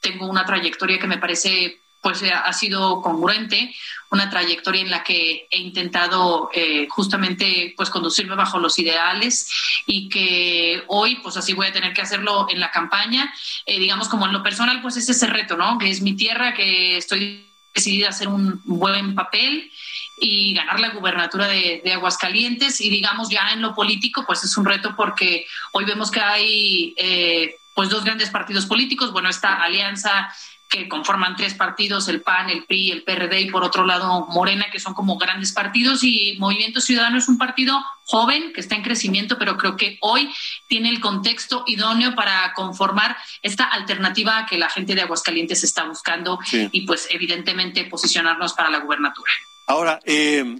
tengo 0.00 0.26
una 0.26 0.46
trayectoria 0.46 0.98
que 0.98 1.06
me 1.06 1.18
parece 1.18 1.80
pues 2.02 2.22
ha 2.22 2.52
sido 2.54 3.02
congruente, 3.02 3.74
una 4.10 4.30
trayectoria 4.30 4.80
en 4.80 4.90
la 4.90 5.04
que 5.04 5.46
he 5.50 5.58
intentado 5.58 6.50
eh, 6.54 6.86
justamente 6.88 7.74
pues 7.76 7.90
conducirme 7.90 8.34
bajo 8.36 8.58
los 8.58 8.78
ideales 8.78 9.50
y 9.86 10.08
que 10.08 10.82
hoy 10.88 11.16
pues 11.16 11.36
así 11.36 11.52
voy 11.52 11.66
a 11.66 11.72
tener 11.72 11.92
que 11.92 12.00
hacerlo 12.00 12.46
en 12.48 12.58
la 12.58 12.70
campaña, 12.70 13.32
eh, 13.66 13.78
digamos 13.78 14.08
como 14.08 14.26
en 14.26 14.32
lo 14.32 14.42
personal 14.42 14.80
pues 14.80 14.96
es 14.96 15.10
ese 15.10 15.26
reto, 15.26 15.58
¿no? 15.58 15.76
Que 15.76 15.90
es 15.90 16.00
mi 16.00 16.16
tierra, 16.16 16.54
que 16.54 16.96
estoy 16.96 17.46
decidida 17.74 18.06
a 18.06 18.10
hacer 18.10 18.28
un 18.28 18.62
buen 18.64 19.14
papel 19.14 19.70
y 20.20 20.54
ganar 20.54 20.78
la 20.78 20.90
gubernatura 20.90 21.48
de, 21.48 21.82
Aguascalientes. 21.92 22.80
Y 22.80 22.90
digamos 22.90 23.28
ya 23.28 23.50
en 23.52 23.62
lo 23.62 23.74
político 23.74 24.24
pues 24.26 24.44
es 24.44 24.56
un 24.56 24.64
reto 24.64 24.94
porque 24.96 25.46
hoy 25.72 25.84
vemos 25.84 26.10
que 26.10 26.20
hay 26.20 26.94
eh, 26.96 27.56
pues 27.74 27.88
dos 27.88 28.04
grandes 28.04 28.30
partidos 28.30 28.66
políticos, 28.66 29.12
bueno, 29.12 29.28
esta 29.28 29.62
alianza 29.62 30.30
que 30.70 30.88
conforman 30.88 31.34
tres 31.34 31.54
partidos, 31.54 32.06
el 32.06 32.22
PAN, 32.22 32.48
el 32.48 32.64
PRI, 32.64 32.92
el 32.92 33.02
PRD 33.02 33.40
y 33.40 33.50
por 33.50 33.64
otro 33.64 33.84
lado 33.84 34.26
Morena, 34.28 34.66
que 34.70 34.78
son 34.78 34.94
como 34.94 35.18
grandes 35.18 35.52
partidos. 35.52 36.04
Y 36.04 36.36
Movimiento 36.38 36.80
Ciudadano 36.80 37.18
es 37.18 37.28
un 37.28 37.38
partido 37.38 37.82
joven 38.04 38.52
que 38.54 38.60
está 38.60 38.76
en 38.76 38.82
crecimiento, 38.82 39.36
pero 39.36 39.56
creo 39.56 39.76
que 39.76 39.98
hoy 40.00 40.32
tiene 40.68 40.88
el 40.88 41.00
contexto 41.00 41.64
idóneo 41.66 42.14
para 42.14 42.52
conformar 42.54 43.16
esta 43.42 43.64
alternativa 43.64 44.46
que 44.46 44.58
la 44.58 44.70
gente 44.70 44.94
de 44.94 45.02
Aguascalientes 45.02 45.64
está 45.64 45.84
buscando 45.84 46.38
y 46.52 46.86
pues 46.86 47.08
evidentemente 47.10 47.84
posicionarnos 47.86 48.52
para 48.52 48.70
la 48.70 48.78
gubernatura. 48.78 49.32
Ahora, 49.70 50.00
eh, 50.04 50.58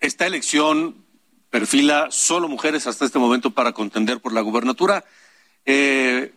esta 0.00 0.26
elección 0.26 1.04
perfila 1.50 2.08
solo 2.10 2.48
mujeres 2.48 2.88
hasta 2.88 3.04
este 3.04 3.20
momento 3.20 3.52
para 3.52 3.70
contender 3.70 4.18
por 4.18 4.32
la 4.32 4.40
gubernatura. 4.40 5.04
Eh, 5.64 6.34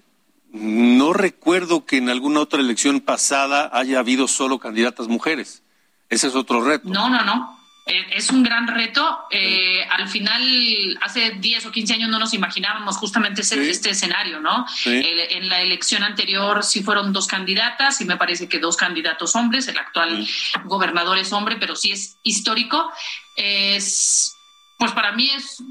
no 0.52 1.12
recuerdo 1.12 1.88
que 1.88 1.98
en 1.98 2.10
alguna 2.10 2.40
otra 2.40 2.60
elección 2.60 3.00
pasada 3.00 3.72
haya 3.74 3.98
habido 3.98 4.28
solo 4.28 4.60
candidatas 4.60 5.08
mujeres. 5.08 5.64
Ese 6.08 6.28
es 6.28 6.36
otro 6.36 6.62
reto. 6.64 6.88
No, 6.88 7.10
no, 7.10 7.26
no. 7.26 7.58
Eh, 7.86 8.06
es 8.12 8.30
un 8.30 8.44
gran 8.44 8.68
reto. 8.68 9.26
Eh, 9.32 9.84
al 9.90 10.08
final, 10.08 11.00
hace 11.02 11.32
10 11.32 11.66
o 11.66 11.72
15 11.72 11.94
años 11.96 12.10
no 12.10 12.20
nos 12.20 12.34
imaginábamos 12.34 12.98
justamente 12.98 13.42
este 13.42 13.90
escenario, 13.90 14.40
¿no? 14.40 14.66
en 14.86 15.50
la 15.50 15.62
elección 15.62 16.04
anterior 16.04 16.64
sí 16.64 16.84
fueron 16.84 17.12
dos 17.12 17.28
candidatas 17.28 18.00
y 18.02 18.06
me 18.06 18.18
parece 18.18 18.48
que 18.48 18.60
dos 18.60 18.78
candidatos 18.78 19.36
hombres. 19.36 19.68
El 19.68 19.78
actual 19.78 20.28
gobernador 20.66 21.18
es 21.18 21.34
hombre, 21.34 21.58
pero 21.60 21.76
sí 21.76 21.92
es 21.92 22.18
histórico. 22.24 22.92
Es, 23.36 24.36
pues 24.78 24.92
para 24.92 25.12
mí 25.14 25.30
es 25.36 25.64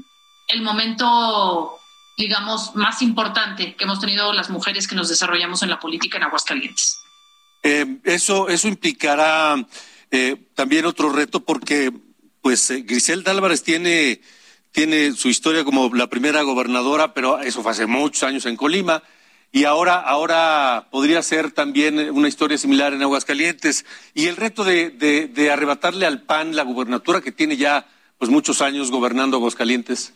el 0.47 0.61
momento 0.61 1.77
digamos, 2.17 2.75
más 2.75 3.01
importante 3.01 3.75
que 3.75 3.83
hemos 3.83 3.99
tenido 3.99 4.31
las 4.31 4.49
mujeres 4.49 4.87
que 4.87 4.95
nos 4.95 5.09
desarrollamos 5.09 5.63
en 5.63 5.69
la 5.69 5.79
política 5.79 6.17
en 6.17 6.23
Aguascalientes. 6.23 7.01
Eh, 7.63 7.97
eso, 8.03 8.47
eso 8.47 8.67
implicará 8.67 9.55
eh, 10.11 10.35
también 10.55 10.85
otro 10.85 11.09
reto 11.11 11.39
porque, 11.39 11.91
pues, 12.41 12.69
eh, 12.69 12.81
Griselda 12.81 13.31
Álvarez 13.31 13.63
tiene, 13.63 14.21
tiene 14.71 15.13
su 15.13 15.29
historia 15.29 15.63
como 15.63 15.93
la 15.95 16.07
primera 16.07 16.41
gobernadora, 16.41 17.13
pero 17.13 17.39
eso 17.39 17.63
fue 17.63 17.71
hace 17.71 17.85
muchos 17.85 18.23
años 18.23 18.45
en 18.45 18.57
Colima. 18.57 19.03
Y 19.53 19.65
ahora, 19.65 19.95
ahora 19.95 20.87
podría 20.91 21.21
ser 21.23 21.51
también 21.51 22.11
una 22.11 22.27
historia 22.27 22.57
similar 22.57 22.93
en 22.93 23.01
Aguascalientes. 23.01 23.85
Y 24.13 24.27
el 24.27 24.37
reto 24.37 24.63
de, 24.63 24.89
de, 24.91 25.27
de 25.27 25.51
arrebatarle 25.51 26.05
al 26.05 26.21
PAN 26.21 26.55
la 26.55 26.63
gubernatura 26.63 27.21
que 27.21 27.31
tiene 27.31 27.57
ya 27.57 27.85
pues 28.17 28.29
muchos 28.29 28.61
años 28.61 28.91
gobernando 28.91 29.37
Aguascalientes. 29.37 30.13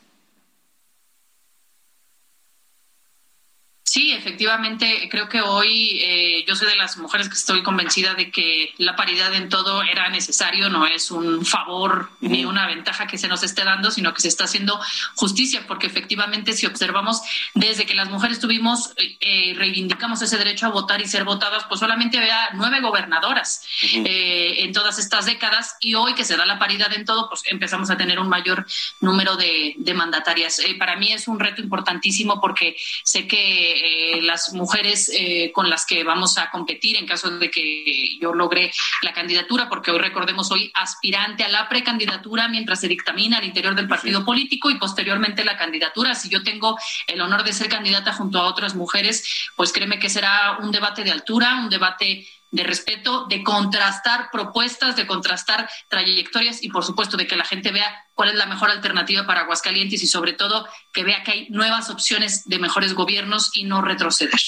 Sí, 3.95 4.11
efectivamente, 4.11 5.07
creo 5.09 5.29
que 5.29 5.39
hoy 5.39 6.01
eh, 6.03 6.43
yo 6.45 6.53
soy 6.57 6.67
de 6.67 6.75
las 6.75 6.97
mujeres 6.97 7.29
que 7.29 7.35
estoy 7.35 7.63
convencida 7.63 8.13
de 8.13 8.29
que 8.29 8.73
la 8.77 8.97
paridad 8.97 9.33
en 9.33 9.47
todo 9.47 9.83
era 9.83 10.09
necesario, 10.09 10.67
no 10.67 10.85
es 10.85 11.11
un 11.11 11.45
favor 11.45 12.09
ni 12.19 12.43
una 12.43 12.67
ventaja 12.67 13.07
que 13.07 13.17
se 13.17 13.29
nos 13.29 13.41
esté 13.43 13.63
dando, 13.63 13.91
sino 13.91 14.13
que 14.13 14.19
se 14.19 14.27
está 14.27 14.43
haciendo 14.43 14.77
justicia, 15.15 15.63
porque 15.65 15.87
efectivamente 15.87 16.51
si 16.51 16.65
observamos 16.65 17.21
desde 17.53 17.85
que 17.85 17.93
las 17.93 18.09
mujeres 18.09 18.41
tuvimos, 18.41 18.91
eh, 18.97 19.53
reivindicamos 19.55 20.21
ese 20.21 20.37
derecho 20.37 20.65
a 20.65 20.71
votar 20.71 20.99
y 20.99 21.07
ser 21.07 21.23
votadas, 21.23 21.63
pues 21.69 21.79
solamente 21.79 22.17
había 22.17 22.49
nueve 22.55 22.81
gobernadoras 22.81 23.65
eh, 23.93 24.55
en 24.57 24.73
todas 24.73 24.99
estas 24.99 25.25
décadas 25.25 25.77
y 25.79 25.93
hoy 25.93 26.15
que 26.15 26.25
se 26.25 26.35
da 26.35 26.45
la 26.45 26.59
paridad 26.59 26.91
en 26.91 27.05
todo, 27.05 27.29
pues 27.29 27.43
empezamos 27.45 27.89
a 27.89 27.95
tener 27.95 28.19
un 28.19 28.27
mayor 28.27 28.67
número 28.99 29.37
de, 29.37 29.75
de 29.77 29.93
mandatarias. 29.93 30.59
para 30.77 30.97
mí 30.97 31.13
es 31.13 31.29
un 31.29 31.39
reto 31.39 31.61
importantísimo 31.61 32.41
porque 32.41 32.75
sé 33.05 33.25
que 33.25 33.84
eh, 33.87 34.19
las 34.23 34.51
mujeres 34.53 35.11
eh, 35.13 35.51
con 35.53 35.69
las 35.69 35.85
que 35.85 36.03
vamos 36.03 36.39
a 36.39 36.49
competir 36.49 36.97
en 36.97 37.05
caso 37.05 37.29
de 37.29 37.51
que 37.51 38.17
yo 38.19 38.33
logre 38.33 38.71
la 39.03 39.13
candidatura, 39.13 39.69
porque 39.69 39.91
hoy 39.91 39.99
recordemos 39.99 40.51
hoy 40.51 40.71
aspirante 40.73 41.43
a 41.43 41.49
la 41.49 41.69
precandidatura 41.69 42.47
mientras 42.47 42.79
se 42.79 42.87
dictamina 42.87 43.37
al 43.37 43.43
interior 43.45 43.75
del 43.75 43.87
partido 43.87 44.25
político 44.25 44.71
y 44.71 44.79
posteriormente 44.79 45.45
la 45.45 45.55
candidatura. 45.55 46.15
Si 46.15 46.29
yo 46.29 46.41
tengo 46.41 46.79
el 47.05 47.21
honor 47.21 47.43
de 47.43 47.53
ser 47.53 47.69
candidata 47.69 48.11
junto 48.13 48.39
a 48.39 48.47
otras 48.47 48.73
mujeres, 48.73 49.49
pues 49.55 49.71
créeme 49.71 49.99
que 49.99 50.09
será 50.09 50.57
un 50.59 50.71
debate 50.71 51.03
de 51.03 51.11
altura, 51.11 51.55
un 51.55 51.69
debate 51.69 52.27
de 52.51 52.63
respeto, 52.63 53.25
de 53.27 53.43
contrastar 53.43 54.29
propuestas, 54.31 54.95
de 54.95 55.05
contrastar 55.05 55.69
trayectorias 55.89 56.63
y, 56.63 56.69
por 56.69 56.85
supuesto, 56.85 57.17
de 57.17 57.27
que 57.27 57.35
la 57.35 57.43
gente 57.45 57.71
vea 57.71 58.05
cuál 58.13 58.29
es 58.29 58.35
la 58.35 58.45
mejor 58.45 58.69
alternativa 58.69 59.25
para 59.25 59.41
Aguascalientes 59.41 60.01
y, 60.03 60.07
sobre 60.07 60.33
todo, 60.33 60.67
que 60.93 61.03
vea 61.03 61.23
que 61.23 61.31
hay 61.31 61.49
nuevas 61.49 61.89
opciones 61.89 62.45
de 62.45 62.59
mejores 62.59 62.93
gobiernos 62.93 63.51
y 63.53 63.63
no 63.63 63.81
retroceder. 63.81 64.39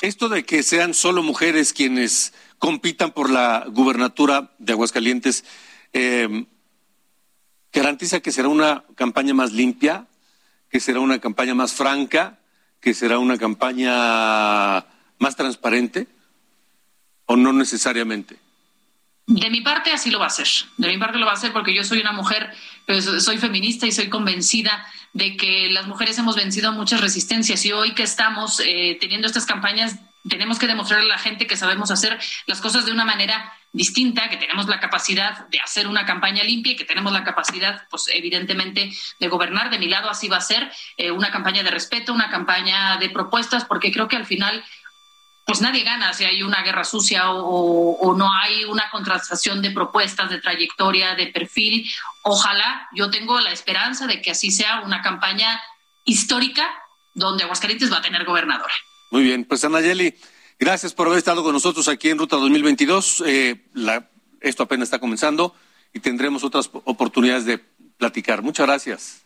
Esto 0.00 0.28
de 0.28 0.44
que 0.44 0.62
sean 0.62 0.94
solo 0.94 1.22
mujeres 1.22 1.72
quienes 1.72 2.34
compitan 2.58 3.12
por 3.12 3.30
la 3.30 3.64
gubernatura 3.68 4.52
de 4.58 4.72
Aguascalientes, 4.72 5.44
eh, 5.92 6.46
¿garantiza 7.72 8.20
que 8.20 8.32
será 8.32 8.48
una 8.48 8.84
campaña 8.96 9.34
más 9.34 9.52
limpia, 9.52 10.08
que 10.68 10.80
será 10.80 11.00
una 11.00 11.20
campaña 11.20 11.54
más 11.54 11.74
franca, 11.74 12.40
que 12.80 12.94
será 12.94 13.18
una 13.18 13.38
campaña 13.38 14.86
más 15.18 15.36
transparente? 15.36 16.08
O 17.26 17.36
no 17.36 17.52
necesariamente? 17.52 18.36
De 19.26 19.50
mi 19.50 19.60
parte 19.60 19.92
así 19.92 20.10
lo 20.10 20.18
va 20.18 20.26
a 20.26 20.30
ser. 20.30 20.48
De 20.76 20.88
mi 20.88 20.98
parte 20.98 21.18
lo 21.18 21.26
va 21.26 21.32
a 21.32 21.36
hacer 21.36 21.52
porque 21.52 21.74
yo 21.74 21.84
soy 21.84 22.00
una 22.00 22.12
mujer, 22.12 22.52
pues, 22.86 23.04
soy 23.24 23.38
feminista 23.38 23.86
y 23.86 23.92
soy 23.92 24.08
convencida 24.08 24.84
de 25.12 25.36
que 25.36 25.68
las 25.70 25.86
mujeres 25.86 26.18
hemos 26.18 26.36
vencido 26.36 26.72
muchas 26.72 27.00
resistencias 27.00 27.64
y 27.64 27.72
hoy 27.72 27.92
que 27.92 28.02
estamos 28.02 28.60
eh, 28.60 28.98
teniendo 29.00 29.26
estas 29.26 29.46
campañas 29.46 29.96
tenemos 30.28 30.58
que 30.58 30.66
demostrarle 30.66 31.06
a 31.06 31.16
la 31.16 31.18
gente 31.18 31.46
que 31.46 31.56
sabemos 31.56 31.90
hacer 31.90 32.18
las 32.46 32.60
cosas 32.60 32.86
de 32.86 32.92
una 32.92 33.04
manera 33.04 33.52
distinta, 33.72 34.28
que 34.28 34.36
tenemos 34.36 34.68
la 34.68 34.78
capacidad 34.78 35.48
de 35.48 35.58
hacer 35.58 35.88
una 35.88 36.04
campaña 36.04 36.44
limpia 36.44 36.72
y 36.72 36.76
que 36.76 36.84
tenemos 36.84 37.12
la 37.12 37.24
capacidad, 37.24 37.88
pues 37.90 38.04
evidentemente, 38.12 38.92
de 39.18 39.28
gobernar. 39.28 39.70
De 39.70 39.78
mi 39.78 39.86
lado 39.86 40.10
así 40.10 40.28
va 40.28 40.36
a 40.36 40.42
ser 40.42 40.70
eh, 40.96 41.10
una 41.10 41.30
campaña 41.30 41.62
de 41.62 41.70
respeto, 41.70 42.12
una 42.12 42.30
campaña 42.30 42.98
de 42.98 43.10
propuestas, 43.10 43.64
porque 43.64 43.90
creo 43.90 44.08
que 44.08 44.16
al 44.16 44.26
final 44.26 44.62
pues 45.44 45.60
nadie 45.60 45.82
gana 45.82 46.12
si 46.12 46.24
hay 46.24 46.42
una 46.42 46.62
guerra 46.62 46.84
sucia 46.84 47.30
o, 47.30 48.14
no 48.16 48.32
hay 48.32 48.64
una 48.64 48.88
contrastación 48.90 49.60
de 49.60 49.70
propuestas, 49.70 50.30
de 50.30 50.40
trayectoria, 50.40 51.14
de 51.14 51.26
perfil. 51.28 51.90
Ojalá, 52.22 52.88
yo 52.92 53.10
tengo 53.10 53.40
la 53.40 53.52
esperanza 53.52 54.06
de 54.06 54.22
que 54.22 54.30
así 54.30 54.50
sea 54.50 54.80
una 54.80 55.02
campaña 55.02 55.60
histórica 56.04 56.68
donde 57.14 57.44
Aguascalientes 57.44 57.92
va 57.92 57.98
a 57.98 58.02
tener 58.02 58.24
gobernadora. 58.24 58.72
Muy 59.10 59.24
bien, 59.24 59.44
pues 59.44 59.64
Anayeli, 59.64 60.14
gracias 60.58 60.94
por 60.94 61.08
haber 61.08 61.18
estado 61.18 61.42
con 61.42 61.52
nosotros 61.52 61.88
aquí 61.88 62.08
en 62.08 62.18
Ruta 62.18 62.36
2022. 62.36 63.24
Eh, 63.26 63.66
esto 64.40 64.62
apenas 64.62 64.86
está 64.86 64.98
comenzando 64.98 65.54
y 65.92 66.00
tendremos 66.00 66.44
otras 66.44 66.70
oportunidades 66.84 67.44
de 67.44 67.58
platicar. 67.98 68.42
Muchas 68.42 68.66
gracias. 68.66 69.21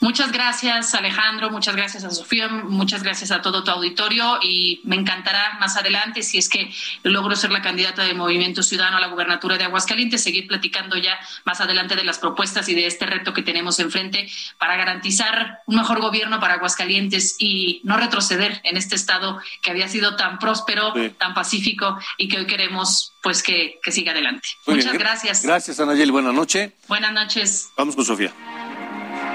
Muchas 0.00 0.32
gracias 0.32 0.94
Alejandro, 0.94 1.50
muchas 1.50 1.76
gracias 1.76 2.02
a 2.04 2.10
Sofía, 2.10 2.48
muchas 2.48 3.02
gracias 3.02 3.30
a 3.30 3.42
todo 3.42 3.64
tu 3.64 3.70
auditorio 3.70 4.38
y 4.40 4.80
me 4.84 4.96
encantará 4.96 5.58
más 5.60 5.76
adelante, 5.76 6.22
si 6.22 6.38
es 6.38 6.48
que 6.48 6.72
logro 7.02 7.36
ser 7.36 7.50
la 7.50 7.60
candidata 7.60 8.02
de 8.04 8.14
Movimiento 8.14 8.62
Ciudadano 8.62 8.96
a 8.96 9.00
la 9.00 9.08
gubernatura 9.08 9.58
de 9.58 9.64
Aguascalientes, 9.64 10.22
seguir 10.22 10.46
platicando 10.46 10.96
ya 10.96 11.18
más 11.44 11.60
adelante 11.60 11.96
de 11.96 12.04
las 12.04 12.18
propuestas 12.18 12.68
y 12.68 12.74
de 12.74 12.86
este 12.86 13.04
reto 13.04 13.34
que 13.34 13.42
tenemos 13.42 13.78
enfrente 13.78 14.30
para 14.58 14.76
garantizar 14.76 15.60
un 15.66 15.76
mejor 15.76 16.00
gobierno 16.00 16.40
para 16.40 16.54
Aguascalientes 16.54 17.36
y 17.38 17.82
no 17.84 17.98
retroceder 17.98 18.60
en 18.64 18.78
este 18.78 18.94
estado 18.94 19.38
que 19.60 19.70
había 19.70 19.88
sido 19.88 20.16
tan 20.16 20.38
próspero, 20.38 20.94
tan 21.18 21.34
pacífico 21.34 21.98
y 22.16 22.28
que 22.28 22.38
hoy 22.38 22.46
queremos 22.46 23.12
pues 23.22 23.42
que, 23.42 23.78
siga 23.90 24.12
adelante. 24.12 24.48
muchas 24.66 24.94
gracias. 24.94 25.42
Gracias 25.42 25.78
Anayel, 25.80 26.10
buenas 26.12 26.32
noches. 26.32 26.72
Buenas 26.88 27.12
noches. 27.12 27.70
Vamos 27.76 27.94
con 27.94 28.04
Sofía. 28.04 28.32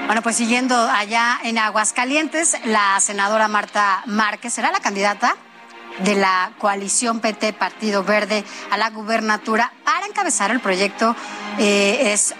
Bueno, 0.06 0.20
pues 0.20 0.36
siguiendo 0.36 0.76
allá 0.76 1.38
en 1.44 1.56
Aguascalientes, 1.56 2.58
la 2.66 3.00
senadora 3.00 3.48
Marta 3.48 4.02
Márquez 4.04 4.52
será 4.52 4.70
la 4.70 4.80
candidata 4.80 5.34
de 6.00 6.14
la 6.14 6.52
coalición 6.58 7.20
PT 7.20 7.54
Partido 7.54 8.04
Verde 8.04 8.44
a 8.70 8.76
la 8.76 8.90
gubernatura 8.90 9.72
para 9.82 10.06
encabezar 10.06 10.50
el 10.50 10.60
proyecto. 10.60 11.16
Eh, 11.58 12.12
es, 12.12 12.34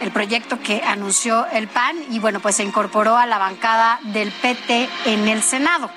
el 0.00 0.10
proyecto 0.10 0.60
que 0.60 0.82
anunció 0.82 1.46
el 1.46 1.68
PAN 1.68 1.96
y 2.10 2.18
bueno, 2.18 2.40
pues 2.40 2.56
se 2.56 2.64
incorporó 2.64 3.16
a 3.16 3.24
la 3.24 3.38
bancada 3.38 3.98
del 4.02 4.32
PT 4.32 4.88
en 5.06 5.28
el 5.28 5.42
Senado. 5.42 5.88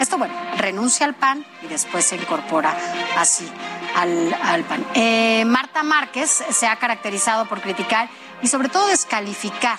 Esto, 0.00 0.16
bueno, 0.16 0.34
renuncia 0.56 1.06
al 1.06 1.14
PAN 1.14 1.46
y 1.62 1.66
después 1.66 2.06
se 2.06 2.16
incorpora 2.16 2.74
así 3.18 3.46
al, 3.94 4.64
PAN. 4.64 4.84
Eh, 4.94 5.44
Marta 5.44 5.82
Márquez 5.82 6.42
se 6.50 6.66
ha 6.66 6.76
caracterizado 6.76 7.44
por 7.44 7.60
criticar 7.60 8.08
y 8.42 8.48
sobre 8.48 8.70
todo 8.70 8.88
descalificar 8.88 9.78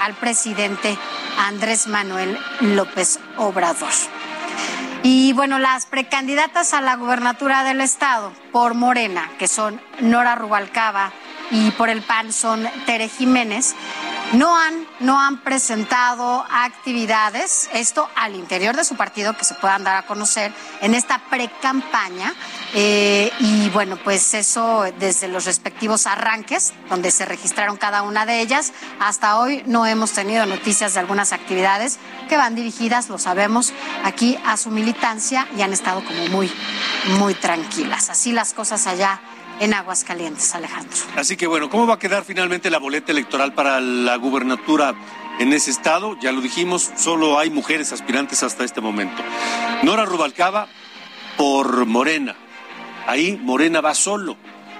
al 0.00 0.14
presidente 0.14 0.96
Andrés 1.38 1.86
Manuel 1.86 2.38
López 2.60 3.18
Obrador. 3.36 3.92
Y 5.02 5.32
bueno, 5.34 5.58
las 5.58 5.86
precandidatas 5.86 6.72
a 6.72 6.80
la 6.80 6.96
gubernatura 6.96 7.62
del 7.64 7.80
estado 7.80 8.32
por 8.52 8.74
Morena, 8.74 9.30
que 9.38 9.48
son 9.48 9.80
Nora 10.00 10.34
Rubalcaba 10.34 11.12
y 11.50 11.70
por 11.72 11.90
el 11.90 12.00
PAN 12.00 12.32
son 12.32 12.66
Tere 12.86 13.08
Jiménez, 13.08 13.74
no 14.32 14.56
han, 14.58 14.86
no 15.00 15.20
han 15.20 15.42
presentado 15.42 16.44
actividades, 16.50 17.68
esto 17.72 18.08
al 18.16 18.34
interior 18.34 18.76
de 18.76 18.84
su 18.84 18.96
partido, 18.96 19.36
que 19.36 19.44
se 19.44 19.54
puedan 19.54 19.84
dar 19.84 19.96
a 19.96 20.06
conocer 20.06 20.52
en 20.80 20.94
esta 20.94 21.18
pre-campaña. 21.30 22.34
Eh, 22.74 23.30
y 23.38 23.70
bueno, 23.70 23.96
pues 24.02 24.34
eso 24.34 24.84
desde 24.98 25.28
los 25.28 25.44
respectivos 25.44 26.06
arranques, 26.06 26.72
donde 26.88 27.10
se 27.10 27.24
registraron 27.24 27.76
cada 27.76 28.02
una 28.02 28.26
de 28.26 28.40
ellas, 28.40 28.72
hasta 28.98 29.38
hoy 29.38 29.62
no 29.66 29.86
hemos 29.86 30.12
tenido 30.12 30.46
noticias 30.46 30.94
de 30.94 31.00
algunas 31.00 31.32
actividades 31.32 31.98
que 32.28 32.36
van 32.36 32.54
dirigidas, 32.54 33.08
lo 33.08 33.18
sabemos, 33.18 33.72
aquí 34.02 34.38
a 34.44 34.56
su 34.56 34.70
militancia 34.70 35.46
y 35.56 35.62
han 35.62 35.72
estado 35.72 36.04
como 36.04 36.26
muy, 36.28 36.50
muy 37.18 37.34
tranquilas. 37.34 38.10
Así 38.10 38.32
las 38.32 38.54
cosas 38.54 38.86
allá 38.86 39.20
en 39.60 39.74
Aguascalientes, 39.74 40.54
Alejandro. 40.54 40.96
Así 41.16 41.36
que 41.36 41.46
bueno, 41.46 41.70
¿cómo 41.70 41.86
va 41.86 41.94
a 41.94 41.98
quedar 41.98 42.24
finalmente 42.24 42.70
la 42.70 42.78
boleta 42.78 43.12
electoral 43.12 43.52
para 43.54 43.80
la 43.80 44.16
gubernatura 44.16 44.94
en 45.38 45.52
ese 45.52 45.70
estado? 45.70 46.18
Ya 46.20 46.32
lo 46.32 46.40
dijimos, 46.40 46.90
solo 46.96 47.38
hay 47.38 47.50
mujeres 47.50 47.92
aspirantes 47.92 48.42
hasta 48.42 48.64
este 48.64 48.80
momento. 48.80 49.22
Nora 49.82 50.04
Rubalcaba 50.04 50.68
por 51.36 51.86
Morena. 51.86 52.36
Ahí 53.06 53.38
Morena 53.42 53.80
va 53.80 53.94
solo. 53.94 54.36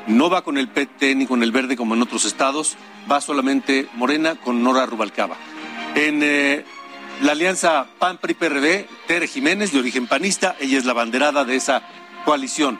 No 0.06 0.28
va 0.28 0.42
con 0.42 0.58
el 0.58 0.68
PT 0.68 1.14
ni 1.14 1.26
con 1.26 1.42
el 1.42 1.50
verde 1.50 1.76
como 1.76 1.94
en 1.94 2.02
otros 2.02 2.26
estados, 2.26 2.76
va 3.10 3.22
solamente 3.22 3.88
Morena 3.94 4.34
con 4.34 4.62
Nora 4.62 4.84
Rubalcaba. 4.84 5.36
En 5.94 6.20
eh, 6.22 6.64
la 7.22 7.32
alianza 7.32 7.86
PAN-PRI-PRD, 7.98 8.86
Tere 9.06 9.28
Jiménez, 9.28 9.72
de 9.72 9.78
origen 9.78 10.06
panista, 10.06 10.56
ella 10.60 10.76
es 10.76 10.84
la 10.84 10.92
banderada 10.92 11.44
de 11.44 11.56
esa 11.56 11.82
coalición. 12.26 12.78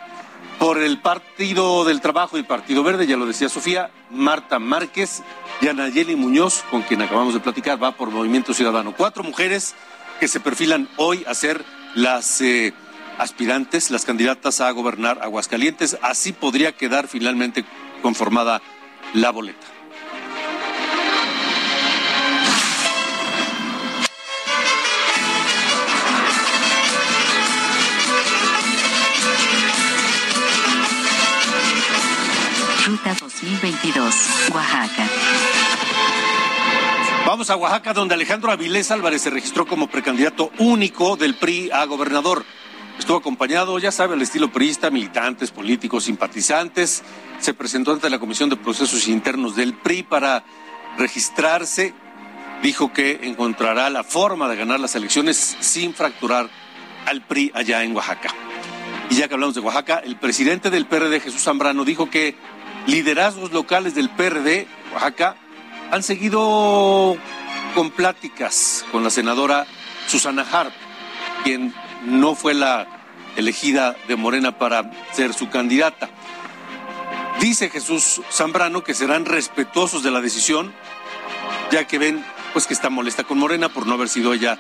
Por 0.59 0.79
el 0.79 0.99
Partido 1.01 1.85
del 1.85 2.01
Trabajo 2.01 2.39
y 2.39 2.43
Partido 2.43 2.83
Verde, 2.83 3.07
ya 3.07 3.17
lo 3.17 3.27
decía 3.27 3.49
Sofía, 3.49 3.91
Marta 4.11 4.59
Márquez 4.59 5.23
y 5.61 5.69
Anayeli 5.69 6.17
Muñoz, 6.17 6.63
con 6.71 6.83
quien 6.83 7.03
acabamos 7.03 7.35
de 7.35 7.41
platicar, 7.41 7.83
va 7.83 7.93
por 7.93 8.11
Movimiento 8.11 8.55
Ciudadano. 8.55 8.95
Cuatro 8.97 9.23
mujeres 9.23 9.75
que 10.21 10.29
se 10.29 10.41
perfilan 10.41 10.89
hoy 10.97 11.25
a 11.27 11.35
ser 11.35 11.65
las 11.95 12.41
eh, 12.41 12.73
aspirantes, 13.19 13.91
las 13.91 14.05
candidatas 14.05 14.61
a 14.61 14.71
gobernar 14.71 15.19
Aguascalientes. 15.23 15.99
Así 16.03 16.33
podría 16.33 16.73
quedar 16.73 17.09
finalmente 17.09 17.65
conformada 18.03 18.63
la 19.13 19.31
boleta. 19.31 19.74
2022, 33.45 34.51
Oaxaca. 34.55 35.07
Vamos 37.27 37.51
a 37.51 37.57
Oaxaca, 37.57 37.93
donde 37.93 38.15
Alejandro 38.15 38.51
Avilés 38.51 38.91
Álvarez 38.91 39.21
se 39.21 39.29
registró 39.29 39.67
como 39.67 39.87
precandidato 39.87 40.51
único 40.59 41.17
del 41.17 41.35
PRI 41.35 41.71
a 41.71 41.85
gobernador. 41.85 42.47
Estuvo 42.99 43.19
acompañado, 43.19 43.79
ya 43.79 43.93
sabe, 43.93 44.15
al 44.15 44.23
estilo 44.23 44.51
priista, 44.51 44.91
militantes, 44.91 45.51
políticos, 45.51 46.05
simpatizantes. 46.05 47.03
Se 47.39 47.53
presentó 47.53 47.93
ante 47.93 48.09
la 48.09 48.19
Comisión 48.19 48.49
de 48.49 48.57
Procesos 48.57 49.09
Internos 49.09 49.55
del 49.57 49.75
PRI 49.75 50.05
para 50.05 50.43
registrarse. 50.97 51.93
Dijo 52.63 52.95
que 52.95 53.21
encontrará 53.25 53.91
la 53.91 54.05
forma 54.05 54.49
de 54.49 54.57
ganar 54.57 54.81
las 54.81 54.95
elecciones 54.95 55.59
sin 55.61 55.93
fracturar 55.93 56.49
al 57.05 57.27
PRI 57.27 57.53
allá 57.55 57.83
en 57.83 57.95
Oaxaca. 57.95 58.31
Y 59.11 59.17
ya 59.17 59.29
que 59.29 59.35
hablamos 59.35 59.55
de 59.55 59.61
Oaxaca, 59.61 59.99
el 59.99 60.17
presidente 60.17 60.71
del 60.71 60.87
PRD, 60.87 61.21
Jesús 61.21 61.43
Zambrano, 61.43 61.85
dijo 61.85 62.09
que 62.09 62.37
liderazgos 62.87 63.53
locales 63.53 63.95
del 63.95 64.11
PRD, 64.11 64.67
Oaxaca, 64.93 65.37
han 65.91 66.03
seguido 66.03 67.17
con 67.75 67.91
pláticas 67.91 68.85
con 68.93 69.03
la 69.05 69.11
senadora 69.11 69.67
Susana 70.07 70.47
Harp, 70.51 70.73
quien 71.43 71.75
no 72.05 72.35
fue 72.35 72.55
la 72.55 72.87
elegida 73.37 73.97
de 74.07 74.17
Morena 74.17 74.59
para 74.59 74.91
ser 75.13 75.35
su 75.35 75.49
candidata. 75.49 76.09
Dice 77.41 77.69
Jesús 77.69 78.23
Zambrano 78.31 78.85
que 78.85 78.95
serán 78.95 79.25
respetuosos 79.25 80.03
de 80.03 80.11
la 80.11 80.21
decisión, 80.21 80.73
ya 81.71 81.87
que 81.87 81.99
ven 81.99 82.25
pues 82.53 82.67
que 82.67 82.75
está 82.75 82.91
molesta 82.91 83.25
con 83.25 83.39
Morena 83.39 83.69
por 83.69 83.87
no 83.87 83.95
haber 83.95 84.09
sido 84.09 84.33
ella 84.33 84.59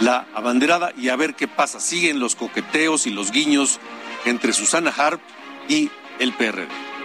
la 0.00 0.26
abanderada 0.34 0.92
y 0.96 1.08
a 1.08 1.16
ver 1.16 1.34
qué 1.34 1.46
pasa. 1.46 1.78
Siguen 1.80 2.18
los 2.18 2.34
coqueteos 2.34 3.06
y 3.06 3.10
los 3.10 3.30
guiños 3.30 3.78
entre 4.24 4.52
Susana 4.52 4.92
Harp 4.96 5.20
y 5.68 5.90
el 6.18 6.32
PRD. 6.32 6.95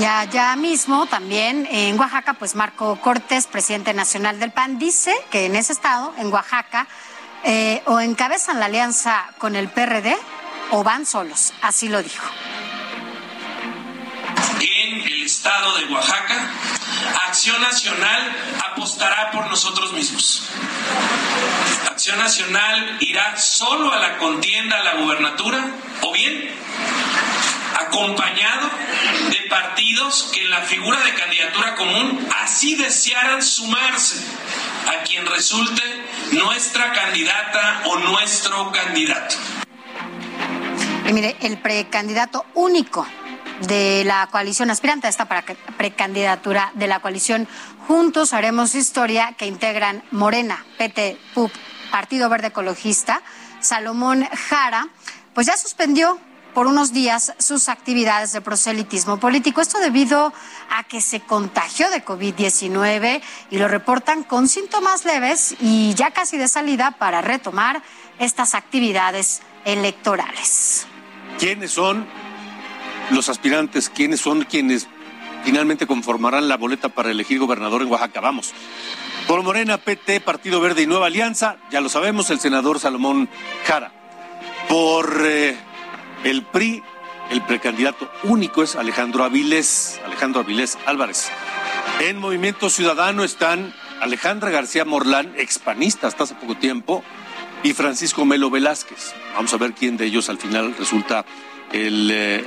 Y 0.00 0.04
allá 0.04 0.54
mismo, 0.54 1.06
también 1.06 1.66
en 1.70 1.98
Oaxaca, 1.98 2.34
pues 2.34 2.54
Marco 2.54 3.00
Cortés, 3.00 3.46
presidente 3.46 3.92
nacional 3.94 4.38
del 4.38 4.52
PAN, 4.52 4.78
dice 4.78 5.12
que 5.30 5.46
en 5.46 5.56
ese 5.56 5.72
estado, 5.72 6.14
en 6.18 6.32
Oaxaca, 6.32 6.86
eh, 7.42 7.82
o 7.86 7.98
encabezan 7.98 8.60
la 8.60 8.66
alianza 8.66 9.24
con 9.38 9.56
el 9.56 9.68
PRD 9.68 10.16
o 10.70 10.84
van 10.84 11.04
solos. 11.04 11.52
Así 11.62 11.88
lo 11.88 12.02
dijo. 12.02 12.24
En 14.60 15.00
el 15.00 15.22
estado 15.22 15.76
de 15.78 15.86
Oaxaca, 15.86 16.50
Acción 17.26 17.60
Nacional 17.60 18.36
apostará 18.70 19.30
por 19.32 19.46
nosotros 19.48 19.92
mismos. 19.92 20.44
Acción 21.90 22.18
Nacional 22.18 22.96
irá 23.00 23.36
solo 23.36 23.92
a 23.92 23.98
la 23.98 24.18
contienda 24.18 24.78
a 24.78 24.84
la 24.84 24.94
gubernatura 24.94 25.64
o 26.02 26.12
bien 26.12 26.50
acompañado 27.88 28.70
de 29.30 29.48
partidos 29.48 30.30
que 30.32 30.42
en 30.44 30.50
la 30.50 30.60
figura 30.60 31.02
de 31.02 31.14
candidatura 31.14 31.74
común 31.74 32.28
así 32.42 32.76
desearan 32.76 33.42
sumarse 33.42 34.16
a 34.88 35.02
quien 35.04 35.26
resulte 35.26 35.82
nuestra 36.32 36.92
candidata 36.92 37.82
o 37.86 37.96
nuestro 37.98 38.70
candidato. 38.72 39.36
Y 41.06 41.12
mire, 41.12 41.36
el 41.40 41.58
precandidato 41.58 42.44
único 42.54 43.06
de 43.66 44.04
la 44.04 44.28
coalición 44.30 44.70
aspirante 44.70 45.06
a 45.06 45.10
esta 45.10 45.26
precandidatura 45.76 46.70
de 46.74 46.86
la 46.86 47.00
coalición 47.00 47.48
Juntos 47.86 48.34
Haremos 48.34 48.74
Historia 48.74 49.34
que 49.38 49.46
integran 49.46 50.04
Morena, 50.10 50.64
PT, 50.76 51.18
PUP, 51.34 51.50
Partido 51.90 52.28
Verde 52.28 52.48
Ecologista, 52.48 53.22
Salomón 53.60 54.28
Jara, 54.48 54.88
pues 55.34 55.46
ya 55.46 55.56
suspendió 55.56 56.20
por 56.54 56.66
unos 56.66 56.92
días 56.92 57.34
sus 57.38 57.68
actividades 57.68 58.32
de 58.32 58.40
proselitismo 58.40 59.18
político. 59.18 59.60
Esto 59.60 59.78
debido 59.78 60.32
a 60.70 60.84
que 60.84 61.00
se 61.00 61.20
contagió 61.20 61.90
de 61.90 62.04
COVID-19 62.04 63.20
y 63.50 63.58
lo 63.58 63.68
reportan 63.68 64.22
con 64.24 64.48
síntomas 64.48 65.04
leves 65.04 65.54
y 65.60 65.94
ya 65.94 66.10
casi 66.10 66.36
de 66.36 66.48
salida 66.48 66.92
para 66.92 67.20
retomar 67.20 67.82
estas 68.18 68.54
actividades 68.54 69.42
electorales. 69.64 70.86
¿Quiénes 71.38 71.70
son 71.70 72.06
los 73.10 73.28
aspirantes? 73.28 73.88
¿Quiénes 73.88 74.20
son 74.20 74.44
quienes 74.44 74.88
finalmente 75.44 75.86
conformarán 75.86 76.48
la 76.48 76.56
boleta 76.56 76.88
para 76.88 77.10
elegir 77.10 77.38
gobernador 77.38 77.82
en 77.82 77.88
Oaxaca? 77.88 78.20
Vamos. 78.20 78.52
Por 79.28 79.42
Morena, 79.42 79.76
PT, 79.76 80.22
Partido 80.22 80.60
Verde 80.60 80.82
y 80.82 80.86
Nueva 80.86 81.06
Alianza, 81.06 81.58
ya 81.70 81.82
lo 81.82 81.90
sabemos, 81.90 82.30
el 82.30 82.40
senador 82.40 82.80
Salomón 82.80 83.28
Jara. 83.66 83.92
Por 84.68 85.22
eh, 85.22 85.56
el 86.24 86.42
PRI, 86.42 86.82
el 87.30 87.42
precandidato 87.42 88.10
único 88.24 88.62
es 88.62 88.76
Alejandro 88.76 89.24
Avilés, 89.24 90.00
Alejandro 90.04 90.40
Avilés 90.40 90.78
Álvarez. 90.86 91.30
En 92.00 92.18
Movimiento 92.18 92.70
Ciudadano 92.70 93.24
están 93.24 93.74
Alejandra 94.00 94.50
García 94.50 94.84
Morlán, 94.84 95.34
expanista 95.36 96.06
hasta 96.06 96.24
hace 96.24 96.34
poco 96.34 96.56
tiempo, 96.56 97.02
y 97.62 97.72
Francisco 97.72 98.24
Melo 98.24 98.50
Velázquez. 98.50 99.14
Vamos 99.34 99.52
a 99.52 99.56
ver 99.56 99.72
quién 99.72 99.96
de 99.96 100.06
ellos 100.06 100.28
al 100.28 100.38
final 100.38 100.74
resulta 100.78 101.24
el, 101.72 102.10
eh, 102.10 102.44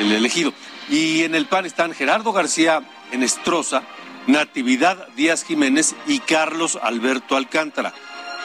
elegido. 0.00 0.52
Y 0.88 1.22
en 1.22 1.34
el 1.34 1.46
PAN 1.46 1.66
están 1.66 1.94
Gerardo 1.94 2.32
García 2.32 2.82
Enestrosa, 3.12 3.82
Natividad 4.26 5.08
Díaz 5.16 5.44
Jiménez 5.44 5.94
y 6.06 6.18
Carlos 6.20 6.78
Alberto 6.82 7.36
Alcántara. 7.36 7.94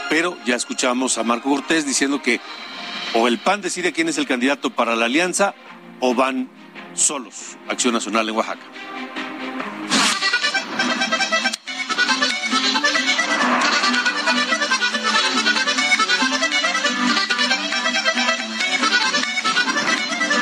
Pero 0.09 0.37
ya 0.45 0.55
escuchamos 0.55 1.17
a 1.17 1.23
Marco 1.23 1.49
Cortés 1.49 1.85
diciendo 1.85 2.21
que 2.21 2.39
o 3.15 3.27
el 3.29 3.39
PAN 3.39 3.61
decide 3.61 3.93
quién 3.93 4.09
es 4.09 4.17
el 4.17 4.27
candidato 4.27 4.69
para 4.69 4.95
la 4.95 5.05
alianza 5.05 5.55
o 6.01 6.13
van 6.13 6.49
solos. 6.93 7.57
Acción 7.69 7.93
Nacional 7.93 8.27
en 8.27 8.35
Oaxaca. 8.35 8.61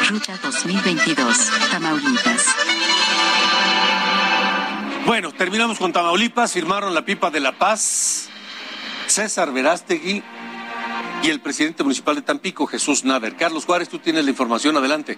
Ruta 0.10 0.40
2022, 0.42 1.52
Tamaulipas. 1.72 2.46
Bueno, 5.06 5.32
terminamos 5.32 5.78
con 5.78 5.94
Tamaulipas, 5.94 6.54
firmaron 6.54 6.96
la 6.96 7.06
pipa 7.06 7.30
de 7.30 7.40
la 7.40 7.52
paz. 7.52 8.30
César 9.06 9.52
Verástegui 9.52 10.24
y 11.24 11.30
el 11.30 11.40
presidente 11.40 11.84
municipal 11.84 12.16
de 12.16 12.22
Tampico, 12.22 12.68
Jesús 12.68 13.06
Nader. 13.06 13.38
Carlos 13.38 13.66
Juárez, 13.66 13.88
tú 13.88 13.98
tienes 13.98 14.26
la 14.26 14.32
información, 14.32 14.76
adelante. 14.76 15.18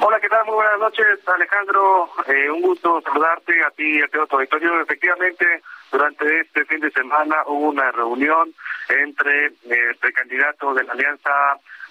Hola, 0.00 0.18
¿qué 0.20 0.28
tal? 0.28 0.44
Muy 0.46 0.54
buenas 0.56 0.80
noches, 0.80 1.06
Alejandro. 1.26 2.10
Eh, 2.26 2.50
un 2.50 2.62
gusto 2.62 3.00
saludarte 3.02 3.52
a 3.64 3.70
ti 3.70 3.98
y 3.98 4.02
a 4.02 4.08
todo 4.08 4.26
tu 4.26 4.36
auditorio. 4.36 4.80
Efectivamente, 4.80 5.62
durante 5.92 6.40
este 6.40 6.64
fin 6.64 6.80
de 6.80 6.90
semana 6.90 7.36
hubo 7.46 7.68
una 7.68 7.92
reunión 7.92 8.52
entre 8.88 9.46
eh, 9.46 9.52
el 9.90 9.96
precandidato 9.96 10.74
de 10.74 10.82
la 10.82 10.92
Alianza 10.92 11.30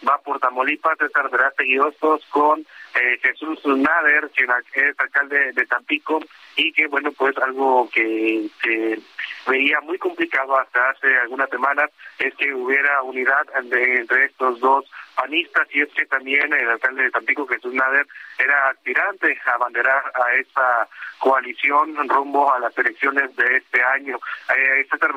Va 0.07 0.17
por 0.19 0.39
Tamaulipas, 0.39 0.97
César 0.97 1.29
Verástegui 1.29 1.77
Hostos, 1.77 2.25
con 2.29 2.61
eh, 2.61 3.19
Jesús 3.21 3.59
Nader, 3.65 4.29
quien 4.33 4.49
es 4.73 4.99
alcalde 4.99 5.51
de 5.51 5.65
Tampico, 5.65 6.19
y 6.59 6.73
que, 6.73 6.87
bueno, 6.87 7.11
pues 7.13 7.37
algo 7.37 7.89
que, 7.89 8.49
que 8.61 8.99
veía 9.47 9.79
muy 9.79 9.97
complicado 9.97 10.57
hasta 10.59 10.89
hace 10.89 11.15
algunas 11.17 11.49
semanas 11.49 11.89
es 12.17 12.35
que 12.35 12.53
hubiera 12.53 13.01
unidad 13.01 13.47
entre 13.57 14.25
estos 14.25 14.59
dos 14.59 14.85
panistas 15.15 15.67
y 15.71 15.81
es 15.81 15.89
que 15.93 16.05
también 16.05 16.51
el 16.51 16.69
alcalde 16.69 17.03
de 17.03 17.11
Tampico, 17.11 17.47
Jesús 17.47 17.73
Nader, 17.73 18.05
era 18.37 18.69
aspirante 18.69 19.39
a 19.45 19.51
abanderar 19.51 20.03
a 20.13 20.35
esa 20.35 20.87
coalición 21.19 21.95
rumbo 22.09 22.53
a 22.53 22.59
las 22.59 22.77
elecciones 22.77 23.33
de 23.37 23.57
este 23.57 23.81
año. 23.81 24.19
Eh, 24.53 24.85
César 24.91 25.13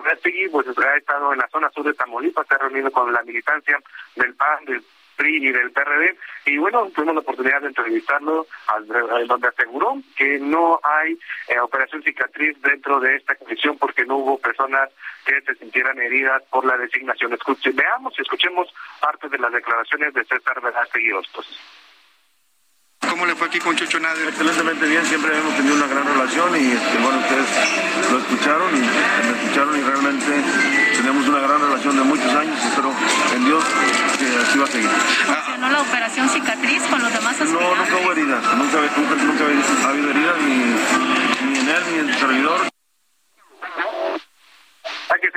pues 0.53 0.67
ha 0.79 0.97
estado 0.97 1.33
en 1.33 1.41
la 1.41 1.49
zona 1.49 1.71
sur 1.71 1.85
de 1.85 1.95
Tamaulipas, 1.95 2.47
se 2.47 2.57
reunido 2.57 2.93
con 2.93 3.13
la 3.13 3.23
militancia 3.23 3.79
del 4.15 4.35
PAN, 4.35 4.61
PRI 5.23 5.49
y 5.49 5.53
del 5.53 5.71
PRD. 5.71 6.17
Y 6.47 6.59
bueno, 6.59 6.91
tuvimos 6.95 7.15
la 7.15 7.21
oportunidad 7.21 7.61
de 7.61 7.69
entrevistarlo, 7.69 8.47
donde 9.29 9.49
aseguró 9.49 9.97
que 10.17 10.39
no 10.41 10.81
hay 10.83 11.17
eh, 11.49 11.61
operación 11.61 12.03
cicatriz 12.03 12.61
dentro 12.61 12.99
de 12.99 13.17
esta 13.17 13.37
comisión 13.37 13.79
porque 13.79 14.05
no 14.05 14.17
hubo 14.17 14.39
personas 14.39 14.91
que 15.25 15.41
se 15.43 15.55
sintieran 15.55 15.99
heridas 16.01 16.43
por 16.51 16.65
la 16.65 16.77
designación. 16.77 17.33
Escuche, 17.33 17.71
veamos 17.71 18.15
y 18.19 18.23
escuchemos 18.23 18.69
parte 19.01 19.29
de 19.29 19.39
las 19.39 19.53
declaraciones 19.53 20.13
de 20.15 20.25
César 20.25 20.61
Velázquez 20.61 21.03
y 21.03 21.13
Hostos. 21.13 21.61
¿Cómo 23.09 23.27
le 23.27 23.35
fue 23.35 23.47
aquí 23.47 23.59
con 23.59 23.77
Chucho 23.77 24.01
Nader? 24.01 24.29
Excelentemente 24.29 24.87
bien, 24.87 25.05
siempre 25.05 25.37
hemos 25.37 25.55
tenido 25.57 25.75
una 25.75 25.87
gran 25.87 26.07
relación 26.07 26.57
y 26.57 26.73
este, 26.73 26.99
bueno, 26.99 27.19
ustedes 27.19 28.11
lo 28.11 28.19
escucharon 28.19 28.77
y 28.77 28.81
me 28.81 29.43
escucharon 29.43 29.79
y 29.79 29.83
realmente 29.83 30.72
tenemos 31.03 31.27
una 31.27 31.41
gran 31.41 31.61
relación 31.61 31.97
de 31.97 32.05
muchos 32.05 32.33
años 32.33 32.57
y 32.63 32.67
espero 32.69 32.93
en 33.35 33.45
Dios 33.45 33.65
que 34.19 34.27
así 34.39 34.59
va 34.59 34.65
a 34.65 34.69
seguir. 34.69 34.89
¿Funcionó 34.89 35.71
la 35.71 35.81
operación 35.81 36.29
cicatriz 36.29 36.83
con 36.89 37.03
los 37.03 37.13
demás 37.13 37.41
aspirantes? 37.41 37.61
No, 37.61 37.77
nunca 37.77 37.97
hubo 38.03 38.13
heridas, 38.13 38.43
nunca, 38.57 38.79
nunca, 38.97 39.15
nunca 39.25 39.45
ha 39.85 39.89
habido 39.91 40.11
heridas 40.11 40.37
ni, 40.47 41.51
ni 41.51 41.59
en 41.59 41.69
él 41.69 41.83
ni 41.91 41.99
en 41.99 42.09
el 42.09 42.19
servidor. 42.19 42.72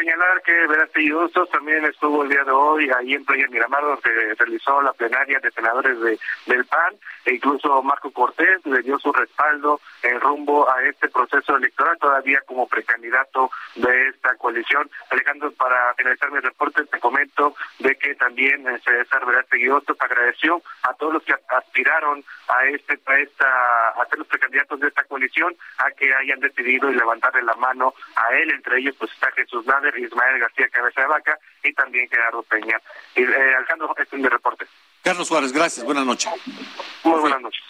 Señalar 0.05 0.41
que 0.43 1.13
Hostos 1.15 1.49
también 1.49 1.83
estuvo 1.85 2.23
el 2.23 2.29
día 2.29 2.43
de 2.43 2.51
hoy 2.51 2.89
ahí 2.91 3.15
en 3.15 3.25
Playa 3.25 3.47
Miramar, 3.49 3.81
donde 3.81 4.35
realizó 4.37 4.81
la 4.81 4.93
plenaria 4.93 5.39
de 5.39 5.49
senadores 5.51 5.99
de, 5.99 6.19
del 6.45 6.65
PAN, 6.65 6.93
e 7.25 7.35
incluso 7.35 7.81
Marco 7.81 8.11
Cortés 8.11 8.63
le 8.65 8.81
dio 8.83 8.99
su 8.99 9.11
respaldo 9.11 9.79
en 10.03 10.19
rumbo 10.21 10.69
a 10.69 10.83
este 10.83 11.09
proceso 11.09 11.57
electoral, 11.57 11.97
todavía 11.97 12.39
como 12.45 12.67
precandidato 12.67 13.49
de 13.75 14.09
esta 14.09 14.35
coalición. 14.35 14.89
Alejandro, 15.09 15.51
para 15.53 15.93
finalizar 15.95 16.31
mi 16.31 16.39
reporte, 16.39 16.85
te 16.85 16.99
comento 16.99 17.55
de 17.79 17.95
que 17.95 18.13
también 18.15 18.67
eh, 18.67 18.79
César 18.83 19.23
Hostos 19.71 19.97
agradeció 19.99 20.61
a 20.83 20.93
todos 20.93 21.13
los 21.13 21.23
que 21.23 21.33
aspiraron 21.49 22.23
a 22.47 22.65
este 22.65 22.99
a 23.05 23.19
esta 23.19 23.89
a 23.89 24.05
ser 24.07 24.19
los 24.19 24.27
precandidatos 24.27 24.79
de 24.79 24.87
esta 24.87 25.03
coalición 25.05 25.55
a 25.79 25.89
que 25.91 26.13
hayan 26.13 26.39
decidido 26.39 26.91
y 26.91 26.95
levantarle 26.95 27.41
la 27.41 27.55
mano 27.55 27.93
a 28.15 28.35
él, 28.35 28.51
entre 28.51 28.79
ellos 28.79 28.95
pues 28.99 29.11
está 29.11 29.31
Jesús 29.31 29.65
Nader, 29.65 29.94
Ismael 29.97 30.39
García 30.39 30.69
Cabeza 30.69 31.01
de 31.01 31.07
Vaca 31.07 31.37
y 31.63 31.73
también 31.73 32.07
Gerardo 32.09 32.43
Peña. 32.43 32.79
Y, 33.15 33.23
eh, 33.23 33.55
Alejandro, 33.57 33.93
este 33.97 34.15
es 34.15 34.21
mi 34.21 34.27
reporte. 34.27 34.65
Carlos 35.03 35.27
Suárez, 35.27 35.51
gracias, 35.51 35.85
buenas 35.85 36.05
noches. 36.05 36.31
Muy 37.03 37.19
buenas 37.19 37.41
noches. 37.41 37.61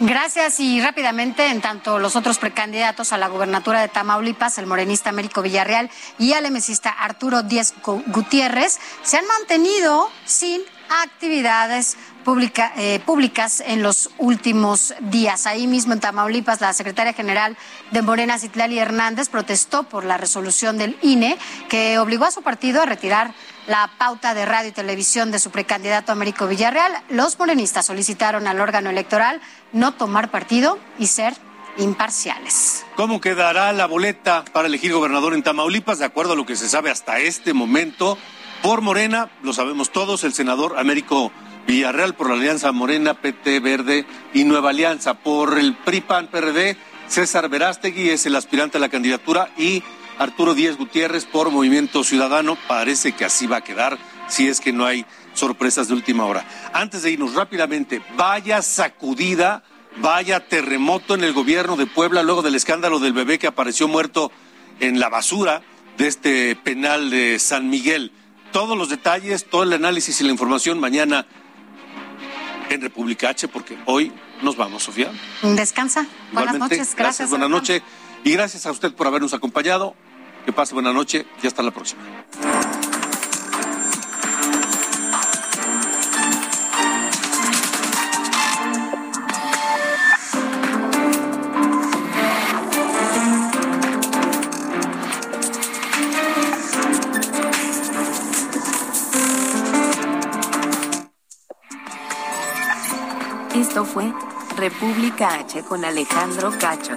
Gracias 0.00 0.58
y 0.58 0.80
rápidamente, 0.80 1.46
en 1.46 1.60
tanto 1.60 2.00
los 2.00 2.16
otros 2.16 2.38
precandidatos 2.38 3.12
a 3.12 3.18
la 3.18 3.28
gubernatura 3.28 3.80
de 3.80 3.88
Tamaulipas, 3.88 4.58
el 4.58 4.66
morenista 4.66 5.10
Américo 5.10 5.40
Villarreal 5.40 5.88
y 6.18 6.32
el 6.32 6.46
emesista 6.46 6.90
Arturo 6.90 7.44
Díez 7.44 7.72
Gutiérrez, 8.06 8.80
se 9.02 9.18
han 9.18 9.26
mantenido 9.26 10.10
sin 10.24 10.62
actividades 11.02 11.96
eh, 12.76 13.00
públicas 13.04 13.62
en 13.64 13.82
los 13.82 14.10
últimos 14.18 14.94
días. 15.00 15.46
Ahí 15.46 15.66
mismo 15.66 15.92
en 15.92 16.00
Tamaulipas, 16.00 16.60
la 16.60 16.72
secretaria 16.72 17.12
general 17.12 17.56
de 17.92 18.02
Morena, 18.02 18.38
Citlali 18.38 18.78
Hernández, 18.78 19.28
protestó 19.28 19.84
por 19.84 20.04
la 20.04 20.18
resolución 20.18 20.76
del 20.76 20.98
INE 21.02 21.38
que 21.68 21.98
obligó 21.98 22.24
a 22.24 22.30
su 22.30 22.42
partido 22.42 22.82
a 22.82 22.86
retirar 22.86 23.32
la 23.66 23.90
pauta 23.98 24.34
de 24.34 24.44
radio 24.44 24.70
y 24.70 24.72
televisión 24.72 25.30
de 25.30 25.38
su 25.38 25.50
precandidato 25.50 26.12
Américo 26.12 26.46
Villarreal. 26.46 26.92
Los 27.08 27.38
morenistas 27.38 27.86
solicitaron 27.86 28.46
al 28.46 28.60
órgano 28.60 28.90
electoral 28.90 29.40
no 29.72 29.92
tomar 29.92 30.30
partido 30.30 30.78
y 30.98 31.06
ser 31.06 31.34
imparciales. 31.78 32.84
¿Cómo 32.96 33.20
quedará 33.20 33.72
la 33.72 33.86
boleta 33.86 34.44
para 34.52 34.68
elegir 34.68 34.92
gobernador 34.92 35.34
en 35.34 35.42
Tamaulipas? 35.42 35.98
De 35.98 36.04
acuerdo 36.04 36.32
a 36.32 36.36
lo 36.36 36.46
que 36.46 36.56
se 36.56 36.68
sabe 36.68 36.90
hasta 36.90 37.18
este 37.18 37.54
momento, 37.54 38.18
por 38.62 38.80
Morena, 38.80 39.30
lo 39.42 39.52
sabemos 39.52 39.90
todos, 39.90 40.24
el 40.24 40.34
senador 40.34 40.78
Américo 40.78 41.32
Villarreal 41.66 42.14
por 42.14 42.28
la 42.28 42.34
Alianza 42.34 42.72
Morena, 42.72 43.14
PT 43.14 43.60
Verde 43.60 44.04
y 44.34 44.44
Nueva 44.44 44.70
Alianza. 44.70 45.14
Por 45.14 45.58
el 45.58 45.74
PRI-PAN-PRD, 45.74 46.76
César 47.08 47.48
Verástegui 47.48 48.10
es 48.10 48.26
el 48.26 48.36
aspirante 48.36 48.78
a 48.78 48.80
la 48.80 48.88
candidatura 48.88 49.50
y 49.56 49.82
Arturo 50.18 50.54
Díez 50.54 50.76
Gutiérrez 50.76 51.24
por 51.24 51.50
Movimiento 51.50 52.04
Ciudadano. 52.04 52.56
Parece 52.68 53.12
que 53.12 53.24
así 53.24 53.46
va 53.46 53.58
a 53.58 53.64
quedar 53.64 53.98
si 54.28 54.48
es 54.48 54.60
que 54.60 54.72
no 54.72 54.86
hay 54.86 55.04
sorpresas 55.34 55.88
de 55.88 55.94
última 55.94 56.24
hora. 56.24 56.44
Antes 56.72 57.02
de 57.02 57.10
irnos 57.10 57.34
rápidamente, 57.34 58.02
vaya 58.16 58.62
sacudida, 58.62 59.64
vaya 59.96 60.40
terremoto 60.40 61.14
en 61.14 61.24
el 61.24 61.32
gobierno 61.32 61.76
de 61.76 61.86
Puebla 61.86 62.22
luego 62.22 62.42
del 62.42 62.54
escándalo 62.54 62.98
del 62.98 63.12
bebé 63.12 63.38
que 63.38 63.46
apareció 63.46 63.88
muerto 63.88 64.30
en 64.80 65.00
la 65.00 65.08
basura 65.08 65.62
de 65.98 66.08
este 66.08 66.56
penal 66.56 67.10
de 67.10 67.38
San 67.38 67.68
Miguel 67.68 68.12
todos 68.52 68.76
los 68.76 68.88
detalles, 68.88 69.46
todo 69.46 69.64
el 69.64 69.72
análisis 69.72 70.20
y 70.20 70.24
la 70.24 70.30
información 70.30 70.78
mañana 70.78 71.26
en 72.68 72.80
República 72.80 73.30
H, 73.30 73.48
porque 73.48 73.76
hoy 73.86 74.12
nos 74.42 74.56
vamos, 74.56 74.84
Sofía. 74.84 75.10
Descansa. 75.42 76.06
Buenas 76.32 76.58
noches. 76.58 76.76
Gracias. 76.78 76.96
gracias 76.96 77.30
buenas 77.30 77.50
noches. 77.50 77.82
Y 78.24 78.32
gracias 78.32 78.66
a 78.66 78.70
usted 78.70 78.92
por 78.92 79.06
habernos 79.06 79.34
acompañado. 79.34 79.94
Que 80.44 80.52
pase 80.52 80.74
buena 80.74 80.92
noche 80.92 81.26
y 81.42 81.46
hasta 81.46 81.62
la 81.62 81.70
próxima. 81.70 82.02
Esto 103.54 103.84
fue 103.84 104.12
República 104.56 105.34
H 105.34 105.62
con 105.62 105.84
Alejandro 105.84 106.52
Cacho. 106.58 106.96